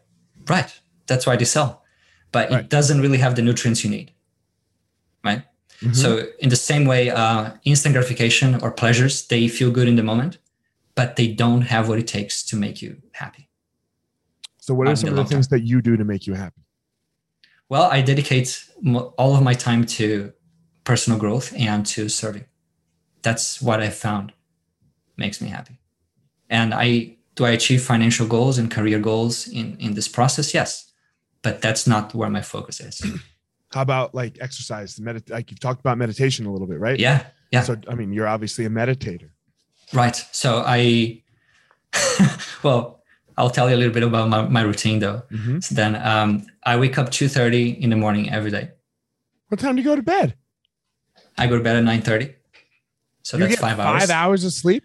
Right. 0.49 0.81
That's 1.07 1.25
why 1.25 1.37
they 1.37 1.45
sell. 1.45 1.85
But 2.33 2.51
right. 2.51 2.65
it 2.65 2.69
doesn't 2.69 3.01
really 3.01 3.19
have 3.19 3.37
the 3.37 3.43
nutrients 3.43 3.85
you 3.85 3.91
need 3.91 4.13
right? 5.25 5.43
Mm-hmm. 5.81 5.93
So 5.93 6.27
in 6.41 6.49
the 6.49 6.57
same 6.57 6.85
way, 6.87 7.11
uh, 7.11 7.53
instant 7.65 7.95
gratification 7.95 8.61
or 8.63 8.71
pleasures, 8.71 9.27
they 9.27 9.49
feel 9.49 9.71
good 9.71 9.89
in 9.89 9.97
the 9.97 10.03
moment, 10.03 10.39
but 10.95 11.17
they 11.17 11.29
don't 11.29 11.63
have 11.63 11.89
what 11.89 11.99
it 11.99 12.09
takes 12.09 12.43
to 12.45 12.57
make 12.57 12.83
you 12.83 13.01
happy. 13.13 13.49
So 14.59 14.75
what 14.75 14.89
are 14.89 14.97
some 14.97 15.11
of 15.11 15.17
the 15.17 15.25
things 15.25 15.49
time. 15.49 15.61
that 15.61 15.65
you 15.65 15.81
do 15.81 15.97
to 15.97 16.05
make 16.05 16.27
you 16.27 16.35
happy? 16.35 16.63
Well, 17.69 17.85
I 17.85 18.01
dedicate 18.03 18.65
all 19.17 19.37
of 19.37 19.43
my 19.43 19.55
time 19.55 19.85
to 19.85 20.33
personal 20.85 21.19
growth 21.19 21.55
and 21.57 21.87
to 21.87 22.09
serving. 22.09 22.45
That's 23.23 23.63
what 23.63 23.81
I 23.81 23.91
found 23.91 24.33
makes 25.17 25.41
me 25.41 25.49
happy. 25.49 25.79
And 26.49 26.73
I 26.75 27.17
do 27.35 27.45
I 27.45 27.51
achieve 27.51 27.83
financial 27.83 28.27
goals 28.27 28.59
and 28.59 28.71
career 28.71 28.99
goals 28.99 29.47
in 29.47 29.77
in 29.79 29.95
this 29.95 30.09
process? 30.09 30.55
Yes, 30.55 30.91
but 31.43 31.61
that's 31.61 31.87
not 31.87 32.15
where 32.15 32.31
my 32.31 32.43
focus 32.43 32.81
is. 32.81 33.03
How 33.71 33.83
about 33.83 34.15
like 34.15 34.39
exercise? 34.41 34.97
Medit- 34.97 35.31
like 35.31 35.51
you've 35.51 35.61
talked 35.61 35.81
about 35.81 35.99
meditation 35.99 36.47
a 36.47 36.53
little 36.53 36.67
bit, 36.67 36.81
right? 36.81 36.99
Yeah. 36.99 37.27
Yeah. 37.53 37.63
So 37.63 37.77
I 37.89 37.95
mean, 37.95 38.13
you're 38.13 38.29
obviously 38.29 38.65
a 38.65 38.71
meditator. 38.71 39.31
Right. 39.93 40.17
So 40.33 40.63
I, 40.67 41.23
well, 42.63 43.03
I'll 43.37 43.51
tell 43.51 43.71
you 43.71 43.77
a 43.77 43.79
little 43.79 43.93
bit 43.93 44.03
about 44.03 44.29
my, 44.29 44.43
my 44.49 44.63
routine 44.63 44.99
though. 44.99 45.23
Mm-hmm. 45.31 45.61
So 45.61 45.75
then 45.75 45.97
um, 45.97 46.47
I 46.65 46.77
wake 46.77 46.99
up 46.99 47.11
2.30 47.11 47.81
in 47.81 47.91
the 47.91 47.97
morning 47.97 48.31
every 48.31 48.51
day. 48.51 48.71
What 49.49 49.61
time 49.61 49.77
do 49.77 49.83
you 49.83 49.89
go 49.89 49.97
to 49.97 50.03
bed? 50.03 50.35
I 51.39 51.47
go 51.47 51.57
to 51.57 51.63
bed 51.63 51.77
at 51.77 51.85
9.30. 51.85 52.35
So 53.23 53.37
you 53.37 53.47
that's 53.47 53.61
five 53.61 53.79
hours. 53.79 54.03
Five 54.03 54.11
hours 54.11 54.45
of 54.45 54.53
sleep? 54.53 54.85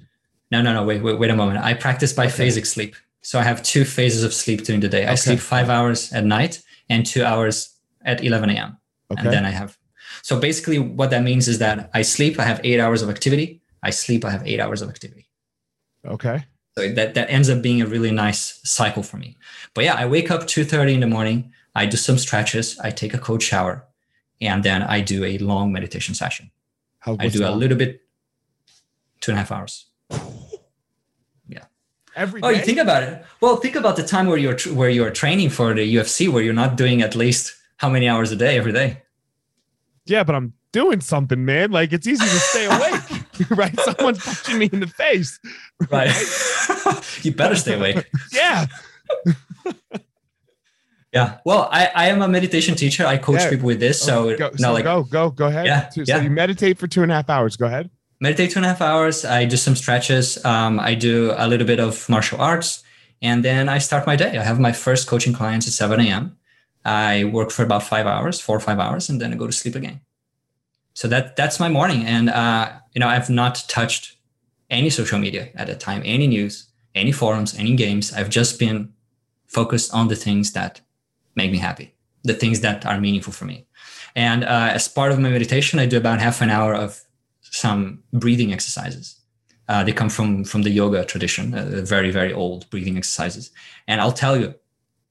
No, 0.51 0.61
no, 0.61 0.73
no. 0.73 0.83
Wait, 0.83 1.01
wait, 1.01 1.17
wait 1.17 1.31
a 1.31 1.35
moment. 1.35 1.63
I 1.63 1.73
practice 1.73 2.13
biphasic 2.13 2.57
okay. 2.57 2.63
sleep. 2.63 2.95
So 3.21 3.39
I 3.39 3.43
have 3.43 3.63
two 3.63 3.85
phases 3.85 4.23
of 4.23 4.33
sleep 4.33 4.63
during 4.63 4.81
the 4.81 4.89
day. 4.89 5.07
I 5.07 5.15
sleep 5.15 5.39
five 5.39 5.69
hours 5.69 6.13
at 6.13 6.25
night 6.25 6.61
and 6.89 7.05
two 7.05 7.23
hours 7.23 7.72
at 8.03 8.23
11 8.23 8.49
a.m. 8.49 8.77
Okay. 9.11 9.21
And 9.21 9.33
then 9.33 9.45
I 9.45 9.49
have. 9.49 9.77
So 10.21 10.39
basically, 10.39 10.79
what 10.79 11.09
that 11.09 11.23
means 11.23 11.47
is 11.47 11.59
that 11.59 11.89
I 11.93 12.01
sleep, 12.01 12.39
I 12.39 12.43
have 12.43 12.61
eight 12.63 12.79
hours 12.79 13.01
of 13.01 13.09
activity. 13.09 13.61
I 13.81 13.89
sleep, 13.89 14.23
I 14.25 14.29
have 14.29 14.45
eight 14.47 14.59
hours 14.59 14.81
of 14.81 14.89
activity. 14.89 15.27
Okay. 16.05 16.45
So 16.77 16.89
that, 16.89 17.13
that 17.13 17.29
ends 17.29 17.49
up 17.49 17.61
being 17.61 17.81
a 17.81 17.85
really 17.85 18.11
nice 18.11 18.59
cycle 18.63 19.03
for 19.03 19.17
me. 19.17 19.37
But 19.73 19.83
yeah, 19.83 19.95
I 19.95 20.05
wake 20.05 20.31
up 20.31 20.43
2.30 20.43 20.95
in 20.95 20.99
the 21.01 21.07
morning. 21.07 21.51
I 21.75 21.85
do 21.85 21.97
some 21.97 22.17
stretches. 22.17 22.79
I 22.79 22.89
take 22.91 23.13
a 23.13 23.17
cold 23.17 23.43
shower. 23.43 23.85
And 24.41 24.63
then 24.63 24.81
I 24.81 25.01
do 25.01 25.23
a 25.23 25.37
long 25.37 25.71
meditation 25.71 26.15
session. 26.15 26.51
How, 26.99 27.15
I 27.19 27.27
do 27.27 27.41
long? 27.41 27.53
a 27.53 27.55
little 27.55 27.77
bit, 27.77 28.01
two 29.21 29.31
and 29.31 29.37
a 29.37 29.41
half 29.41 29.51
hours. 29.51 29.85
yeah. 31.47 31.65
Every 32.15 32.41
day? 32.41 32.47
Oh, 32.47 32.49
you 32.49 32.61
think 32.61 32.79
about 32.79 33.03
it. 33.03 33.25
Well, 33.39 33.57
think 33.57 33.75
about 33.75 33.95
the 33.95 34.03
time 34.03 34.27
where 34.27 34.37
you're 34.37 34.57
where 34.73 34.89
you're 34.89 35.11
training 35.11 35.49
for 35.49 35.73
the 35.73 35.95
UFC, 35.95 36.29
where 36.29 36.43
you're 36.43 36.53
not 36.53 36.75
doing 36.75 37.01
at 37.01 37.15
least 37.15 37.55
how 37.77 37.89
many 37.89 38.07
hours 38.07 38.31
a 38.31 38.35
day 38.35 38.57
every 38.57 38.71
day? 38.71 39.01
Yeah, 40.05 40.23
but 40.23 40.35
I'm 40.35 40.53
doing 40.73 40.99
something, 40.99 41.45
man. 41.45 41.71
Like 41.71 41.93
it's 41.93 42.05
easy 42.05 42.25
to 42.25 42.29
stay 42.29 42.65
awake, 42.65 43.49
right? 43.57 43.79
Someone's 43.79 44.19
punching 44.23 44.57
me 44.57 44.69
in 44.73 44.81
the 44.81 44.87
face. 44.87 45.39
Right. 45.89 46.11
you 47.23 47.31
better 47.31 47.55
stay 47.55 47.75
awake. 47.75 48.05
yeah. 48.33 48.65
yeah. 51.13 51.37
Well, 51.45 51.69
I, 51.71 51.89
I 51.95 52.07
am 52.07 52.21
a 52.21 52.27
meditation 52.27 52.75
teacher. 52.75 53.05
I 53.05 53.17
coach 53.17 53.41
yeah. 53.41 53.49
people 53.49 53.67
with 53.67 53.79
this. 53.79 54.01
So, 54.01 54.35
go, 54.35 54.51
so 54.55 54.73
like, 54.73 54.83
go, 54.83 55.03
go, 55.03 55.29
go 55.29 55.47
ahead. 55.47 55.65
Yeah, 55.65 55.89
so 55.89 56.03
yeah. 56.05 56.21
you 56.21 56.29
meditate 56.29 56.77
for 56.77 56.87
two 56.87 57.03
and 57.03 57.11
a 57.11 57.15
half 57.15 57.29
hours. 57.29 57.55
Go 57.55 57.67
ahead. 57.67 57.89
Meditate 58.19 58.51
two 58.51 58.59
and 58.59 58.65
a 58.65 58.69
half 58.69 58.81
hours. 58.81 59.23
I 59.23 59.45
do 59.45 59.55
some 59.55 59.75
stretches. 59.75 60.43
Um, 60.43 60.79
I 60.79 60.95
do 60.95 61.33
a 61.37 61.47
little 61.47 61.67
bit 61.67 61.79
of 61.79 62.07
martial 62.09 62.41
arts. 62.41 62.83
And 63.21 63.43
then 63.43 63.69
I 63.69 63.77
start 63.77 64.05
my 64.05 64.17
day. 64.17 64.37
I 64.37 64.43
have 64.43 64.59
my 64.59 64.73
first 64.73 65.07
coaching 65.07 65.31
clients 65.31 65.65
at 65.65 65.73
7 65.73 65.99
a.m. 66.01 66.37
I 66.85 67.25
work 67.25 67.51
for 67.51 67.63
about 67.63 67.83
five 67.83 68.05
hours, 68.05 68.39
four 68.39 68.57
or 68.57 68.59
five 68.59 68.79
hours, 68.79 69.09
and 69.09 69.21
then 69.21 69.33
I 69.33 69.35
go 69.35 69.47
to 69.47 69.53
sleep 69.53 69.75
again. 69.75 70.01
So 70.93 71.07
that 71.07 71.35
that's 71.35 71.59
my 71.59 71.69
morning. 71.69 72.05
And 72.05 72.29
uh, 72.29 72.71
you 72.93 72.99
know, 72.99 73.07
I've 73.07 73.29
not 73.29 73.63
touched 73.67 74.17
any 74.69 74.89
social 74.89 75.19
media 75.19 75.49
at 75.55 75.67
that 75.67 75.79
time, 75.79 76.01
any 76.05 76.27
news, 76.27 76.67
any 76.95 77.11
forums, 77.11 77.57
any 77.57 77.75
games. 77.75 78.13
I've 78.13 78.29
just 78.29 78.59
been 78.59 78.93
focused 79.47 79.93
on 79.93 80.07
the 80.07 80.15
things 80.15 80.53
that 80.53 80.81
make 81.35 81.51
me 81.51 81.57
happy, 81.57 81.95
the 82.23 82.33
things 82.33 82.61
that 82.61 82.85
are 82.85 82.99
meaningful 82.99 83.33
for 83.33 83.45
me. 83.45 83.65
And 84.15 84.43
uh, 84.43 84.69
as 84.71 84.87
part 84.87 85.11
of 85.11 85.19
my 85.19 85.29
meditation, 85.29 85.79
I 85.79 85.85
do 85.85 85.97
about 85.97 86.19
half 86.19 86.41
an 86.41 86.49
hour 86.49 86.73
of 86.75 87.01
some 87.41 88.03
breathing 88.11 88.53
exercises. 88.53 89.19
Uh, 89.67 89.83
they 89.83 89.93
come 89.93 90.09
from 90.09 90.43
from 90.43 90.63
the 90.63 90.69
yoga 90.69 91.05
tradition, 91.05 91.53
uh, 91.53 91.81
very 91.83 92.11
very 92.11 92.33
old 92.33 92.69
breathing 92.69 92.97
exercises. 92.97 93.51
And 93.87 94.01
I'll 94.01 94.11
tell 94.11 94.37
you, 94.37 94.53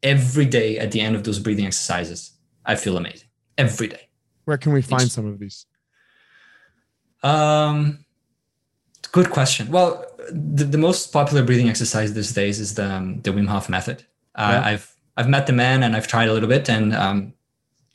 every 0.02 0.46
day 0.46 0.78
at 0.78 0.92
the 0.92 1.00
end 1.00 1.16
of 1.16 1.24
those 1.24 1.38
breathing 1.38 1.66
exercises, 1.66 2.32
I 2.64 2.76
feel 2.76 2.96
amazing 2.96 3.28
every 3.58 3.88
day. 3.88 4.08
Where 4.44 4.58
can 4.58 4.72
we 4.72 4.82
find 4.82 5.02
it's, 5.02 5.12
some 5.12 5.26
of 5.26 5.38
these? 5.38 5.66
Um, 7.22 8.04
good 9.12 9.30
question. 9.30 9.70
Well, 9.70 10.04
the, 10.30 10.64
the 10.64 10.78
most 10.78 11.12
popular 11.12 11.44
breathing 11.44 11.68
exercise 11.68 12.14
these 12.14 12.32
days 12.32 12.58
is 12.58 12.74
the 12.74 12.90
um, 12.90 13.20
the 13.22 13.30
Wim 13.30 13.48
Hof 13.48 13.68
method. 13.68 14.04
Uh, 14.34 14.60
yeah. 14.60 14.68
I've 14.68 14.96
I've 15.16 15.28
met 15.28 15.46
the 15.46 15.52
man 15.52 15.82
and 15.82 15.94
I've 15.94 16.08
tried 16.08 16.28
a 16.28 16.32
little 16.32 16.48
bit 16.48 16.68
and 16.68 16.94
um, 16.94 17.34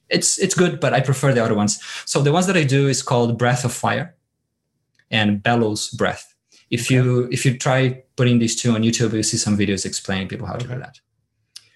it's 0.10 0.38
it's 0.38 0.56
good, 0.56 0.80
but 0.80 0.94
I 0.94 1.02
prefer 1.02 1.34
the 1.34 1.44
other 1.44 1.56
ones. 1.56 1.82
So 2.06 2.22
the 2.22 2.32
ones 2.32 2.48
that 2.48 2.56
I 2.56 2.64
do 2.64 2.88
is 2.88 3.02
called 3.02 3.38
Breath 3.38 3.66
of 3.66 3.74
Fire 3.74 4.16
and 5.12 5.42
Bellows 5.42 5.90
Breath. 5.90 6.36
If 6.70 6.88
okay. 6.88 6.96
you 6.96 7.28
if 7.32 7.46
you 7.46 7.58
try 7.58 8.04
putting 8.16 8.40
these 8.40 8.56
two 8.56 8.72
on 8.72 8.84
YouTube, 8.84 9.14
you'll 9.14 9.24
see 9.24 9.38
some 9.38 9.58
videos 9.58 9.86
explaining 9.86 10.28
people 10.28 10.48
how 10.48 10.56
okay. 10.56 10.68
to 10.68 10.74
do 10.74 10.80
that. 10.80 11.00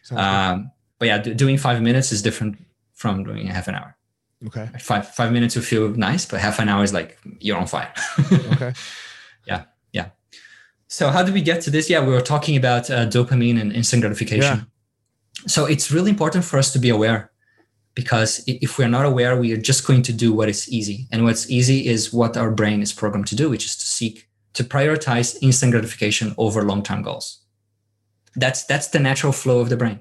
Um, 0.10 0.72
but 1.00 1.08
yeah, 1.08 1.18
doing 1.18 1.58
five 1.58 1.82
minutes 1.82 2.12
is 2.12 2.22
different 2.22 2.58
from 2.94 3.24
doing 3.24 3.48
half 3.48 3.68
an 3.68 3.76
hour. 3.76 3.96
Okay. 4.48 4.70
Five 4.80 5.08
five 5.08 5.32
minutes 5.32 5.56
will 5.56 5.64
feel 5.64 5.90
nice, 5.90 6.26
but 6.26 6.40
half 6.40 6.60
an 6.60 6.70
hour 6.70 6.84
is 6.84 6.94
like 6.94 7.18
you're 7.40 7.58
on 7.58 7.68
fire. 7.68 7.94
okay. 8.54 8.74
Yeah, 9.46 9.64
yeah. 9.92 10.10
So 10.88 11.10
how 11.10 11.24
did 11.24 11.34
we 11.34 11.42
get 11.42 11.62
to 11.62 11.70
this? 11.70 11.90
Yeah, 11.90 12.04
we 12.04 12.12
were 12.12 12.22
talking 12.22 12.58
about 12.58 12.90
uh, 12.90 13.06
dopamine 13.06 13.60
and 13.62 13.72
instant 13.72 14.02
gratification. 14.02 14.58
Yeah. 14.58 14.64
So 15.48 15.66
it's 15.66 15.92
really 15.92 16.10
important 16.10 16.44
for 16.44 16.58
us 16.58 16.74
to 16.74 16.80
be 16.80 16.90
aware 16.90 17.32
because 17.94 18.44
if 18.48 18.78
we're 18.78 18.88
not 18.88 19.06
aware, 19.06 19.40
we 19.40 19.52
are 19.54 19.58
just 19.58 19.86
going 19.86 20.02
to 20.04 20.14
do 20.14 20.34
what 20.34 20.50
is 20.50 20.70
easy. 20.70 21.08
And 21.12 21.24
what's 21.24 21.50
easy 21.50 21.88
is 21.88 22.14
what 22.14 22.38
our 22.38 22.52
brain 22.52 22.82
is 22.82 22.94
programmed 22.94 23.28
to 23.28 23.36
do, 23.36 23.50
which 23.50 23.66
is 23.66 23.76
to 23.78 23.86
seek 23.86 24.28
to 24.54 24.64
prioritize 24.64 25.38
instant 25.42 25.72
gratification 25.72 26.36
over 26.38 26.64
long-term 26.64 27.04
goals. 27.04 27.40
That's 28.36 28.63
that's 28.65 28.88
the 28.88 29.00
natural 29.00 29.34
flow 29.34 29.60
of 29.60 29.70
the 29.70 29.78
brain. 29.78 30.00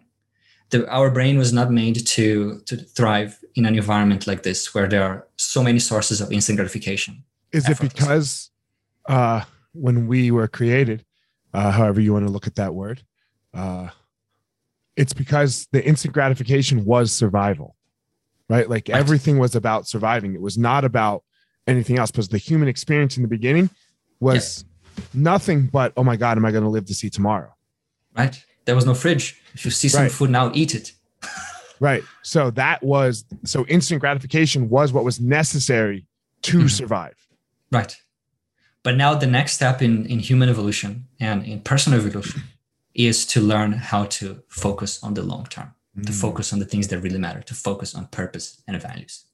The, 0.71 0.89
our 0.89 1.11
brain 1.11 1.37
was 1.37 1.53
not 1.53 1.71
made 1.71 2.07
to 2.07 2.61
to 2.67 2.77
thrive 2.77 3.39
in 3.55 3.67
an 3.67 3.75
environment 3.75 4.27
like 4.27 4.43
this 4.43 4.73
where 4.75 4.87
there 4.87 5.03
are 5.03 5.27
so 5.37 5.63
many 5.63 5.79
sources 5.79 6.21
of 6.21 6.33
instant 6.33 6.57
gratification. 6.57 7.25
Is 7.53 7.69
it 7.69 7.81
because 7.81 8.51
uh, 9.09 9.43
when 9.73 10.07
we 10.07 10.31
were 10.31 10.47
created, 10.47 11.05
uh, 11.53 11.73
however 11.73 12.01
you 12.01 12.13
want 12.13 12.27
to 12.27 12.33
look 12.33 12.47
at 12.47 12.55
that 12.55 12.75
word, 12.75 13.03
uh, 13.53 13.89
it's 14.97 15.13
because 15.13 15.67
the 15.73 15.85
instant 15.85 16.15
gratification 16.15 16.85
was 16.85 17.13
survival, 17.13 17.75
right? 18.49 18.69
Like 18.69 18.89
right. 18.89 18.99
everything 18.99 19.39
was 19.39 19.57
about 19.57 19.89
surviving. 19.89 20.35
It 20.35 20.41
was 20.41 20.57
not 20.57 20.85
about 20.85 21.25
anything 21.67 21.99
else 21.99 22.11
because 22.11 22.29
the 22.29 22.39
human 22.39 22.69
experience 22.69 23.17
in 23.17 23.23
the 23.23 23.29
beginning 23.29 23.71
was 24.21 24.65
nothing 25.15 25.67
but, 25.67 25.93
oh 25.97 26.05
my 26.05 26.17
God, 26.17 26.37
am 26.37 26.45
I 26.45 26.51
going 26.51 26.65
to 26.65 26.71
live 26.71 26.87
to 26.87 26.95
see 26.95 27.11
tomorrow? 27.11 27.55
Right. 28.21 28.45
There 28.65 28.75
was 28.75 28.87
no 28.87 28.95
fridge. 28.95 29.41
If 29.55 29.65
you 29.65 29.71
see 29.71 29.89
some 29.89 30.03
right. 30.03 30.13
food 30.13 30.31
now, 30.31 30.53
eat 30.55 30.75
it. 30.75 30.93
right. 31.81 32.03
So 32.23 32.51
that 32.53 32.83
was, 32.83 33.25
so 33.45 33.67
instant 33.67 34.01
gratification 34.01 34.69
was 34.69 34.93
what 34.93 35.05
was 35.05 35.21
necessary 35.21 36.07
to 36.43 36.59
mm-hmm. 36.59 36.67
survive. 36.69 37.17
Right. 37.73 37.97
But 38.83 38.97
now 38.97 39.15
the 39.15 39.27
next 39.27 39.53
step 39.53 39.83
in, 39.83 40.07
in 40.07 40.19
human 40.19 40.49
evolution 40.49 41.07
and 41.19 41.45
in 41.45 41.61
personal 41.61 41.99
evolution 42.01 42.43
is 42.95 43.27
to 43.27 43.41
learn 43.41 43.73
how 43.73 44.05
to 44.05 44.43
focus 44.49 45.03
on 45.03 45.15
the 45.15 45.23
long 45.23 45.47
term, 45.47 45.75
mm. 45.97 46.07
to 46.07 46.13
focus 46.13 46.53
on 46.53 46.59
the 46.59 46.65
things 46.65 46.89
that 46.89 46.99
really 47.01 47.19
matter, 47.19 47.43
to 47.43 47.55
focus 47.55 47.95
on 47.95 48.07
purpose 48.07 48.63
and 48.67 48.81
values. 48.81 49.27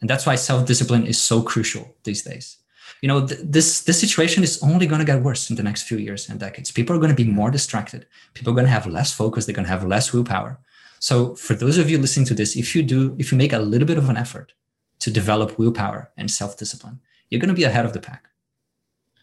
And 0.00 0.08
that's 0.08 0.24
why 0.24 0.36
self-discipline 0.36 1.06
is 1.06 1.20
so 1.20 1.42
crucial 1.42 1.94
these 2.04 2.22
days. 2.22 2.58
You 3.02 3.08
know, 3.08 3.26
th- 3.26 3.40
this 3.42 3.82
this 3.82 3.98
situation 3.98 4.42
is 4.42 4.62
only 4.62 4.86
going 4.86 4.98
to 4.98 5.06
get 5.06 5.22
worse 5.22 5.48
in 5.50 5.56
the 5.56 5.62
next 5.62 5.84
few 5.84 5.98
years 5.98 6.28
and 6.28 6.38
decades. 6.38 6.70
People 6.70 6.94
are 6.94 6.98
going 6.98 7.16
to 7.16 7.24
be 7.24 7.30
more 7.30 7.50
distracted. 7.50 8.06
People 8.34 8.52
are 8.52 8.56
going 8.56 8.66
to 8.66 8.72
have 8.72 8.86
less 8.86 9.12
focus. 9.12 9.46
They're 9.46 9.54
going 9.54 9.66
to 9.66 9.72
have 9.72 9.86
less 9.86 10.12
willpower. 10.12 10.58
So, 10.98 11.34
for 11.34 11.54
those 11.54 11.78
of 11.78 11.88
you 11.88 11.96
listening 11.98 12.26
to 12.26 12.34
this, 12.34 12.56
if 12.56 12.74
you 12.74 12.82
do, 12.82 13.16
if 13.18 13.32
you 13.32 13.38
make 13.38 13.54
a 13.54 13.58
little 13.58 13.86
bit 13.86 13.96
of 13.96 14.10
an 14.10 14.18
effort 14.18 14.52
to 14.98 15.10
develop 15.10 15.58
willpower 15.58 16.10
and 16.18 16.30
self-discipline, 16.30 17.00
you're 17.30 17.40
going 17.40 17.48
to 17.48 17.54
be 17.54 17.64
ahead 17.64 17.86
of 17.86 17.94
the 17.94 18.00
pack. 18.00 18.24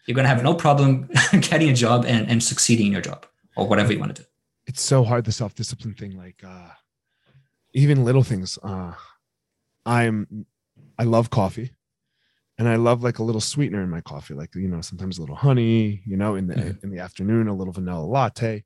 You're 0.06 0.16
going 0.16 0.24
to 0.24 0.34
have 0.34 0.42
no 0.42 0.54
problem 0.54 1.08
getting 1.40 1.68
a 1.68 1.74
job 1.74 2.04
and, 2.04 2.28
and 2.28 2.42
succeeding 2.42 2.86
in 2.86 2.92
your 2.92 3.02
job 3.02 3.26
or 3.54 3.68
whatever 3.68 3.92
you 3.92 4.00
want 4.00 4.16
to 4.16 4.22
do. 4.22 4.28
It's 4.66 4.82
so 4.82 5.04
hard, 5.04 5.24
the 5.24 5.32
self 5.32 5.54
discipline 5.54 5.94
thing. 5.94 6.16
Like, 6.16 6.42
uh, 6.44 6.70
even 7.74 8.04
little 8.04 8.24
things. 8.24 8.58
Uh, 8.60 8.94
I'm, 9.86 10.46
I 10.98 11.04
love 11.04 11.30
coffee 11.30 11.70
and 12.58 12.68
I 12.68 12.76
love 12.76 13.02
like 13.02 13.20
a 13.20 13.22
little 13.22 13.40
sweetener 13.40 13.82
in 13.82 13.90
my 13.90 14.00
coffee, 14.00 14.34
like, 14.34 14.54
you 14.54 14.68
know, 14.68 14.80
sometimes 14.80 15.18
a 15.18 15.20
little 15.20 15.36
honey, 15.36 16.02
you 16.04 16.16
know, 16.16 16.34
in 16.34 16.48
the, 16.48 16.54
mm-hmm. 16.54 16.84
in 16.84 16.90
the 16.90 16.98
afternoon, 16.98 17.46
a 17.46 17.54
little 17.54 17.72
vanilla 17.72 18.04
latte. 18.04 18.64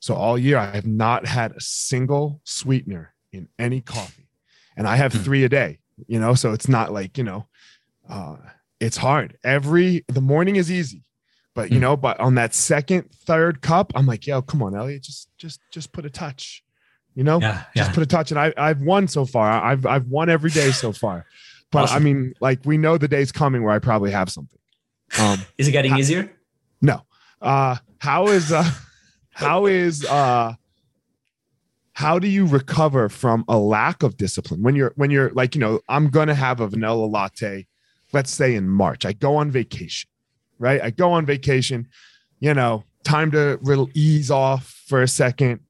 So 0.00 0.14
all 0.14 0.36
year 0.36 0.58
I 0.58 0.74
have 0.74 0.86
not 0.86 1.26
had 1.26 1.52
a 1.52 1.60
single 1.60 2.40
sweetener 2.44 3.14
in 3.32 3.48
any 3.58 3.80
coffee 3.80 4.28
and 4.76 4.86
I 4.86 4.96
have 4.96 5.12
hmm. 5.12 5.18
three 5.18 5.44
a 5.44 5.48
day, 5.48 5.78
you 6.06 6.20
know, 6.20 6.34
so 6.34 6.52
it's 6.52 6.68
not 6.68 6.92
like, 6.92 7.18
you 7.18 7.24
know, 7.24 7.46
uh, 8.08 8.36
it's 8.80 8.96
hard. 8.96 9.36
Every 9.42 10.04
the 10.08 10.20
morning 10.20 10.56
is 10.56 10.70
easy, 10.70 11.02
but 11.54 11.70
you 11.70 11.76
hmm. 11.76 11.82
know, 11.82 11.96
but 11.96 12.18
on 12.20 12.36
that 12.36 12.54
second, 12.54 13.10
third 13.26 13.60
cup, 13.60 13.92
I'm 13.94 14.06
like, 14.06 14.26
yo, 14.26 14.40
come 14.40 14.62
on, 14.62 14.76
Elliot, 14.76 15.02
just 15.02 15.28
just 15.36 15.60
just 15.72 15.92
put 15.92 16.06
a 16.06 16.10
touch. 16.10 16.62
You 17.14 17.24
know, 17.24 17.40
yeah, 17.40 17.64
just 17.74 17.92
put 17.92 18.04
a 18.04 18.06
touch. 18.06 18.30
And 18.30 18.38
I 18.38 18.54
I've 18.56 18.80
won 18.80 19.08
so 19.08 19.26
far. 19.26 19.50
I've 19.50 19.84
I've 19.84 20.06
won 20.06 20.30
every 20.30 20.50
day 20.50 20.70
so 20.70 20.92
far. 20.92 21.26
But 21.70 21.84
awesome. 21.84 21.96
I 21.96 22.00
mean, 22.00 22.34
like 22.40 22.60
we 22.64 22.78
know 22.78 22.98
the 22.98 23.08
day's 23.08 23.32
coming 23.32 23.62
where 23.62 23.72
I 23.72 23.78
probably 23.78 24.10
have 24.10 24.30
something. 24.30 24.58
Um, 25.18 25.40
is 25.58 25.68
it 25.68 25.72
getting 25.72 25.92
how, 25.92 25.98
easier? 25.98 26.30
No. 26.80 27.02
Uh, 27.40 27.76
how 27.98 28.28
is 28.28 28.52
uh, 28.52 28.70
how 29.30 29.66
is 29.66 30.04
uh, 30.06 30.54
how 31.92 32.18
do 32.18 32.28
you 32.28 32.46
recover 32.46 33.08
from 33.08 33.44
a 33.48 33.58
lack 33.58 34.02
of 34.02 34.16
discipline 34.16 34.62
when 34.62 34.74
you're 34.74 34.92
when 34.96 35.10
you're 35.10 35.30
like 35.30 35.54
you 35.54 35.60
know 35.60 35.80
I'm 35.88 36.08
gonna 36.08 36.34
have 36.34 36.60
a 36.60 36.68
vanilla 36.68 37.04
latte 37.04 37.66
let's 38.12 38.30
say 38.30 38.54
in 38.54 38.68
March, 38.68 39.04
I 39.04 39.12
go 39.12 39.36
on 39.36 39.50
vacation, 39.50 40.08
right? 40.58 40.80
I 40.82 40.90
go 40.90 41.12
on 41.12 41.26
vacation, 41.26 41.88
you 42.40 42.54
know, 42.54 42.84
time 43.04 43.30
to 43.32 43.58
ease 43.94 44.30
off 44.30 44.82
for 44.86 45.02
a 45.02 45.08
second, 45.08 45.60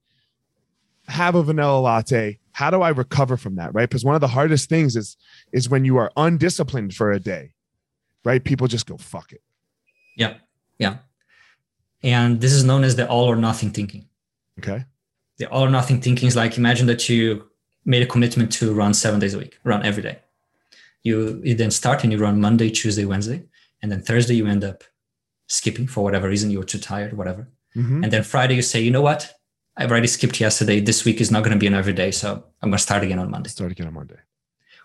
have 1.07 1.35
a 1.35 1.43
vanilla 1.43 1.79
latte. 1.79 2.39
How 2.59 2.69
do 2.69 2.81
I 2.81 2.89
recover 2.89 3.37
from 3.37 3.55
that, 3.55 3.73
right? 3.73 3.89
Because 3.89 4.03
one 4.03 4.15
of 4.15 4.21
the 4.21 4.27
hardest 4.27 4.69
things 4.69 4.95
is 4.95 5.17
is 5.51 5.69
when 5.69 5.85
you 5.85 5.97
are 5.97 6.11
undisciplined 6.17 6.93
for 6.93 7.11
a 7.11 7.19
day, 7.19 7.53
right? 8.25 8.43
People 8.43 8.67
just 8.67 8.85
go 8.85 8.97
fuck 8.97 9.31
it. 9.31 9.41
Yeah, 10.15 10.35
yeah, 10.77 10.97
and 12.03 12.41
this 12.41 12.53
is 12.53 12.63
known 12.63 12.83
as 12.83 12.95
the 12.95 13.07
all 13.07 13.25
or 13.25 13.35
nothing 13.35 13.71
thinking. 13.71 14.07
Okay. 14.59 14.85
The 15.37 15.49
all 15.49 15.63
or 15.63 15.69
nothing 15.69 16.01
thinking 16.01 16.27
is 16.27 16.35
like 16.35 16.57
imagine 16.57 16.87
that 16.87 17.07
you 17.07 17.45
made 17.85 18.03
a 18.03 18.05
commitment 18.05 18.51
to 18.53 18.73
run 18.73 18.93
seven 18.93 19.19
days 19.19 19.33
a 19.33 19.37
week, 19.37 19.57
run 19.63 19.85
every 19.85 20.03
day 20.03 20.19
you, 21.03 21.41
you 21.43 21.55
then 21.55 21.71
start 21.71 22.03
and 22.03 22.11
you 22.11 22.19
run 22.19 22.41
Monday, 22.41 22.69
Tuesday, 22.69 23.05
Wednesday, 23.05 23.43
and 23.81 23.91
then 23.91 24.01
Thursday 24.01 24.35
you 24.35 24.47
end 24.47 24.63
up 24.63 24.83
skipping 25.47 25.87
for 25.87 26.03
whatever 26.03 26.27
reason 26.27 26.51
you 26.51 26.59
were 26.59 26.65
too 26.65 26.79
tired, 26.79 27.13
whatever. 27.13 27.47
Mm-hmm. 27.75 28.03
And 28.03 28.13
then 28.13 28.23
Friday 28.23 28.55
you 28.55 28.61
say, 28.61 28.81
you 28.81 28.91
know 28.91 29.01
what? 29.01 29.33
I've 29.79 29.89
already 29.89 30.07
skipped 30.07 30.39
yesterday. 30.39 30.79
This 30.79 31.05
week 31.05 31.21
is 31.21 31.31
not 31.31 31.43
going 31.43 31.53
to 31.53 31.59
be 31.59 31.67
an 31.67 31.73
every 31.73 31.93
day, 31.93 32.11
so 32.11 32.43
I'm 32.61 32.69
going 32.69 32.77
to 32.77 32.83
start 32.83 33.03
again 33.03 33.17
on 33.17 33.31
Monday. 33.31 33.49
Start 33.49 33.71
again 33.71 33.87
on 33.87 33.93
Monday. 33.93 34.19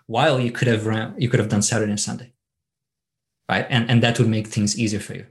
While 0.07 0.39
you 0.39 0.51
could 0.51 0.67
have 0.67 0.85
run, 0.87 1.13
you 1.17 1.29
could 1.29 1.39
have 1.39 1.49
done 1.49 1.61
Saturday 1.61 1.91
and 1.91 1.99
Sunday, 1.99 2.33
right? 3.49 3.67
And 3.69 3.89
and 3.89 4.01
that 4.03 4.17
would 4.19 4.29
make 4.29 4.47
things 4.47 4.79
easier 4.79 4.99
for 4.99 5.15
you. 5.15 5.25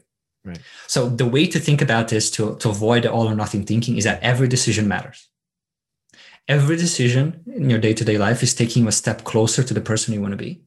Right. 0.44 0.60
So 0.86 1.08
the 1.08 1.26
way 1.26 1.46
to 1.46 1.58
think 1.58 1.80
about 1.80 2.08
this 2.08 2.30
to 2.32 2.56
to 2.56 2.68
avoid 2.68 3.06
all 3.06 3.26
or 3.26 3.34
nothing 3.34 3.64
thinking 3.64 3.96
is 3.96 4.04
that 4.04 4.22
every 4.22 4.48
decision 4.48 4.86
matters 4.86 5.28
every 6.48 6.76
decision 6.76 7.42
in 7.46 7.70
your 7.70 7.78
day-to-day 7.78 8.18
life 8.18 8.42
is 8.42 8.54
taking 8.54 8.86
a 8.86 8.92
step 8.92 9.24
closer 9.24 9.62
to 9.62 9.74
the 9.74 9.80
person 9.80 10.14
you 10.14 10.20
want 10.20 10.32
to 10.32 10.36
be 10.36 10.62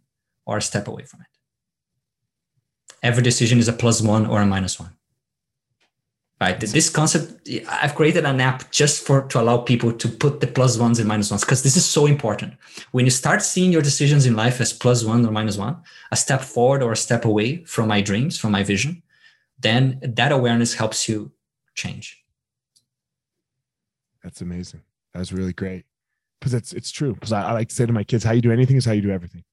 or 0.46 0.58
a 0.58 0.62
step 0.62 0.88
away 0.88 1.04
from 1.04 1.22
it. 1.22 1.28
Every 3.04 3.24
decision 3.24 3.60
is 3.60 3.68
a 3.68 3.74
plus 3.74 4.02
one 4.02 4.26
or 4.26 4.42
a 4.42 4.46
minus 4.46 4.80
one. 4.80 4.97
Right. 6.40 6.60
This 6.60 6.88
concept, 6.92 7.50
I've 7.68 7.96
created 7.96 8.24
an 8.24 8.40
app 8.40 8.70
just 8.70 9.04
for 9.04 9.24
to 9.24 9.42
allow 9.42 9.58
people 9.58 9.92
to 9.92 10.08
put 10.08 10.40
the 10.40 10.46
plus 10.46 10.78
ones 10.78 11.00
and 11.00 11.08
minus 11.08 11.32
ones 11.32 11.44
because 11.44 11.64
this 11.64 11.76
is 11.76 11.84
so 11.84 12.06
important. 12.06 12.54
When 12.92 13.06
you 13.06 13.12
start 13.12 13.42
seeing 13.42 13.72
your 13.72 13.82
decisions 13.82 14.28
in 14.28 14.36
life 14.36 14.62
as 14.62 14.72
plus 14.72 15.04
one 15.04 15.26
or 15.26 15.32
minus 15.32 15.58
one, 15.58 15.78
a 16.12 16.16
step 16.16 16.42
forward 16.42 16.84
or 16.84 16.92
a 16.92 16.98
step 16.98 17.26
away 17.26 17.64
from 17.64 17.88
my 17.88 18.02
dreams, 18.02 18.38
from 18.38 18.52
my 18.52 18.62
vision, 18.62 19.02
then 19.58 20.00
that 20.04 20.32
awareness 20.32 20.76
helps 20.76 21.10
you 21.10 21.32
change. 21.74 22.24
That's 24.24 24.42
amazing. 24.42 24.82
That's 25.16 25.32
really 25.32 25.54
great 25.54 25.86
because 26.40 26.54
it's 26.54 26.72
it's 26.72 26.92
true. 26.92 27.16
Because 27.16 27.32
I, 27.32 27.50
I 27.50 27.52
like 27.54 27.70
to 27.70 27.76
say 27.76 27.88
to 27.88 27.94
my 27.94 28.04
kids, 28.04 28.24
"How 28.24 28.34
you 28.34 28.42
do 28.42 28.52
anything 28.52 28.76
is 28.76 28.86
how 28.86 28.92
you 28.92 29.02
do 29.02 29.10
everything." 29.10 29.44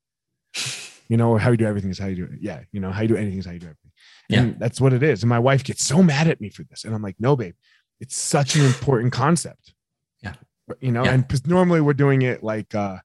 you 1.08 1.16
know, 1.16 1.30
or 1.30 1.38
how 1.38 1.50
you 1.50 1.56
do 1.56 1.66
everything 1.66 1.90
is 1.90 1.98
how 1.98 2.06
you 2.06 2.16
do 2.16 2.24
it. 2.24 2.40
Yeah, 2.40 2.60
you 2.72 2.80
know, 2.80 2.90
how 2.90 3.02
you 3.02 3.08
do 3.08 3.16
anything 3.16 3.38
is 3.38 3.46
how 3.46 3.52
you 3.52 3.58
do 3.58 3.66
everything. 3.66 3.83
And 4.30 4.50
yeah. 4.50 4.54
that's 4.58 4.80
what 4.80 4.92
it 4.92 5.02
is. 5.02 5.22
And 5.22 5.28
my 5.28 5.38
wife 5.38 5.64
gets 5.64 5.84
so 5.84 6.02
mad 6.02 6.28
at 6.28 6.40
me 6.40 6.48
for 6.48 6.64
this. 6.64 6.84
And 6.84 6.94
I'm 6.94 7.02
like, 7.02 7.16
no, 7.18 7.36
babe, 7.36 7.54
it's 8.00 8.16
such 8.16 8.56
an 8.56 8.64
important 8.64 9.12
concept. 9.12 9.74
Yeah. 10.22 10.34
You 10.80 10.92
know, 10.92 11.04
yeah. 11.04 11.12
and 11.12 11.26
because 11.26 11.46
normally 11.46 11.80
we're 11.80 11.92
doing 11.92 12.22
it 12.22 12.42
like 12.42 12.74
uh 12.74 12.98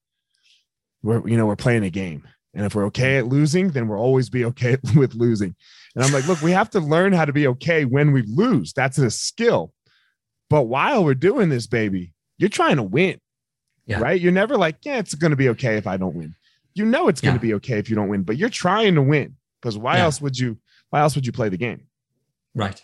we're 1.04 1.28
you 1.28 1.38
know, 1.38 1.46
we're 1.46 1.56
playing 1.56 1.84
a 1.84 1.90
game. 1.90 2.28
And 2.54 2.66
if 2.66 2.74
we're 2.74 2.86
okay 2.86 3.18
at 3.18 3.28
losing, 3.28 3.70
then 3.70 3.88
we'll 3.88 4.00
always 4.00 4.30
be 4.30 4.46
okay 4.46 4.78
with 4.96 5.14
losing. 5.14 5.56
And 5.96 6.04
I'm 6.04 6.12
like, 6.12 6.28
look, 6.28 6.42
we 6.42 6.52
have 6.52 6.70
to 6.72 6.80
learn 6.80 7.14
how 7.14 7.26
to 7.26 7.34
be 7.34 7.48
okay 7.48 7.86
when 7.86 8.12
we 8.12 8.24
lose. 8.24 8.74
That's 8.74 8.98
a 8.98 9.12
skill. 9.12 9.74
But 10.50 10.64
while 10.64 11.04
we're 11.04 11.14
doing 11.14 11.50
this, 11.50 11.68
baby, 11.68 12.14
you're 12.38 12.50
trying 12.50 12.78
to 12.78 12.84
win. 12.84 13.20
Yeah. 13.86 14.00
Right. 14.00 14.20
You're 14.20 14.32
never 14.32 14.58
like, 14.58 14.78
yeah, 14.84 14.98
it's 14.98 15.16
going 15.16 15.32
to 15.32 15.38
be 15.38 15.50
okay 15.50 15.76
if 15.76 15.88
I 15.88 15.98
don't 15.98 16.16
win 16.16 16.36
you 16.80 16.86
know 16.86 17.08
it's 17.08 17.22
going 17.22 17.36
to 17.36 17.42
be 17.42 17.54
okay 17.56 17.78
if 17.78 17.90
you 17.90 17.96
don't 17.96 18.08
win, 18.08 18.24
but 18.24 18.38
you're 18.38 18.50
trying 18.50 18.96
to 18.96 19.02
win 19.02 19.36
because 19.62 19.78
why 19.78 19.98
yeah. 19.98 20.04
else 20.04 20.22
would 20.22 20.38
you? 20.38 20.58
Why 20.90 21.02
else 21.02 21.16
would 21.16 21.26
you 21.26 21.32
play 21.32 21.50
the 21.50 21.58
game? 21.58 21.88
Right. 22.56 22.82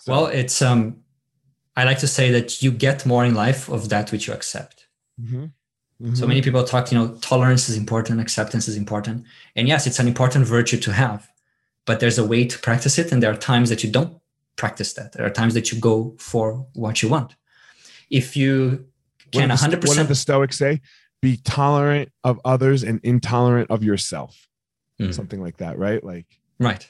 So. 0.00 0.12
Well, 0.12 0.26
it's 0.26 0.62
um, 0.62 1.02
I 1.76 1.84
like 1.84 1.98
to 2.00 2.06
say 2.06 2.30
that 2.32 2.62
you 2.62 2.70
get 2.70 3.04
more 3.06 3.24
in 3.24 3.34
life 3.34 3.68
of 3.68 3.88
that 3.88 4.12
which 4.12 4.26
you 4.26 4.32
accept. 4.32 4.86
Mm-hmm. 5.20 5.44
Mm-hmm. 5.44 6.14
So 6.14 6.26
many 6.26 6.42
people 6.42 6.62
talk, 6.62 6.92
you 6.92 6.98
know, 6.98 7.14
tolerance 7.16 7.68
is 7.68 7.76
important, 7.76 8.20
acceptance 8.20 8.68
is 8.68 8.76
important, 8.76 9.24
and 9.56 9.66
yes, 9.66 9.86
it's 9.86 9.98
an 9.98 10.06
important 10.06 10.46
virtue 10.46 10.76
to 10.78 10.92
have, 10.92 11.30
but 11.86 12.00
there's 12.00 12.18
a 12.18 12.24
way 12.24 12.44
to 12.44 12.58
practice 12.58 12.98
it, 12.98 13.12
and 13.12 13.22
there 13.22 13.32
are 13.32 13.36
times 13.36 13.70
that 13.70 13.82
you 13.82 13.90
don't 13.90 14.20
practice 14.56 14.92
that. 14.92 15.12
There 15.12 15.24
are 15.24 15.30
times 15.30 15.54
that 15.54 15.72
you 15.72 15.80
go 15.80 16.14
for 16.18 16.66
what 16.74 17.02
you 17.02 17.08
want. 17.08 17.34
If 18.10 18.36
you 18.36 18.86
can 19.32 19.48
100%. 19.48 19.88
What 19.88 19.96
did 19.96 20.08
the 20.08 20.14
Stoics 20.14 20.58
say? 20.58 20.80
be 21.22 21.36
tolerant 21.38 22.12
of 22.24 22.40
others 22.44 22.84
and 22.84 23.00
intolerant 23.02 23.70
of 23.70 23.82
yourself. 23.82 24.46
Mm. 25.00 25.12
Something 25.12 25.40
like 25.42 25.58
that, 25.58 25.78
right? 25.78 26.02
Like 26.02 26.26
right. 26.58 26.88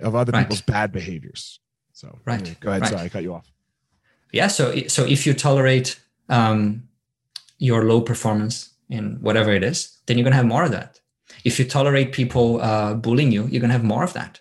Of 0.00 0.14
other 0.14 0.32
right. 0.32 0.42
people's 0.42 0.62
bad 0.62 0.92
behaviors. 0.92 1.60
So 1.92 2.18
right. 2.24 2.40
Anyway, 2.40 2.56
go 2.60 2.70
ahead. 2.70 2.82
Right. 2.82 2.90
Sorry, 2.90 3.02
I 3.02 3.08
cut 3.08 3.22
you 3.22 3.34
off. 3.34 3.50
Yeah. 4.32 4.48
So 4.48 4.76
so 4.86 5.04
if 5.04 5.26
you 5.26 5.34
tolerate 5.34 5.98
um, 6.28 6.88
your 7.58 7.84
low 7.84 8.00
performance 8.00 8.70
in 8.88 9.18
whatever 9.20 9.52
it 9.52 9.64
is, 9.64 9.98
then 10.06 10.16
you're 10.16 10.24
going 10.24 10.32
to 10.32 10.36
have 10.36 10.46
more 10.46 10.64
of 10.64 10.70
that. 10.70 11.00
If 11.44 11.58
you 11.58 11.64
tolerate 11.64 12.12
people 12.12 12.60
uh, 12.60 12.94
bullying 12.94 13.32
you, 13.32 13.46
you're 13.46 13.60
going 13.60 13.70
to 13.70 13.78
have 13.78 13.84
more 13.84 14.04
of 14.04 14.12
that. 14.14 14.40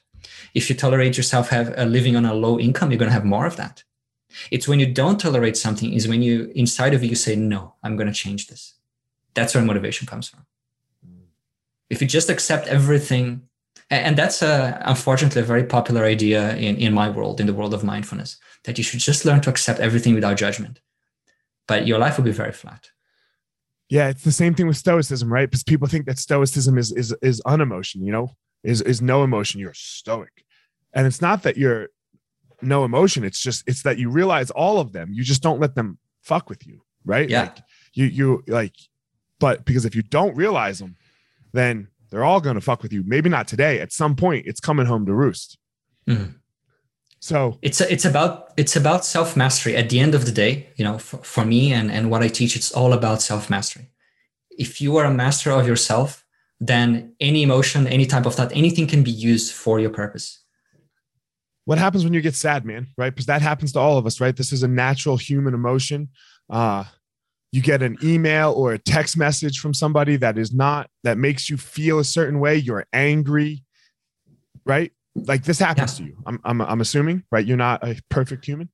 If 0.54 0.70
you 0.70 0.76
tolerate 0.76 1.18
yourself 1.18 1.50
have 1.50 1.78
uh, 1.78 1.84
living 1.84 2.16
on 2.16 2.26
a 2.26 2.34
low 2.34 2.60
income, 2.60 2.92
you're 2.92 3.00
going 3.00 3.10
to 3.10 3.14
have 3.14 3.26
more 3.26 3.46
of 3.46 3.56
that. 3.58 3.84
It's 4.52 4.68
when 4.68 4.80
you 4.80 4.92
don't 4.94 5.20
tolerate 5.20 5.58
something 5.58 5.94
is 5.94 6.08
when 6.08 6.22
you 6.22 6.52
inside 6.56 6.94
of 6.94 7.04
you 7.04 7.16
say, 7.16 7.36
no, 7.36 7.76
I'm 7.84 7.96
going 7.96 8.08
to 8.08 8.14
change 8.14 8.48
this. 8.48 8.76
That's 9.34 9.54
where 9.54 9.64
motivation 9.64 10.08
comes 10.08 10.28
from. 10.30 10.46
If 11.90 12.02
you 12.02 12.08
just 12.08 12.30
accept 12.30 12.68
everything, 12.68 13.47
and 13.90 14.18
that's 14.18 14.42
a, 14.42 14.82
unfortunately 14.86 15.42
a 15.42 15.46
very 15.46 15.64
popular 15.64 16.04
idea 16.04 16.56
in, 16.56 16.76
in 16.78 16.94
my 16.94 17.10
world, 17.10 17.40
in 17.40 17.48
the 17.48 17.54
world 17.54 17.74
of 17.74 17.84
mindfulness, 17.84 18.38
that 18.66 18.78
you 18.78 18.84
should 18.84 19.00
just 19.00 19.26
learn 19.26 19.42
to 19.42 19.50
accept 19.50 19.80
everything 19.80 20.14
without 20.14 20.38
judgment. 20.38 20.82
But 21.68 21.88
your 21.88 21.98
life 21.98 22.18
will 22.18 22.26
be 22.26 22.32
very 22.32 22.52
flat. 22.52 22.90
Yeah, 23.90 24.10
it's 24.10 24.24
the 24.24 24.32
same 24.32 24.54
thing 24.54 24.68
with 24.68 24.78
stoicism, 24.78 25.32
right? 25.32 25.50
Because 25.50 25.64
people 25.64 25.88
think 25.88 26.06
that 26.08 26.20
stoicism 26.20 26.78
is 26.78 26.92
is 26.92 27.16
is 27.22 27.42
unemotion, 27.46 28.06
you 28.06 28.12
know, 28.12 28.36
is 28.64 28.82
is 28.82 29.02
no 29.02 29.24
emotion. 29.24 29.62
You're 29.62 29.74
stoic, 29.74 30.44
and 30.94 31.08
it's 31.08 31.22
not 31.22 31.44
that 31.44 31.56
you're 31.56 31.88
no 32.62 32.84
emotion. 32.84 33.24
It's 33.24 33.42
just 33.42 33.64
it's 33.66 33.84
that 33.84 33.98
you 33.98 34.10
realize 34.10 34.52
all 34.52 34.80
of 34.80 34.92
them. 34.92 35.14
You 35.14 35.24
just 35.24 35.42
don't 35.42 35.62
let 35.62 35.76
them 35.76 36.00
fuck 36.22 36.50
with 36.50 36.68
you, 36.68 36.82
right? 37.06 37.30
Yeah. 37.30 37.44
Like 37.44 37.58
you 37.94 38.06
you 38.06 38.44
like, 38.48 38.76
but 39.40 39.64
because 39.64 39.86
if 39.86 39.96
you 39.96 40.02
don't 40.02 40.36
realize 40.36 40.80
them, 40.80 40.98
then 41.54 41.88
they're 42.10 42.24
all 42.24 42.42
gonna 42.42 42.62
fuck 42.62 42.84
with 42.84 42.94
you. 42.94 43.04
Maybe 43.06 43.30
not 43.30 43.48
today. 43.48 43.80
At 43.80 43.92
some 43.92 44.16
point, 44.16 44.46
it's 44.48 44.60
coming 44.60 44.86
home 44.86 45.06
to 45.06 45.14
roost. 45.14 45.58
Mm-hmm. 46.08 46.32
So 47.20 47.58
it's 47.62 47.82
it's 47.82 48.06
about 48.06 48.54
it's 48.58 48.76
about 48.76 49.06
self 49.06 49.36
mastery. 49.36 49.76
At 49.76 49.90
the 49.90 50.00
end 50.00 50.16
of 50.16 50.26
the 50.26 50.32
day, 50.32 50.70
you 50.76 50.86
know, 50.86 50.98
for, 50.98 51.18
for 51.18 51.46
me 51.46 51.74
and 51.74 51.92
and 51.92 52.10
what 52.10 52.24
I 52.24 52.28
teach, 52.28 52.56
it's 52.56 52.72
all 52.72 52.94
about 52.94 53.22
self 53.22 53.50
mastery. 53.50 53.90
If 54.52 54.82
you 54.82 54.98
are 54.98 55.06
a 55.06 55.14
master 55.14 55.52
of 55.52 55.68
yourself, 55.68 56.26
then 56.60 57.14
any 57.20 57.44
emotion, 57.44 57.88
any 57.88 58.06
type 58.06 58.26
of 58.26 58.36
thought, 58.36 58.52
anything 58.56 58.88
can 58.88 59.04
be 59.04 59.12
used 59.12 59.54
for 59.54 59.80
your 59.80 59.92
purpose 59.92 60.44
what 61.68 61.78
happens 61.78 62.06
when 62.06 62.14
you 62.14 62.22
get 62.22 62.34
sad, 62.34 62.64
man? 62.64 62.88
Right? 62.98 63.10
Because 63.10 63.26
that 63.26 63.42
happens 63.42 63.74
to 63.74 63.80
all 63.80 63.98
of 63.98 64.06
us, 64.06 64.22
right? 64.22 64.34
This 64.34 64.54
is 64.54 64.64
a 64.64 64.70
natural 64.70 65.18
human 65.18 65.54
emotion. 65.54 66.08
Uh, 66.50 66.86
you 67.52 67.62
get 67.62 67.82
an 67.82 67.98
email 68.04 68.54
or 68.54 68.74
a 68.74 68.78
text 68.78 69.18
message 69.18 69.60
from 69.60 69.74
somebody 69.74 70.18
that 70.18 70.38
is 70.38 70.54
not 70.54 70.90
that 71.04 71.18
makes 71.18 71.50
you 71.50 71.58
feel 71.58 72.00
a 72.00 72.04
certain 72.04 72.40
way. 72.40 72.56
You're 72.56 72.86
angry, 72.92 73.64
right? 74.66 74.92
Like 75.16 75.44
this 75.44 75.60
happens 75.60 76.00
yeah. 76.00 76.06
to 76.06 76.12
you. 76.12 76.18
I'm, 76.26 76.40
I'm, 76.44 76.62
I'm 76.62 76.82
assuming, 76.82 77.24
right? 77.32 77.46
You're 77.46 77.58
not 77.58 77.84
a 77.84 78.00
perfect 78.10 78.46
human. 78.46 78.70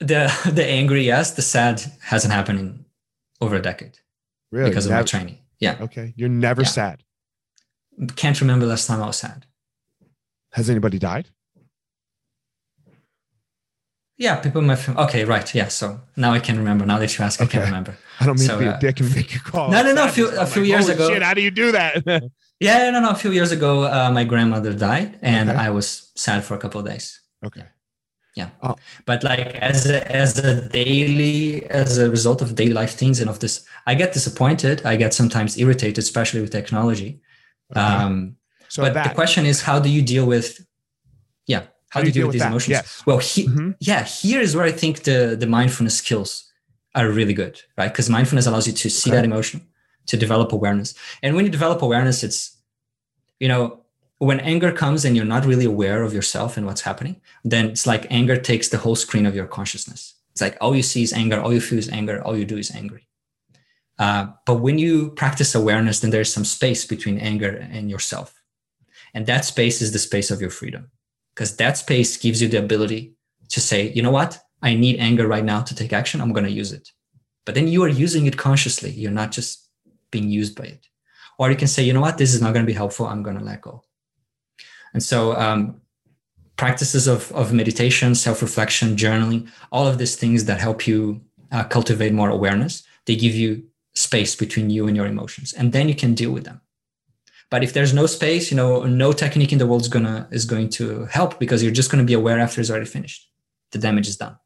The 0.00 0.30
the 0.52 0.66
angry, 0.66 1.04
yes. 1.04 1.32
The 1.32 1.42
sad 1.42 1.82
hasn't 2.02 2.34
happened 2.34 2.58
in 2.58 2.84
over 3.40 3.56
a 3.56 3.62
decade. 3.62 3.98
Really? 4.52 4.70
Because 4.70 4.86
of 4.86 4.92
my 4.92 5.02
training. 5.02 5.38
Yeah. 5.58 5.78
Okay. 5.80 6.12
You're 6.16 6.28
never 6.28 6.62
yeah. 6.62 6.68
sad. 6.68 7.02
Can't 8.14 8.38
remember 8.40 8.66
last 8.66 8.86
time 8.86 9.02
I 9.02 9.06
was 9.06 9.16
sad. 9.16 9.46
Has 10.52 10.68
anybody 10.68 10.98
died? 10.98 11.30
Yeah, 14.18 14.36
people 14.36 14.62
might. 14.62 14.76
Feel, 14.76 14.98
okay, 15.00 15.24
right. 15.24 15.54
Yeah. 15.54 15.68
So 15.68 16.00
now 16.16 16.32
I 16.32 16.40
can 16.40 16.56
remember. 16.56 16.86
Now 16.86 16.98
that 16.98 17.16
you 17.16 17.24
ask, 17.24 17.40
okay. 17.40 17.58
I 17.58 17.60
can 17.60 17.70
remember. 17.70 17.96
I 18.18 18.26
don't 18.26 18.38
mean 18.38 18.48
so, 18.48 18.54
to 18.54 18.64
be 18.64 18.68
uh, 18.68 18.76
a 18.76 18.80
dick 18.80 19.00
and 19.00 19.14
make 19.14 19.34
you 19.34 19.40
call. 19.40 19.70
No, 19.70 19.82
no, 19.82 19.92
no. 19.92 20.04
A 20.04 20.08
few, 20.08 20.28
a 20.28 20.46
few 20.46 20.62
like, 20.62 20.68
years 20.70 20.88
ago. 20.88 21.08
Shit, 21.08 21.22
how 21.22 21.34
do 21.34 21.42
you 21.42 21.50
do 21.50 21.72
that? 21.72 22.02
yeah, 22.60 22.90
no, 22.90 23.00
no. 23.00 23.10
A 23.10 23.14
few 23.14 23.32
years 23.32 23.52
ago, 23.52 23.84
uh, 23.84 24.10
my 24.10 24.24
grandmother 24.24 24.72
died, 24.72 25.18
and 25.20 25.50
okay. 25.50 25.58
I 25.58 25.70
was 25.70 26.12
sad 26.14 26.44
for 26.44 26.54
a 26.54 26.58
couple 26.58 26.80
of 26.80 26.86
days. 26.86 27.20
Okay. 27.44 27.64
Yeah. 28.34 28.48
yeah. 28.62 28.70
Oh. 28.70 28.76
But 29.04 29.22
like 29.22 29.40
as 29.56 29.84
a, 29.86 30.10
as 30.10 30.38
a 30.38 30.66
daily, 30.66 31.66
as 31.66 31.98
a 31.98 32.08
result 32.08 32.40
of 32.40 32.54
daily 32.54 32.72
life 32.72 32.94
things 32.94 33.20
and 33.20 33.28
of 33.28 33.40
this, 33.40 33.66
I 33.86 33.94
get 33.94 34.14
disappointed. 34.14 34.80
I 34.86 34.96
get 34.96 35.12
sometimes 35.12 35.58
irritated, 35.58 35.98
especially 35.98 36.40
with 36.40 36.52
technology. 36.52 37.20
Okay. 37.70 37.80
Um, 37.80 38.36
so 38.68 38.82
but 38.82 38.94
that, 38.94 39.08
the 39.10 39.14
question 39.14 39.44
is, 39.44 39.60
how 39.60 39.78
do 39.78 39.90
you 39.90 40.00
deal 40.00 40.24
with? 40.24 40.66
Yeah 41.46 41.66
how, 41.96 42.02
do 42.02 42.06
you 42.06 42.12
deal 42.12 42.26
with, 42.26 42.34
these 42.34 42.42
that? 42.42 42.48
emotions 42.48 42.70
yes. 42.70 43.02
well 43.06 43.18
he, 43.18 43.46
mm-hmm. 43.46 43.70
yeah 43.80 44.04
here 44.04 44.40
is 44.40 44.54
where 44.54 44.64
i 44.64 44.72
think 44.72 45.02
the 45.02 45.36
the 45.38 45.46
mindfulness 45.46 45.98
skills 45.98 46.50
are 46.94 47.08
really 47.10 47.34
good 47.34 47.60
right 47.76 47.92
because 47.92 48.08
mindfulness 48.08 48.46
allows 48.46 48.66
you 48.66 48.72
to 48.72 48.88
see 48.88 49.10
okay. 49.10 49.16
that 49.16 49.24
emotion 49.24 49.66
to 50.06 50.16
develop 50.16 50.52
awareness 50.52 50.94
and 51.22 51.34
when 51.34 51.44
you 51.44 51.50
develop 51.50 51.82
awareness 51.82 52.22
it's 52.22 52.56
you 53.40 53.48
know 53.48 53.80
when 54.18 54.40
anger 54.40 54.72
comes 54.72 55.04
and 55.04 55.14
you're 55.14 55.26
not 55.26 55.44
really 55.44 55.66
aware 55.66 56.02
of 56.02 56.14
yourself 56.14 56.56
and 56.56 56.66
what's 56.66 56.80
happening 56.80 57.20
then 57.44 57.66
it's 57.66 57.86
like 57.86 58.06
anger 58.10 58.36
takes 58.36 58.68
the 58.68 58.78
whole 58.78 58.96
screen 58.96 59.26
of 59.26 59.34
your 59.34 59.46
consciousness 59.46 60.14
it's 60.32 60.40
like 60.40 60.56
all 60.60 60.74
you 60.74 60.82
see 60.82 61.02
is 61.02 61.12
anger 61.12 61.40
all 61.40 61.52
you 61.52 61.60
feel 61.60 61.78
is 61.78 61.90
anger 61.90 62.22
all 62.22 62.36
you 62.36 62.44
do 62.44 62.56
is 62.56 62.70
angry 62.74 63.06
uh, 63.98 64.26
but 64.44 64.56
when 64.56 64.78
you 64.78 65.10
practice 65.10 65.54
awareness 65.54 66.00
then 66.00 66.10
there's 66.10 66.32
some 66.32 66.44
space 66.44 66.84
between 66.84 67.18
anger 67.18 67.68
and 67.70 67.90
yourself 67.90 68.42
and 69.12 69.26
that 69.26 69.44
space 69.44 69.80
is 69.82 69.92
the 69.92 69.98
space 69.98 70.30
of 70.30 70.40
your 70.40 70.50
freedom 70.50 70.90
because 71.36 71.54
that 71.56 71.76
space 71.76 72.16
gives 72.16 72.40
you 72.40 72.48
the 72.48 72.58
ability 72.58 73.12
to 73.50 73.60
say, 73.60 73.92
you 73.92 74.02
know 74.02 74.10
what? 74.10 74.38
I 74.62 74.74
need 74.74 74.98
anger 74.98 75.28
right 75.28 75.44
now 75.44 75.60
to 75.60 75.74
take 75.74 75.92
action. 75.92 76.22
I'm 76.22 76.32
going 76.32 76.46
to 76.46 76.50
use 76.50 76.72
it. 76.72 76.88
But 77.44 77.54
then 77.54 77.68
you 77.68 77.84
are 77.84 77.88
using 77.88 78.24
it 78.24 78.38
consciously. 78.38 78.90
You're 78.90 79.12
not 79.12 79.32
just 79.32 79.68
being 80.10 80.30
used 80.30 80.56
by 80.56 80.64
it. 80.64 80.86
Or 81.38 81.50
you 81.50 81.56
can 81.56 81.68
say, 81.68 81.82
you 81.82 81.92
know 81.92 82.00
what? 82.00 82.16
This 82.16 82.32
is 82.32 82.40
not 82.40 82.54
going 82.54 82.64
to 82.64 82.72
be 82.72 82.72
helpful. 82.72 83.06
I'm 83.06 83.22
going 83.22 83.38
to 83.38 83.44
let 83.44 83.60
go. 83.60 83.82
And 84.94 85.02
so, 85.02 85.36
um, 85.36 85.82
practices 86.56 87.06
of, 87.06 87.30
of 87.32 87.52
meditation, 87.52 88.14
self 88.14 88.40
reflection, 88.40 88.96
journaling, 88.96 89.50
all 89.70 89.86
of 89.86 89.98
these 89.98 90.16
things 90.16 90.46
that 90.46 90.58
help 90.58 90.86
you 90.86 91.20
uh, 91.52 91.64
cultivate 91.64 92.14
more 92.14 92.30
awareness, 92.30 92.82
they 93.04 93.14
give 93.14 93.34
you 93.34 93.62
space 93.94 94.34
between 94.34 94.70
you 94.70 94.88
and 94.88 94.96
your 94.96 95.06
emotions. 95.06 95.52
And 95.52 95.72
then 95.74 95.86
you 95.86 95.94
can 95.94 96.14
deal 96.14 96.30
with 96.30 96.44
them. 96.44 96.62
But 97.50 97.62
if 97.62 97.72
there's 97.72 97.94
no 97.94 98.06
space, 98.06 98.50
you 98.50 98.56
know, 98.56 98.84
no 98.84 99.12
technique 99.12 99.52
in 99.52 99.58
the 99.58 99.66
world 99.66 99.82
is 99.82 99.88
gonna 99.88 100.28
is 100.30 100.44
going 100.44 100.70
to 100.70 101.04
help 101.06 101.38
because 101.38 101.62
you're 101.62 101.72
just 101.72 101.90
gonna 101.90 102.04
be 102.04 102.14
aware 102.14 102.40
after 102.40 102.60
it's 102.60 102.70
already 102.70 102.86
finished. 102.86 103.30
The 103.72 103.78
damage 103.78 104.08
is 104.08 104.16
done. 104.16 104.36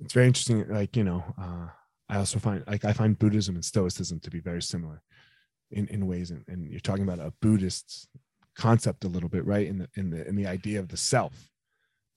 It's 0.00 0.14
very 0.14 0.26
interesting. 0.26 0.66
Like 0.68 0.96
you 0.96 1.04
know, 1.04 1.24
uh, 1.40 1.68
I 2.08 2.16
also 2.16 2.38
find 2.38 2.64
like 2.66 2.84
I 2.84 2.92
find 2.92 3.18
Buddhism 3.18 3.54
and 3.54 3.64
Stoicism 3.64 4.18
to 4.20 4.30
be 4.30 4.40
very 4.40 4.62
similar 4.62 5.02
in 5.70 5.86
in 5.88 6.06
ways. 6.06 6.30
And, 6.32 6.44
and 6.48 6.68
you're 6.68 6.80
talking 6.80 7.04
about 7.04 7.20
a 7.20 7.32
Buddhist 7.40 8.08
concept 8.56 9.04
a 9.04 9.08
little 9.08 9.28
bit, 9.28 9.46
right? 9.46 9.66
In 9.66 9.78
the 9.78 9.88
in 9.94 10.10
the 10.10 10.26
in 10.26 10.34
the 10.34 10.46
idea 10.46 10.80
of 10.80 10.88
the 10.88 10.96
self, 10.96 11.34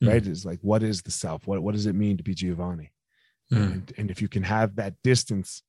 mm. 0.04 0.10
right? 0.10 0.26
Is 0.26 0.46
like 0.46 0.60
what 0.62 0.82
is 0.82 1.04
the 1.04 1.12
self? 1.12 1.46
What 1.46 1.62
what 1.62 1.76
does 1.76 1.86
it 1.86 1.94
mean 1.94 2.18
to 2.18 2.24
be 2.24 2.34
Giovanni? 2.34 2.92
Mm. 3.52 3.72
And, 3.72 3.94
and 3.98 4.12
if 4.12 4.20
you 4.20 4.28
can 4.28 4.44
have 4.44 4.78
that 4.78 4.96
distance, 5.04 5.62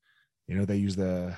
you 0.47 0.55
know, 0.55 0.65
they 0.65 0.77
use 0.77 0.95
the 0.95 1.35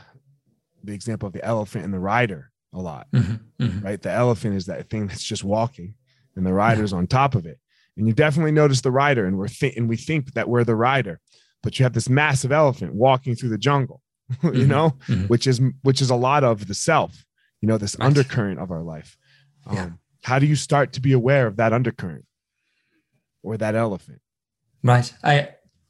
the 0.81 0.93
example 0.93 1.27
of 1.27 1.33
the 1.33 1.43
elephant 1.43 1.83
and 1.83 1.93
the 1.93 1.99
rider 1.99 2.51
a 2.77 2.81
lot, 2.81 3.07
mm-hmm, 3.13 3.63
mm-hmm. 3.63 3.85
right? 3.85 4.01
The 4.01 4.11
elephant 4.11 4.55
is 4.55 4.67
that 4.67 4.89
thing 4.89 5.07
that's 5.07 5.23
just 5.23 5.43
walking, 5.43 5.95
and 6.35 6.45
the 6.45 6.53
rider's 6.53 6.93
on 6.93 7.07
top 7.07 7.35
of 7.35 7.45
it. 7.45 7.59
And 7.97 8.07
you 8.07 8.13
definitely 8.13 8.51
notice 8.51 8.81
the 8.81 8.91
rider, 8.91 9.25
and 9.25 9.37
we're 9.37 9.47
th- 9.47 9.75
and 9.75 9.89
we 9.89 9.97
think 9.97 10.33
that 10.33 10.47
we're 10.47 10.63
the 10.63 10.75
rider, 10.75 11.19
but 11.63 11.79
you 11.79 11.83
have 11.83 11.93
this 11.93 12.09
massive 12.09 12.51
elephant 12.51 12.93
walking 12.93 13.35
through 13.35 13.49
the 13.49 13.57
jungle, 13.57 14.01
you 14.43 14.49
mm-hmm, 14.49 14.67
know, 14.69 14.95
mm-hmm. 15.07 15.25
which 15.25 15.47
is 15.47 15.59
which 15.81 16.01
is 16.01 16.09
a 16.09 16.15
lot 16.15 16.43
of 16.43 16.67
the 16.67 16.75
self, 16.75 17.25
you 17.61 17.67
know, 17.67 17.77
this 17.77 17.95
right. 17.99 18.05
undercurrent 18.05 18.59
of 18.59 18.71
our 18.71 18.83
life. 18.83 19.17
Um, 19.65 19.75
yeah. 19.75 19.89
How 20.23 20.39
do 20.39 20.45
you 20.45 20.55
start 20.55 20.93
to 20.93 21.01
be 21.01 21.13
aware 21.13 21.47
of 21.47 21.57
that 21.57 21.73
undercurrent 21.73 22.25
or 23.43 23.57
that 23.57 23.75
elephant? 23.75 24.21
Right. 24.83 25.11
I 25.23 25.49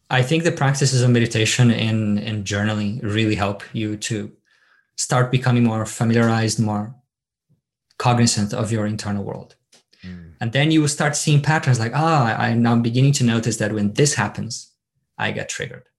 I 0.09 0.21
think 0.21 0.43
the 0.43 0.51
practices 0.51 1.01
of 1.01 1.09
meditation 1.09 1.71
and 1.71 2.19
and 2.19 2.45
journaling 2.45 3.01
really 3.03 3.35
help 3.35 3.63
you 3.73 3.97
to 3.97 4.31
start 4.97 5.31
becoming 5.31 5.63
more 5.63 5.85
familiarized, 5.85 6.59
more 6.59 6.95
cognizant 7.97 8.53
of 8.53 8.71
your 8.71 8.85
internal 8.85 9.23
world. 9.23 9.55
Mm. 10.03 10.33
And 10.41 10.51
then 10.51 10.71
you 10.71 10.81
will 10.81 10.87
start 10.87 11.15
seeing 11.15 11.41
patterns 11.41 11.79
like, 11.79 11.93
ah, 11.95 12.35
I'm 12.37 12.61
now 12.61 12.75
beginning 12.77 13.13
to 13.13 13.23
notice 13.23 13.57
that 13.57 13.73
when 13.73 13.93
this 13.93 14.15
happens, 14.15 14.71
I 15.17 15.31
get 15.31 15.49
triggered. 15.49 15.89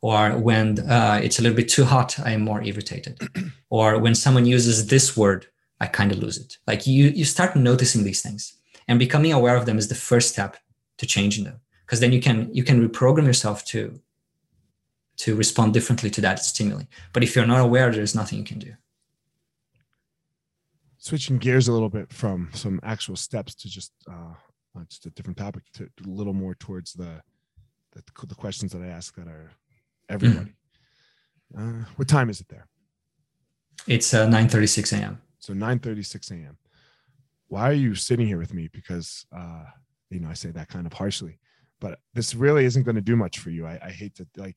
Or 0.00 0.36
when 0.36 0.80
uh, 0.80 1.20
it's 1.22 1.38
a 1.38 1.42
little 1.42 1.56
bit 1.56 1.68
too 1.68 1.84
hot, 1.84 2.18
I 2.20 2.32
am 2.32 2.42
more 2.42 2.62
irritated. 2.62 3.20
or 3.70 3.98
when 3.98 4.14
someone 4.14 4.46
uses 4.46 4.88
this 4.88 5.16
word, 5.16 5.46
I 5.80 5.86
kind 5.86 6.12
of 6.12 6.18
lose 6.18 6.38
it. 6.38 6.58
Like 6.66 6.86
you, 6.86 7.08
you 7.08 7.24
start 7.24 7.56
noticing 7.56 8.04
these 8.04 8.22
things 8.22 8.58
and 8.88 8.98
becoming 8.98 9.32
aware 9.32 9.56
of 9.56 9.66
them 9.66 9.78
is 9.78 9.88
the 9.88 9.94
first 9.94 10.30
step 10.30 10.56
to 10.98 11.06
changing 11.06 11.44
them. 11.44 11.60
Because 11.84 12.00
then 12.00 12.12
you 12.12 12.20
can 12.20 12.48
you 12.54 12.64
can 12.64 12.88
reprogram 12.88 13.26
yourself 13.26 13.64
to 13.66 14.00
to 15.18 15.34
respond 15.34 15.74
differently 15.74 16.10
to 16.10 16.20
that 16.20 16.38
stimuli. 16.38 16.84
But 17.12 17.22
if 17.22 17.36
you're 17.36 17.46
not 17.46 17.60
aware, 17.60 17.90
there's 17.90 18.14
nothing 18.14 18.38
you 18.38 18.44
can 18.44 18.58
do. 18.58 18.74
Switching 20.98 21.38
gears 21.38 21.68
a 21.68 21.72
little 21.72 21.88
bit 21.88 22.12
from 22.12 22.50
some 22.52 22.80
actual 22.82 23.16
steps 23.16 23.54
to 23.56 23.68
just 23.68 23.92
uh, 24.08 24.34
uh 24.76 24.84
just 24.88 25.06
a 25.06 25.10
different 25.10 25.36
topic, 25.36 25.64
to, 25.74 25.88
to, 25.96 26.08
a 26.08 26.10
little 26.10 26.32
more 26.32 26.54
towards 26.54 26.92
the, 26.92 27.20
the, 27.92 28.26
the 28.26 28.34
questions 28.34 28.72
that 28.72 28.82
I 28.82 28.86
ask 28.86 29.14
that 29.16 29.26
are 29.26 29.50
everybody. 30.08 30.54
Mm-hmm. 31.54 31.80
Uh, 31.80 31.84
what 31.96 32.08
time 32.08 32.30
is 32.30 32.40
it 32.40 32.48
there? 32.48 32.66
It's 33.86 34.14
uh, 34.14 34.26
9:36 34.26 34.98
a.m. 34.98 35.20
So 35.38 35.52
9:36 35.52 36.30
a.m. 36.30 36.56
Why 37.48 37.68
are 37.68 37.74
you 37.74 37.94
sitting 37.94 38.26
here 38.26 38.38
with 38.38 38.54
me? 38.54 38.68
Because 38.72 39.26
uh, 39.36 39.64
you 40.10 40.20
know 40.20 40.28
I 40.28 40.34
say 40.34 40.50
that 40.52 40.68
kind 40.68 40.86
of 40.86 40.92
harshly, 40.92 41.38
but 41.82 41.98
this 42.14 42.32
really 42.36 42.64
isn't 42.64 42.84
going 42.84 42.94
to 42.94 43.02
do 43.02 43.16
much 43.16 43.40
for 43.40 43.50
you. 43.50 43.66
I, 43.66 43.78
I 43.82 43.90
hate 43.90 44.14
to 44.14 44.26
like, 44.36 44.56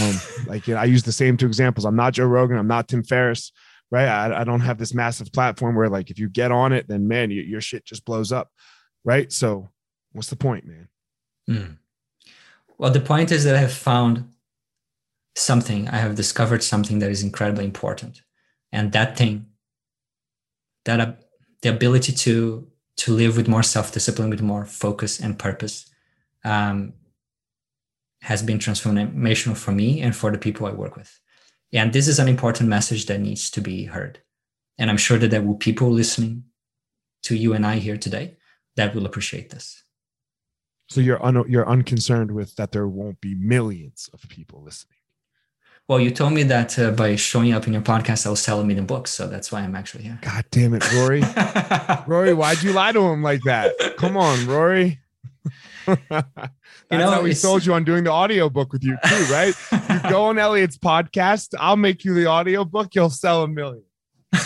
um, 0.00 0.18
like 0.46 0.66
you 0.66 0.74
know, 0.74 0.80
I 0.80 0.86
use 0.86 1.02
the 1.02 1.12
same 1.12 1.36
two 1.36 1.46
examples. 1.46 1.84
I'm 1.84 1.94
not 1.94 2.14
Joe 2.14 2.24
Rogan. 2.24 2.56
I'm 2.56 2.66
not 2.66 2.88
Tim 2.88 3.04
Ferriss, 3.04 3.52
right? 3.90 4.08
I, 4.08 4.40
I 4.40 4.44
don't 4.44 4.60
have 4.60 4.78
this 4.78 4.94
massive 4.94 5.30
platform 5.32 5.76
where 5.76 5.90
like 5.90 6.10
if 6.10 6.18
you 6.18 6.30
get 6.30 6.50
on 6.50 6.72
it, 6.72 6.88
then 6.88 7.06
man, 7.06 7.30
you, 7.30 7.42
your 7.42 7.60
shit 7.60 7.84
just 7.84 8.06
blows 8.06 8.32
up, 8.32 8.50
right? 9.04 9.30
So, 9.30 9.68
what's 10.12 10.30
the 10.30 10.36
point, 10.36 10.64
man? 10.66 10.88
Mm. 11.48 11.76
Well, 12.78 12.90
the 12.90 13.00
point 13.00 13.30
is 13.30 13.44
that 13.44 13.54
I 13.54 13.60
have 13.60 13.72
found 13.72 14.32
something. 15.36 15.88
I 15.88 15.98
have 15.98 16.14
discovered 16.14 16.64
something 16.64 17.00
that 17.00 17.10
is 17.10 17.22
incredibly 17.22 17.66
important, 17.66 18.22
and 18.72 18.92
that 18.92 19.18
thing, 19.18 19.44
that 20.86 21.00
uh, 21.00 21.12
the 21.60 21.68
ability 21.68 22.12
to 22.12 22.66
to 22.96 23.12
live 23.12 23.36
with 23.36 23.46
more 23.46 23.62
self 23.62 23.92
discipline, 23.92 24.30
with 24.30 24.40
more 24.40 24.64
focus 24.64 25.20
and 25.20 25.38
purpose 25.38 25.91
um, 26.44 26.94
has 28.22 28.42
been 28.42 28.58
transformational 28.58 29.56
for 29.56 29.72
me 29.72 30.00
and 30.00 30.14
for 30.14 30.30
the 30.30 30.38
people 30.38 30.66
I 30.66 30.72
work 30.72 30.96
with. 30.96 31.18
And 31.72 31.92
this 31.92 32.06
is 32.06 32.18
an 32.18 32.28
important 32.28 32.68
message 32.68 33.06
that 33.06 33.20
needs 33.20 33.50
to 33.50 33.60
be 33.60 33.84
heard. 33.84 34.20
And 34.78 34.90
I'm 34.90 34.96
sure 34.96 35.18
that 35.18 35.30
there 35.30 35.42
will 35.42 35.54
people 35.54 35.90
listening 35.90 36.44
to 37.24 37.36
you 37.36 37.54
and 37.54 37.66
I 37.66 37.76
here 37.76 37.96
today 37.96 38.36
that 38.76 38.94
will 38.94 39.06
appreciate 39.06 39.50
this. 39.50 39.82
So 40.88 41.00
you're 41.00 41.24
un- 41.24 41.48
you're 41.48 41.68
unconcerned 41.68 42.30
with 42.30 42.54
that 42.56 42.72
there 42.72 42.86
won't 42.86 43.20
be 43.20 43.34
millions 43.34 44.10
of 44.12 44.28
people 44.28 44.62
listening. 44.62 44.98
Well, 45.88 45.98
you 45.98 46.10
told 46.10 46.32
me 46.32 46.42
that 46.44 46.78
uh, 46.78 46.92
by 46.92 47.16
showing 47.16 47.52
up 47.52 47.66
in 47.66 47.72
your 47.72 47.82
podcast, 47.82 48.26
I 48.26 48.28
will 48.28 48.36
sell 48.36 48.60
a 48.60 48.64
million 48.64 48.86
books. 48.86 49.10
So 49.10 49.26
that's 49.26 49.50
why 49.50 49.60
I'm 49.62 49.74
actually 49.74 50.04
here. 50.04 50.18
God 50.20 50.44
damn 50.50 50.74
it, 50.74 50.92
Rory. 50.92 51.22
Rory, 52.06 52.34
why'd 52.34 52.62
you 52.62 52.72
lie 52.72 52.92
to 52.92 53.00
him 53.00 53.22
like 53.22 53.42
that? 53.42 53.96
Come 53.96 54.16
on, 54.16 54.46
Rory. 54.46 55.00
That's 55.86 56.28
you 56.90 56.98
know, 56.98 57.10
how 57.10 57.22
we 57.22 57.34
sold 57.34 57.64
you 57.64 57.74
on 57.74 57.84
doing 57.84 58.04
the 58.04 58.10
audiobook 58.10 58.72
with 58.72 58.84
you 58.84 58.96
too, 59.06 59.24
right? 59.32 59.54
you 59.72 60.10
go 60.10 60.24
on 60.24 60.38
Eliot's 60.38 60.78
podcast, 60.78 61.54
I'll 61.58 61.76
make 61.76 62.04
you 62.04 62.14
the 62.14 62.26
audiobook, 62.26 62.94
you'll 62.94 63.10
sell 63.10 63.42
a 63.42 63.48
million. 63.48 63.84
you 64.32 64.38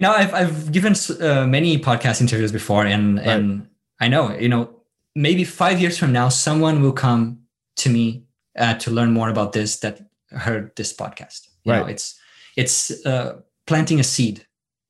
know, 0.00 0.12
I've, 0.12 0.34
I've 0.34 0.72
given 0.72 0.94
uh, 1.20 1.46
many 1.46 1.78
podcast 1.78 2.20
interviews 2.20 2.52
before 2.52 2.86
and, 2.86 3.18
right. 3.18 3.26
and 3.26 3.68
I 4.00 4.08
know, 4.08 4.36
you 4.36 4.48
know, 4.48 4.70
maybe 5.14 5.44
five 5.44 5.80
years 5.80 5.98
from 5.98 6.12
now, 6.12 6.28
someone 6.28 6.82
will 6.82 6.92
come 6.92 7.40
to 7.76 7.90
me 7.90 8.24
uh, 8.58 8.74
to 8.74 8.90
learn 8.90 9.12
more 9.12 9.28
about 9.28 9.52
this 9.52 9.78
that 9.80 10.00
heard 10.30 10.74
this 10.76 10.92
podcast. 10.92 11.48
You 11.64 11.72
right. 11.72 11.80
know, 11.80 11.86
it's, 11.86 12.18
it's 12.56 13.04
uh, 13.06 13.40
planting 13.66 14.00
a 14.00 14.04
seed 14.04 14.46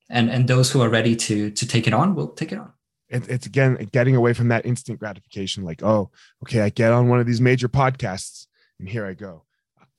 and, 0.09 0.29
and 0.29 0.47
those 0.47 0.71
who 0.71 0.81
are 0.81 0.89
ready 0.89 1.15
to, 1.15 1.51
to 1.51 1.67
take 1.67 1.87
it 1.87 1.93
on 1.93 2.15
will 2.15 2.29
take 2.29 2.51
it 2.51 2.59
on 2.59 2.71
it, 3.09 3.27
it's 3.29 3.45
again 3.45 3.75
getting 3.91 4.15
away 4.15 4.33
from 4.33 4.49
that 4.49 4.65
instant 4.65 4.99
gratification 4.99 5.63
like 5.63 5.83
oh 5.83 6.11
okay 6.43 6.61
i 6.61 6.69
get 6.69 6.91
on 6.91 7.09
one 7.09 7.19
of 7.19 7.25
these 7.25 7.41
major 7.41 7.67
podcasts 7.67 8.47
and 8.79 8.87
here 8.87 9.05
i 9.05 9.13
go. 9.13 9.43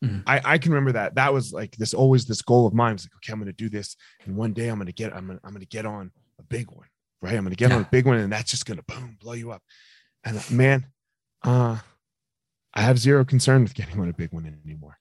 Mm-hmm. 0.03 0.21
I, 0.27 0.41
I 0.43 0.59
can 0.59 0.73
remember 0.73 0.93
that. 0.93 1.17
That 1.17 1.35
was 1.35 1.53
like 1.53 1.77
this 1.77 1.93
always 1.93 2.25
this 2.25 2.41
goal 2.41 2.67
of 2.67 2.73
mine. 2.73 2.95
Was 2.95 3.05
like 3.05 3.17
okay 3.17 3.33
i'm 3.33 3.39
gonna 3.39 3.53
do 3.53 3.69
this 3.69 3.97
and 4.25 4.35
one 4.35 4.55
day 4.55 4.69
i'm 4.69 4.79
gonna 4.79 4.93
get 4.93 5.15
i'm 5.15 5.27
gonna, 5.27 5.41
I'm 5.45 5.53
gonna 5.53 5.67
get 5.67 5.85
on 5.85 6.11
a 6.39 6.43
big 6.43 6.71
one 6.71 6.87
right? 7.23 7.35
I'm 7.35 7.45
gonna 7.45 7.55
get 7.55 7.71
yeah. 7.71 7.77
on 7.77 7.83
a 7.83 7.89
big 7.91 8.07
one 8.07 8.17
and 8.17 8.33
that's 8.33 8.51
just 8.51 8.67
gonna 8.67 8.83
boom 8.83 9.17
blow 9.21 9.35
you 9.35 9.53
up. 9.53 9.63
And 10.25 10.39
uh, 10.39 10.43
man 10.51 10.87
uh 11.43 11.79
i 12.75 12.83
have 12.83 12.99
zero 12.99 13.25
concern 13.25 13.63
with 13.63 13.75
getting 13.75 13.99
on 14.01 14.09
a 14.09 14.13
big 14.13 14.33
one 14.33 14.47
anymore. 14.65 14.97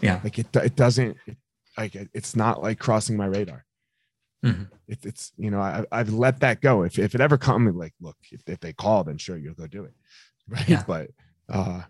Yeah. 0.00 0.20
Like 0.22 0.38
it, 0.38 0.54
it 0.56 0.76
doesn't 0.76 1.16
it, 1.26 1.36
like 1.78 1.96
it's 2.12 2.36
not 2.36 2.62
like 2.62 2.78
crossing 2.78 3.16
my 3.16 3.26
radar 3.26 3.64
Mm-hmm. 4.44 4.64
If 4.88 5.06
it's, 5.06 5.32
you 5.36 5.50
know, 5.50 5.60
I, 5.60 5.84
I've 5.90 6.12
let 6.12 6.40
that 6.40 6.60
go. 6.60 6.82
If, 6.82 6.98
if 6.98 7.14
it 7.14 7.20
ever 7.20 7.38
comes, 7.38 7.74
like, 7.74 7.94
look, 8.00 8.16
if, 8.30 8.42
if 8.46 8.60
they 8.60 8.72
call, 8.72 9.04
then 9.04 9.16
sure, 9.16 9.36
you'll 9.36 9.54
go 9.54 9.66
do 9.66 9.84
it. 9.84 9.94
Right. 10.46 10.68
Yeah. 10.68 10.82
But, 10.86 11.10
uh, 11.48 11.84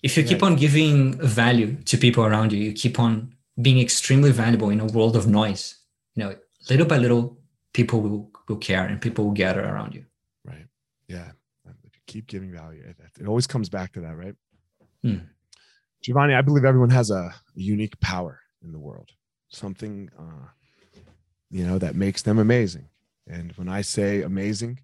if 0.00 0.16
you 0.16 0.22
yeah. 0.22 0.28
keep 0.28 0.44
on 0.44 0.54
giving 0.54 1.18
value 1.18 1.74
to 1.86 1.96
people 1.96 2.24
around 2.24 2.52
you, 2.52 2.60
you 2.60 2.72
keep 2.72 3.00
on 3.00 3.34
being 3.60 3.80
extremely 3.80 4.30
valuable 4.30 4.70
in 4.70 4.78
a 4.78 4.84
world 4.84 5.16
of 5.16 5.26
noise. 5.26 5.74
You 6.14 6.22
know, 6.22 6.36
little 6.70 6.86
by 6.86 6.98
little, 6.98 7.36
people 7.72 8.00
will, 8.00 8.30
will 8.46 8.58
care 8.58 8.84
and 8.84 9.00
people 9.00 9.24
will 9.24 9.32
gather 9.32 9.60
around 9.60 9.92
you. 9.92 10.04
Right. 10.44 10.66
Yeah. 11.08 11.32
Keep 12.06 12.28
giving 12.28 12.52
value. 12.52 12.84
It, 12.86 12.96
it 13.18 13.26
always 13.26 13.48
comes 13.48 13.68
back 13.68 13.92
to 13.94 14.00
that, 14.02 14.16
right? 14.16 14.36
Mm. 15.04 15.26
Giovanni, 16.00 16.34
I 16.34 16.42
believe 16.42 16.64
everyone 16.64 16.90
has 16.90 17.10
a, 17.10 17.14
a, 17.16 17.34
unique 17.56 17.98
power 17.98 18.40
in 18.62 18.70
the 18.70 18.78
world, 18.78 19.10
something 19.48 20.10
uh, 20.16 20.46
you 21.54 21.64
know, 21.64 21.78
that 21.78 21.94
makes 21.94 22.22
them 22.22 22.40
amazing. 22.40 22.88
And 23.28 23.52
when 23.52 23.68
I 23.68 23.82
say 23.82 24.22
amazing, 24.22 24.80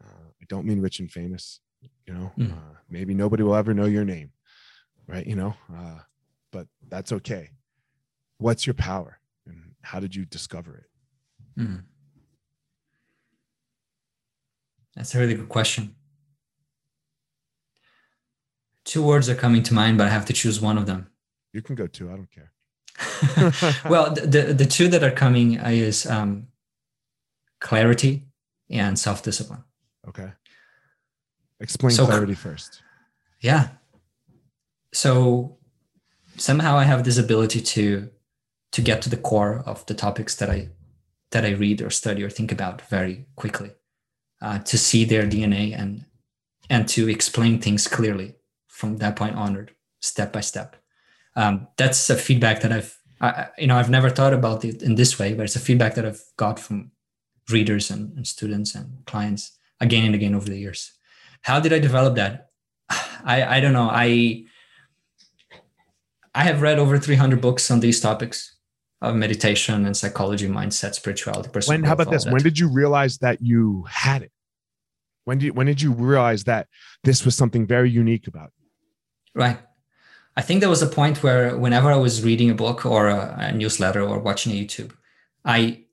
uh, 0.00 0.28
I 0.40 0.44
don't 0.48 0.64
mean 0.64 0.80
rich 0.80 1.00
and 1.00 1.10
famous. 1.10 1.58
You 2.06 2.14
know, 2.14 2.32
mm. 2.38 2.52
uh, 2.52 2.74
maybe 2.88 3.12
nobody 3.12 3.42
will 3.42 3.56
ever 3.56 3.74
know 3.74 3.86
your 3.86 4.04
name, 4.04 4.30
right? 5.08 5.26
You 5.26 5.34
know, 5.34 5.54
uh, 5.76 5.98
but 6.52 6.68
that's 6.88 7.10
okay. 7.10 7.50
What's 8.38 8.68
your 8.68 8.74
power, 8.74 9.18
and 9.48 9.72
how 9.82 9.98
did 9.98 10.14
you 10.14 10.24
discover 10.24 10.76
it? 10.76 11.60
Mm. 11.60 11.82
That's 14.94 15.12
a 15.16 15.18
really 15.18 15.34
good 15.34 15.48
question. 15.48 15.96
Two 18.84 19.02
words 19.02 19.28
are 19.28 19.34
coming 19.34 19.64
to 19.64 19.74
mind, 19.74 19.98
but 19.98 20.06
I 20.06 20.10
have 20.10 20.26
to 20.26 20.32
choose 20.32 20.60
one 20.60 20.78
of 20.78 20.86
them. 20.86 21.08
You 21.52 21.62
can 21.62 21.74
go 21.74 21.88
two. 21.88 22.08
I 22.12 22.14
don't 22.14 22.30
care. 22.30 22.52
Well, 23.88 24.14
the, 24.14 24.54
the 24.56 24.66
two 24.66 24.88
that 24.88 25.02
are 25.02 25.10
coming 25.10 25.54
is 25.54 26.06
um, 26.06 26.48
clarity 27.60 28.24
and 28.70 28.98
self 28.98 29.22
discipline. 29.22 29.64
Okay. 30.08 30.32
Explain 31.60 31.92
so, 31.92 32.06
clarity 32.06 32.34
first. 32.34 32.82
Yeah. 33.40 33.68
So 34.92 35.56
somehow 36.36 36.76
I 36.76 36.84
have 36.84 37.04
this 37.04 37.18
ability 37.18 37.60
to 37.60 38.10
to 38.72 38.82
get 38.82 39.00
to 39.02 39.10
the 39.10 39.16
core 39.16 39.62
of 39.64 39.86
the 39.86 39.94
topics 39.94 40.34
that 40.36 40.50
I 40.50 40.70
that 41.30 41.44
I 41.44 41.50
read 41.50 41.82
or 41.82 41.90
study 41.90 42.22
or 42.22 42.30
think 42.30 42.52
about 42.52 42.82
very 42.82 43.26
quickly, 43.36 43.72
uh, 44.40 44.58
to 44.60 44.78
see 44.78 45.04
their 45.04 45.24
DNA 45.24 45.78
and 45.78 46.04
and 46.68 46.88
to 46.88 47.08
explain 47.08 47.60
things 47.60 47.88
clearly 47.88 48.34
from 48.68 48.98
that 48.98 49.16
point 49.16 49.36
onward, 49.36 49.72
step 50.00 50.32
by 50.32 50.40
step 50.40 50.76
um, 51.36 51.68
that's 51.76 52.10
a 52.10 52.16
feedback 52.16 52.62
that 52.62 52.72
I've 52.72 52.98
I, 53.20 53.48
you 53.56 53.66
know 53.66 53.76
I've 53.76 53.90
never 53.90 54.10
thought 54.10 54.32
about 54.32 54.64
it 54.64 54.82
in 54.82 54.94
this 54.94 55.18
way, 55.18 55.34
but 55.34 55.44
it's 55.44 55.56
a 55.56 55.60
feedback 55.60 55.94
that 55.94 56.04
I've 56.04 56.22
got 56.36 56.58
from 56.58 56.90
readers 57.50 57.90
and, 57.90 58.14
and 58.16 58.26
students 58.26 58.74
and 58.74 59.04
clients 59.06 59.56
again 59.80 60.04
and 60.04 60.14
again 60.14 60.34
over 60.34 60.46
the 60.46 60.58
years. 60.58 60.92
How 61.42 61.60
did 61.60 61.72
I 61.72 61.78
develop 61.78 62.16
that? 62.16 62.50
I 62.90 63.56
I 63.56 63.60
don't 63.60 63.72
know. 63.72 63.88
I 63.90 64.46
I 66.34 66.42
have 66.42 66.60
read 66.60 66.78
over 66.78 66.98
300 66.98 67.40
books 67.40 67.70
on 67.70 67.80
these 67.80 68.00
topics 68.00 68.56
of 69.00 69.14
meditation 69.14 69.86
and 69.86 69.96
psychology, 69.96 70.48
mindset, 70.48 70.94
spirituality. 70.94 71.48
When? 71.66 71.84
How 71.84 71.92
about 71.92 72.10
this? 72.10 72.26
When 72.26 72.42
did 72.42 72.58
you 72.58 72.68
realize 72.68 73.18
that 73.18 73.40
you 73.40 73.84
had 73.88 74.22
it? 74.22 74.32
When 75.24 75.38
did 75.38 75.56
when 75.56 75.66
did 75.66 75.80
you 75.80 75.92
realize 75.92 76.44
that 76.44 76.68
this 77.04 77.24
was 77.24 77.34
something 77.34 77.66
very 77.66 77.90
unique 77.90 78.26
about? 78.26 78.52
you? 78.58 79.42
Right. 79.42 79.58
I 80.36 80.42
think 80.42 80.60
there 80.60 80.70
was 80.70 80.82
a 80.82 80.86
point 80.86 81.22
where 81.22 81.56
whenever 81.56 81.90
I 81.90 81.96
was 81.96 82.22
reading 82.22 82.50
a 82.50 82.54
book 82.54 82.84
or 82.84 83.08
a, 83.08 83.36
a 83.38 83.52
newsletter 83.52 84.02
or 84.02 84.18
watching 84.18 84.52
a 84.52 84.54
YouTube, 84.54 84.92
I 85.44 85.84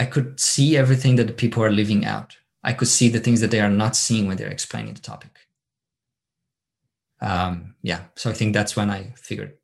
I 0.00 0.06
could 0.06 0.40
see 0.40 0.76
everything 0.76 1.16
that 1.16 1.28
the 1.28 1.32
people 1.32 1.62
are 1.62 1.70
living 1.70 2.04
out. 2.04 2.36
I 2.64 2.72
could 2.72 2.88
see 2.88 3.08
the 3.08 3.20
things 3.20 3.40
that 3.40 3.50
they 3.50 3.60
are 3.60 3.70
not 3.70 3.94
seeing 3.94 4.26
when 4.26 4.36
they're 4.36 4.48
explaining 4.48 4.94
the 4.94 5.00
topic. 5.00 5.30
Um, 7.20 7.76
yeah, 7.82 8.00
so 8.16 8.30
I 8.30 8.32
think 8.32 8.52
that's 8.52 8.74
when 8.74 8.90
I 8.90 9.12
figured 9.16 9.54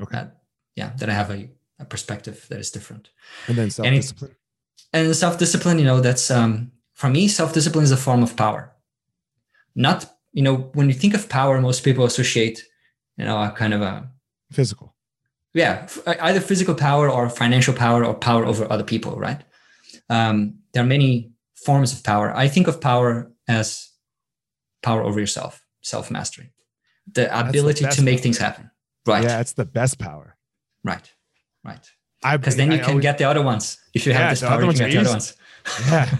okay. 0.00 0.12
that 0.12 0.36
yeah 0.76 0.92
that 0.98 1.10
I 1.10 1.14
have 1.14 1.30
a, 1.30 1.50
a 1.80 1.84
perspective 1.84 2.46
that 2.48 2.60
is 2.60 2.70
different. 2.70 3.10
And 3.48 3.58
then 3.58 3.70
self 3.70 3.88
discipline. 3.88 4.36
And, 4.92 5.06
and 5.06 5.16
self 5.16 5.38
discipline, 5.38 5.78
you 5.80 5.84
know, 5.84 6.00
that's 6.00 6.30
um, 6.30 6.70
for 6.94 7.10
me 7.10 7.26
self 7.26 7.52
discipline 7.52 7.84
is 7.84 7.90
a 7.90 7.96
form 7.96 8.22
of 8.22 8.36
power. 8.36 8.72
Not 9.74 10.14
you 10.32 10.42
know 10.42 10.70
when 10.74 10.88
you 10.88 10.94
think 10.94 11.14
of 11.14 11.28
power, 11.28 11.60
most 11.60 11.82
people 11.82 12.04
associate 12.04 12.64
you 13.18 13.24
know, 13.24 13.42
a 13.42 13.50
kind 13.50 13.74
of 13.74 13.82
a 13.82 14.08
physical. 14.52 14.94
Yeah, 15.52 15.88
either 16.20 16.40
physical 16.40 16.74
power 16.74 17.10
or 17.10 17.28
financial 17.28 17.74
power 17.74 18.04
or 18.04 18.14
power 18.14 18.44
over 18.44 18.70
other 18.70 18.84
people, 18.84 19.16
right? 19.16 19.42
Um, 20.08 20.60
there 20.72 20.82
are 20.82 20.86
many 20.86 21.32
forms 21.56 21.92
of 21.92 22.04
power. 22.04 22.34
I 22.34 22.48
think 22.48 22.68
of 22.68 22.80
power 22.80 23.32
as 23.48 23.90
power 24.82 25.02
over 25.02 25.18
yourself, 25.18 25.64
self 25.82 26.10
mastery, 26.10 26.52
the 27.12 27.26
ability 27.36 27.84
the 27.84 27.90
to 27.90 28.02
make 28.02 28.18
power. 28.18 28.22
things 28.22 28.38
happen. 28.38 28.70
Right. 29.06 29.24
Yeah, 29.24 29.40
it's 29.40 29.54
the 29.54 29.64
best 29.64 29.98
power. 29.98 30.36
Right. 30.84 31.12
Right. 31.64 31.84
Because 32.22 32.56
then 32.56 32.70
you 32.70 32.76
I 32.76 32.80
can 32.80 32.90
always, 32.90 33.02
get 33.02 33.18
the 33.18 33.24
other 33.24 33.42
ones. 33.42 33.78
If 33.94 34.06
you 34.06 34.12
have 34.12 34.22
yeah, 34.22 34.30
this 34.30 34.40
power, 34.42 34.62
you 34.62 34.68
can 34.72 34.78
get 34.78 34.90
the 34.90 34.98
other 34.98 35.10
ones. 35.10 35.36
yeah. 35.88 36.16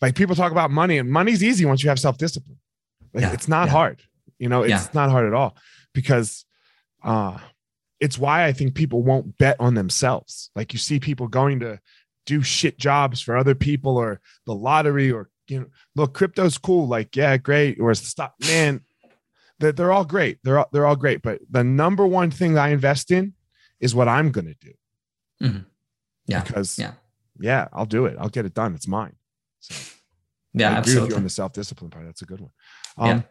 Like 0.00 0.14
people 0.14 0.34
talk 0.34 0.52
about 0.52 0.70
money, 0.70 0.98
and 0.98 1.10
money's 1.10 1.44
easy 1.44 1.64
once 1.64 1.82
you 1.82 1.90
have 1.90 1.98
self 2.00 2.18
discipline. 2.18 2.58
Like, 3.12 3.22
yeah. 3.22 3.32
It's 3.32 3.48
not 3.48 3.66
yeah. 3.66 3.72
hard. 3.72 4.02
You 4.38 4.48
know, 4.48 4.62
it's 4.62 4.94
not 4.94 5.10
hard 5.10 5.26
at 5.26 5.34
all 5.34 5.54
because 5.94 6.44
uh 7.02 7.38
it's 8.00 8.18
why 8.18 8.46
I 8.46 8.52
think 8.52 8.74
people 8.74 9.02
won't 9.02 9.36
bet 9.36 9.56
on 9.60 9.74
themselves. 9.74 10.50
Like 10.56 10.72
you 10.72 10.78
see 10.78 10.98
people 10.98 11.28
going 11.28 11.60
to 11.60 11.78
do 12.24 12.42
shit 12.42 12.78
jobs 12.78 13.20
for 13.20 13.36
other 13.36 13.54
people 13.54 13.96
or 13.96 14.20
the 14.46 14.54
lottery 14.54 15.12
or 15.12 15.28
you 15.48 15.60
know, 15.60 15.66
look, 15.96 16.14
crypto's 16.14 16.56
cool. 16.56 16.86
Like, 16.86 17.14
yeah, 17.16 17.36
great. 17.36 17.78
Or 17.80 17.92
stop, 17.94 18.34
man. 18.40 18.80
They're, 19.58 19.72
they're 19.72 19.92
all 19.92 20.04
great. 20.04 20.38
They're 20.42 20.60
all, 20.60 20.68
they're 20.72 20.86
all 20.86 20.96
great. 20.96 21.22
But 21.22 21.40
the 21.50 21.64
number 21.64 22.06
one 22.06 22.30
thing 22.30 22.56
I 22.56 22.68
invest 22.68 23.10
in 23.10 23.34
is 23.80 23.94
what 23.94 24.08
I'm 24.08 24.30
going 24.30 24.46
to 24.46 24.54
do. 24.54 24.72
Mm-hmm. 25.42 25.58
Yeah. 26.26 26.42
Because 26.42 26.78
yeah, 26.78 26.92
yeah, 27.38 27.68
I'll 27.72 27.86
do 27.86 28.06
it. 28.06 28.16
I'll 28.18 28.28
get 28.28 28.46
it 28.46 28.54
done. 28.54 28.74
It's 28.74 28.86
mine. 28.86 29.16
So 29.58 29.74
yeah, 30.54 30.68
I 30.68 30.70
agree 30.70 30.78
absolutely. 30.78 31.02
with 31.02 31.10
you 31.10 31.16
on 31.16 31.24
the 31.24 31.30
self 31.30 31.52
discipline 31.52 31.90
part. 31.90 32.06
That's 32.06 32.22
a 32.22 32.26
good 32.26 32.40
one. 32.40 32.52
Um, 32.96 33.08
Yeah. 33.08 33.22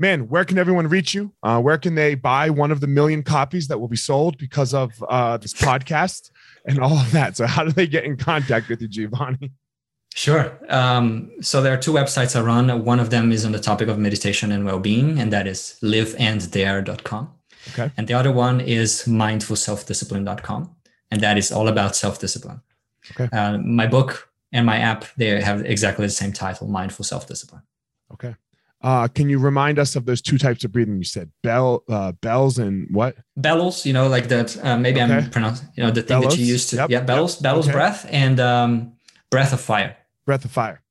Man, 0.00 0.28
where 0.28 0.46
can 0.46 0.56
everyone 0.56 0.88
reach 0.88 1.12
you? 1.12 1.34
Uh, 1.42 1.60
where 1.60 1.76
can 1.76 1.94
they 1.94 2.14
buy 2.14 2.48
one 2.48 2.70
of 2.70 2.80
the 2.80 2.86
million 2.86 3.22
copies 3.22 3.68
that 3.68 3.78
will 3.78 3.86
be 3.86 3.98
sold 3.98 4.38
because 4.38 4.72
of 4.72 4.90
uh, 5.10 5.36
this 5.36 5.52
podcast 5.52 6.30
and 6.64 6.78
all 6.80 6.96
of 6.96 7.12
that? 7.12 7.36
So, 7.36 7.46
how 7.46 7.64
do 7.64 7.70
they 7.70 7.86
get 7.86 8.04
in 8.04 8.16
contact 8.16 8.70
with 8.70 8.80
you, 8.80 8.88
Giovanni? 8.88 9.52
Sure. 10.14 10.58
Um, 10.70 11.30
so 11.42 11.60
there 11.60 11.74
are 11.74 11.76
two 11.76 11.92
websites 11.92 12.34
I 12.34 12.40
run. 12.40 12.82
One 12.82 12.98
of 12.98 13.10
them 13.10 13.30
is 13.30 13.44
on 13.44 13.52
the 13.52 13.60
topic 13.60 13.88
of 13.88 13.98
meditation 13.98 14.50
and 14.52 14.64
well-being, 14.64 15.20
and 15.20 15.30
that 15.34 15.46
is 15.46 15.78
liveanddare.com. 15.82 17.30
Okay. 17.72 17.92
And 17.98 18.08
the 18.08 18.14
other 18.14 18.32
one 18.32 18.62
is 18.62 19.04
mindfulselfdiscipline.com, 19.06 20.74
and 21.10 21.20
that 21.20 21.36
is 21.36 21.52
all 21.52 21.68
about 21.68 21.94
self-discipline. 21.94 22.62
Okay. 23.12 23.28
Uh, 23.36 23.58
my 23.58 23.86
book 23.86 24.30
and 24.50 24.64
my 24.64 24.78
app 24.78 25.04
they 25.16 25.40
have 25.42 25.64
exactly 25.64 26.06
the 26.06 26.12
same 26.12 26.32
title, 26.32 26.68
Mindful 26.68 27.04
Self-Discipline. 27.04 27.62
Okay. 28.14 28.34
Uh, 28.82 29.08
can 29.08 29.28
you 29.28 29.38
remind 29.38 29.78
us 29.78 29.94
of 29.94 30.06
those 30.06 30.22
two 30.22 30.38
types 30.38 30.64
of 30.64 30.72
breathing 30.72 30.96
you 30.96 31.04
said? 31.04 31.30
Bell, 31.42 31.84
uh, 31.88 32.12
bells, 32.12 32.58
and 32.58 32.88
what? 32.90 33.14
Bellows, 33.36 33.84
you 33.84 33.92
know, 33.92 34.08
like 34.08 34.28
that. 34.28 34.56
Uh, 34.64 34.78
maybe 34.78 35.00
Okay. 35.02 35.12
I'm 35.12 35.30
pronouncing, 35.30 35.68
you 35.76 35.82
know, 35.84 35.90
the 35.90 36.02
thing 36.02 36.20
that 36.22 36.38
you 36.38 36.46
used 36.46 36.70
to, 36.70 36.76
Yep, 36.76 36.90
yeah, 36.90 37.00
bellows, 37.00 37.34
yep, 37.36 37.42
bellows 37.42 37.66
okay. 37.66 37.72
breath, 37.72 38.06
and 38.10 38.40
um, 38.40 38.92
breath 39.30 39.52
of 39.52 39.60
fire. 39.60 39.96
Breath 40.24 40.44
of 40.46 40.50
fire. 40.50 40.82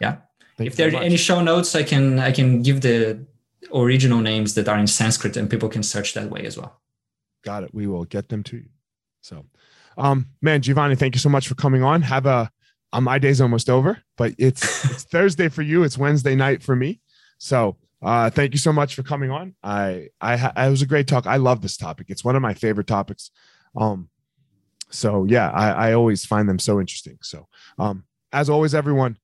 Yeah. 0.00 0.16
Thank 0.56 0.68
if 0.68 0.76
there 0.76 0.88
are 0.94 1.02
any 1.02 1.18
show 1.18 1.42
notes, 1.42 1.74
I 1.74 1.82
can 1.82 2.18
I 2.18 2.32
can 2.32 2.62
give 2.62 2.80
the 2.80 3.26
original 3.74 4.20
names 4.20 4.54
that 4.54 4.68
are 4.68 4.78
in 4.78 4.86
Sanskrit, 4.86 5.36
and 5.36 5.50
people 5.50 5.68
can 5.68 5.82
search 5.82 6.14
that 6.14 6.30
way 6.30 6.46
as 6.46 6.56
well. 6.56 6.80
Got 7.44 7.64
it. 7.64 7.74
We 7.74 7.86
will 7.86 8.04
get 8.04 8.28
them 8.30 8.42
to 8.44 8.56
you. 8.56 8.68
So, 9.20 9.44
um, 9.98 10.26
man, 10.40 10.62
Giovanni, 10.62 10.96
thank 10.96 11.14
you 11.14 11.18
so 11.18 11.28
much 11.28 11.48
for 11.48 11.54
coming 11.54 11.82
on. 11.82 12.00
Have 12.02 12.24
a, 12.26 12.50
uh, 12.92 13.00
my 13.00 13.18
day's 13.18 13.40
almost 13.40 13.68
over, 13.68 14.02
but 14.16 14.34
it's 14.38 14.84
it's 14.90 15.02
Thursday 15.12 15.48
for 15.48 15.62
you. 15.62 15.82
It's 15.82 15.98
Wednesday 15.98 16.34
night 16.34 16.62
for 16.62 16.74
me. 16.74 17.00
So, 17.38 17.76
uh, 18.02 18.30
thank 18.30 18.52
you 18.52 18.58
so 18.58 18.72
much 18.72 18.94
for 18.94 19.02
coming 19.02 19.30
on. 19.30 19.54
I, 19.62 20.08
I, 20.20 20.66
it 20.66 20.70
was 20.70 20.82
a 20.82 20.86
great 20.86 21.06
talk. 21.06 21.26
I 21.26 21.36
love 21.36 21.62
this 21.62 21.76
topic. 21.76 22.06
It's 22.08 22.24
one 22.24 22.36
of 22.36 22.42
my 22.42 22.54
favorite 22.54 22.86
topics. 22.86 23.30
Um, 23.74 24.10
so 24.90 25.24
yeah, 25.24 25.50
I, 25.50 25.70
I 25.88 25.92
always 25.94 26.24
find 26.24 26.48
them 26.48 26.58
so 26.58 26.78
interesting. 26.78 27.18
So, 27.22 27.48
um, 27.78 28.04
as 28.32 28.50
always, 28.50 28.74
everyone, 28.74 29.18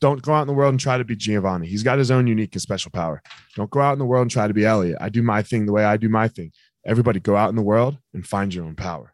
don't 0.00 0.22
go 0.22 0.34
out 0.34 0.42
in 0.42 0.48
the 0.48 0.54
world 0.54 0.72
and 0.72 0.80
try 0.80 0.98
to 0.98 1.04
be 1.04 1.16
Giovanni. 1.16 1.66
He's 1.66 1.82
got 1.82 1.98
his 1.98 2.10
own 2.10 2.26
unique 2.26 2.54
and 2.54 2.62
special 2.62 2.90
power. 2.90 3.22
Don't 3.56 3.70
go 3.70 3.80
out 3.80 3.94
in 3.94 3.98
the 3.98 4.04
world 4.04 4.22
and 4.22 4.30
try 4.30 4.46
to 4.46 4.54
be 4.54 4.66
Eliot. 4.66 4.98
I 5.00 5.08
do 5.08 5.22
my 5.22 5.42
thing 5.42 5.66
the 5.66 5.72
way 5.72 5.84
I 5.84 5.96
do 5.96 6.08
my 6.08 6.28
thing. 6.28 6.52
Everybody 6.84 7.20
go 7.20 7.36
out 7.36 7.48
in 7.48 7.56
the 7.56 7.62
world 7.62 7.96
and 8.12 8.26
find 8.26 8.52
your 8.52 8.66
own 8.66 8.74
power. 8.74 9.13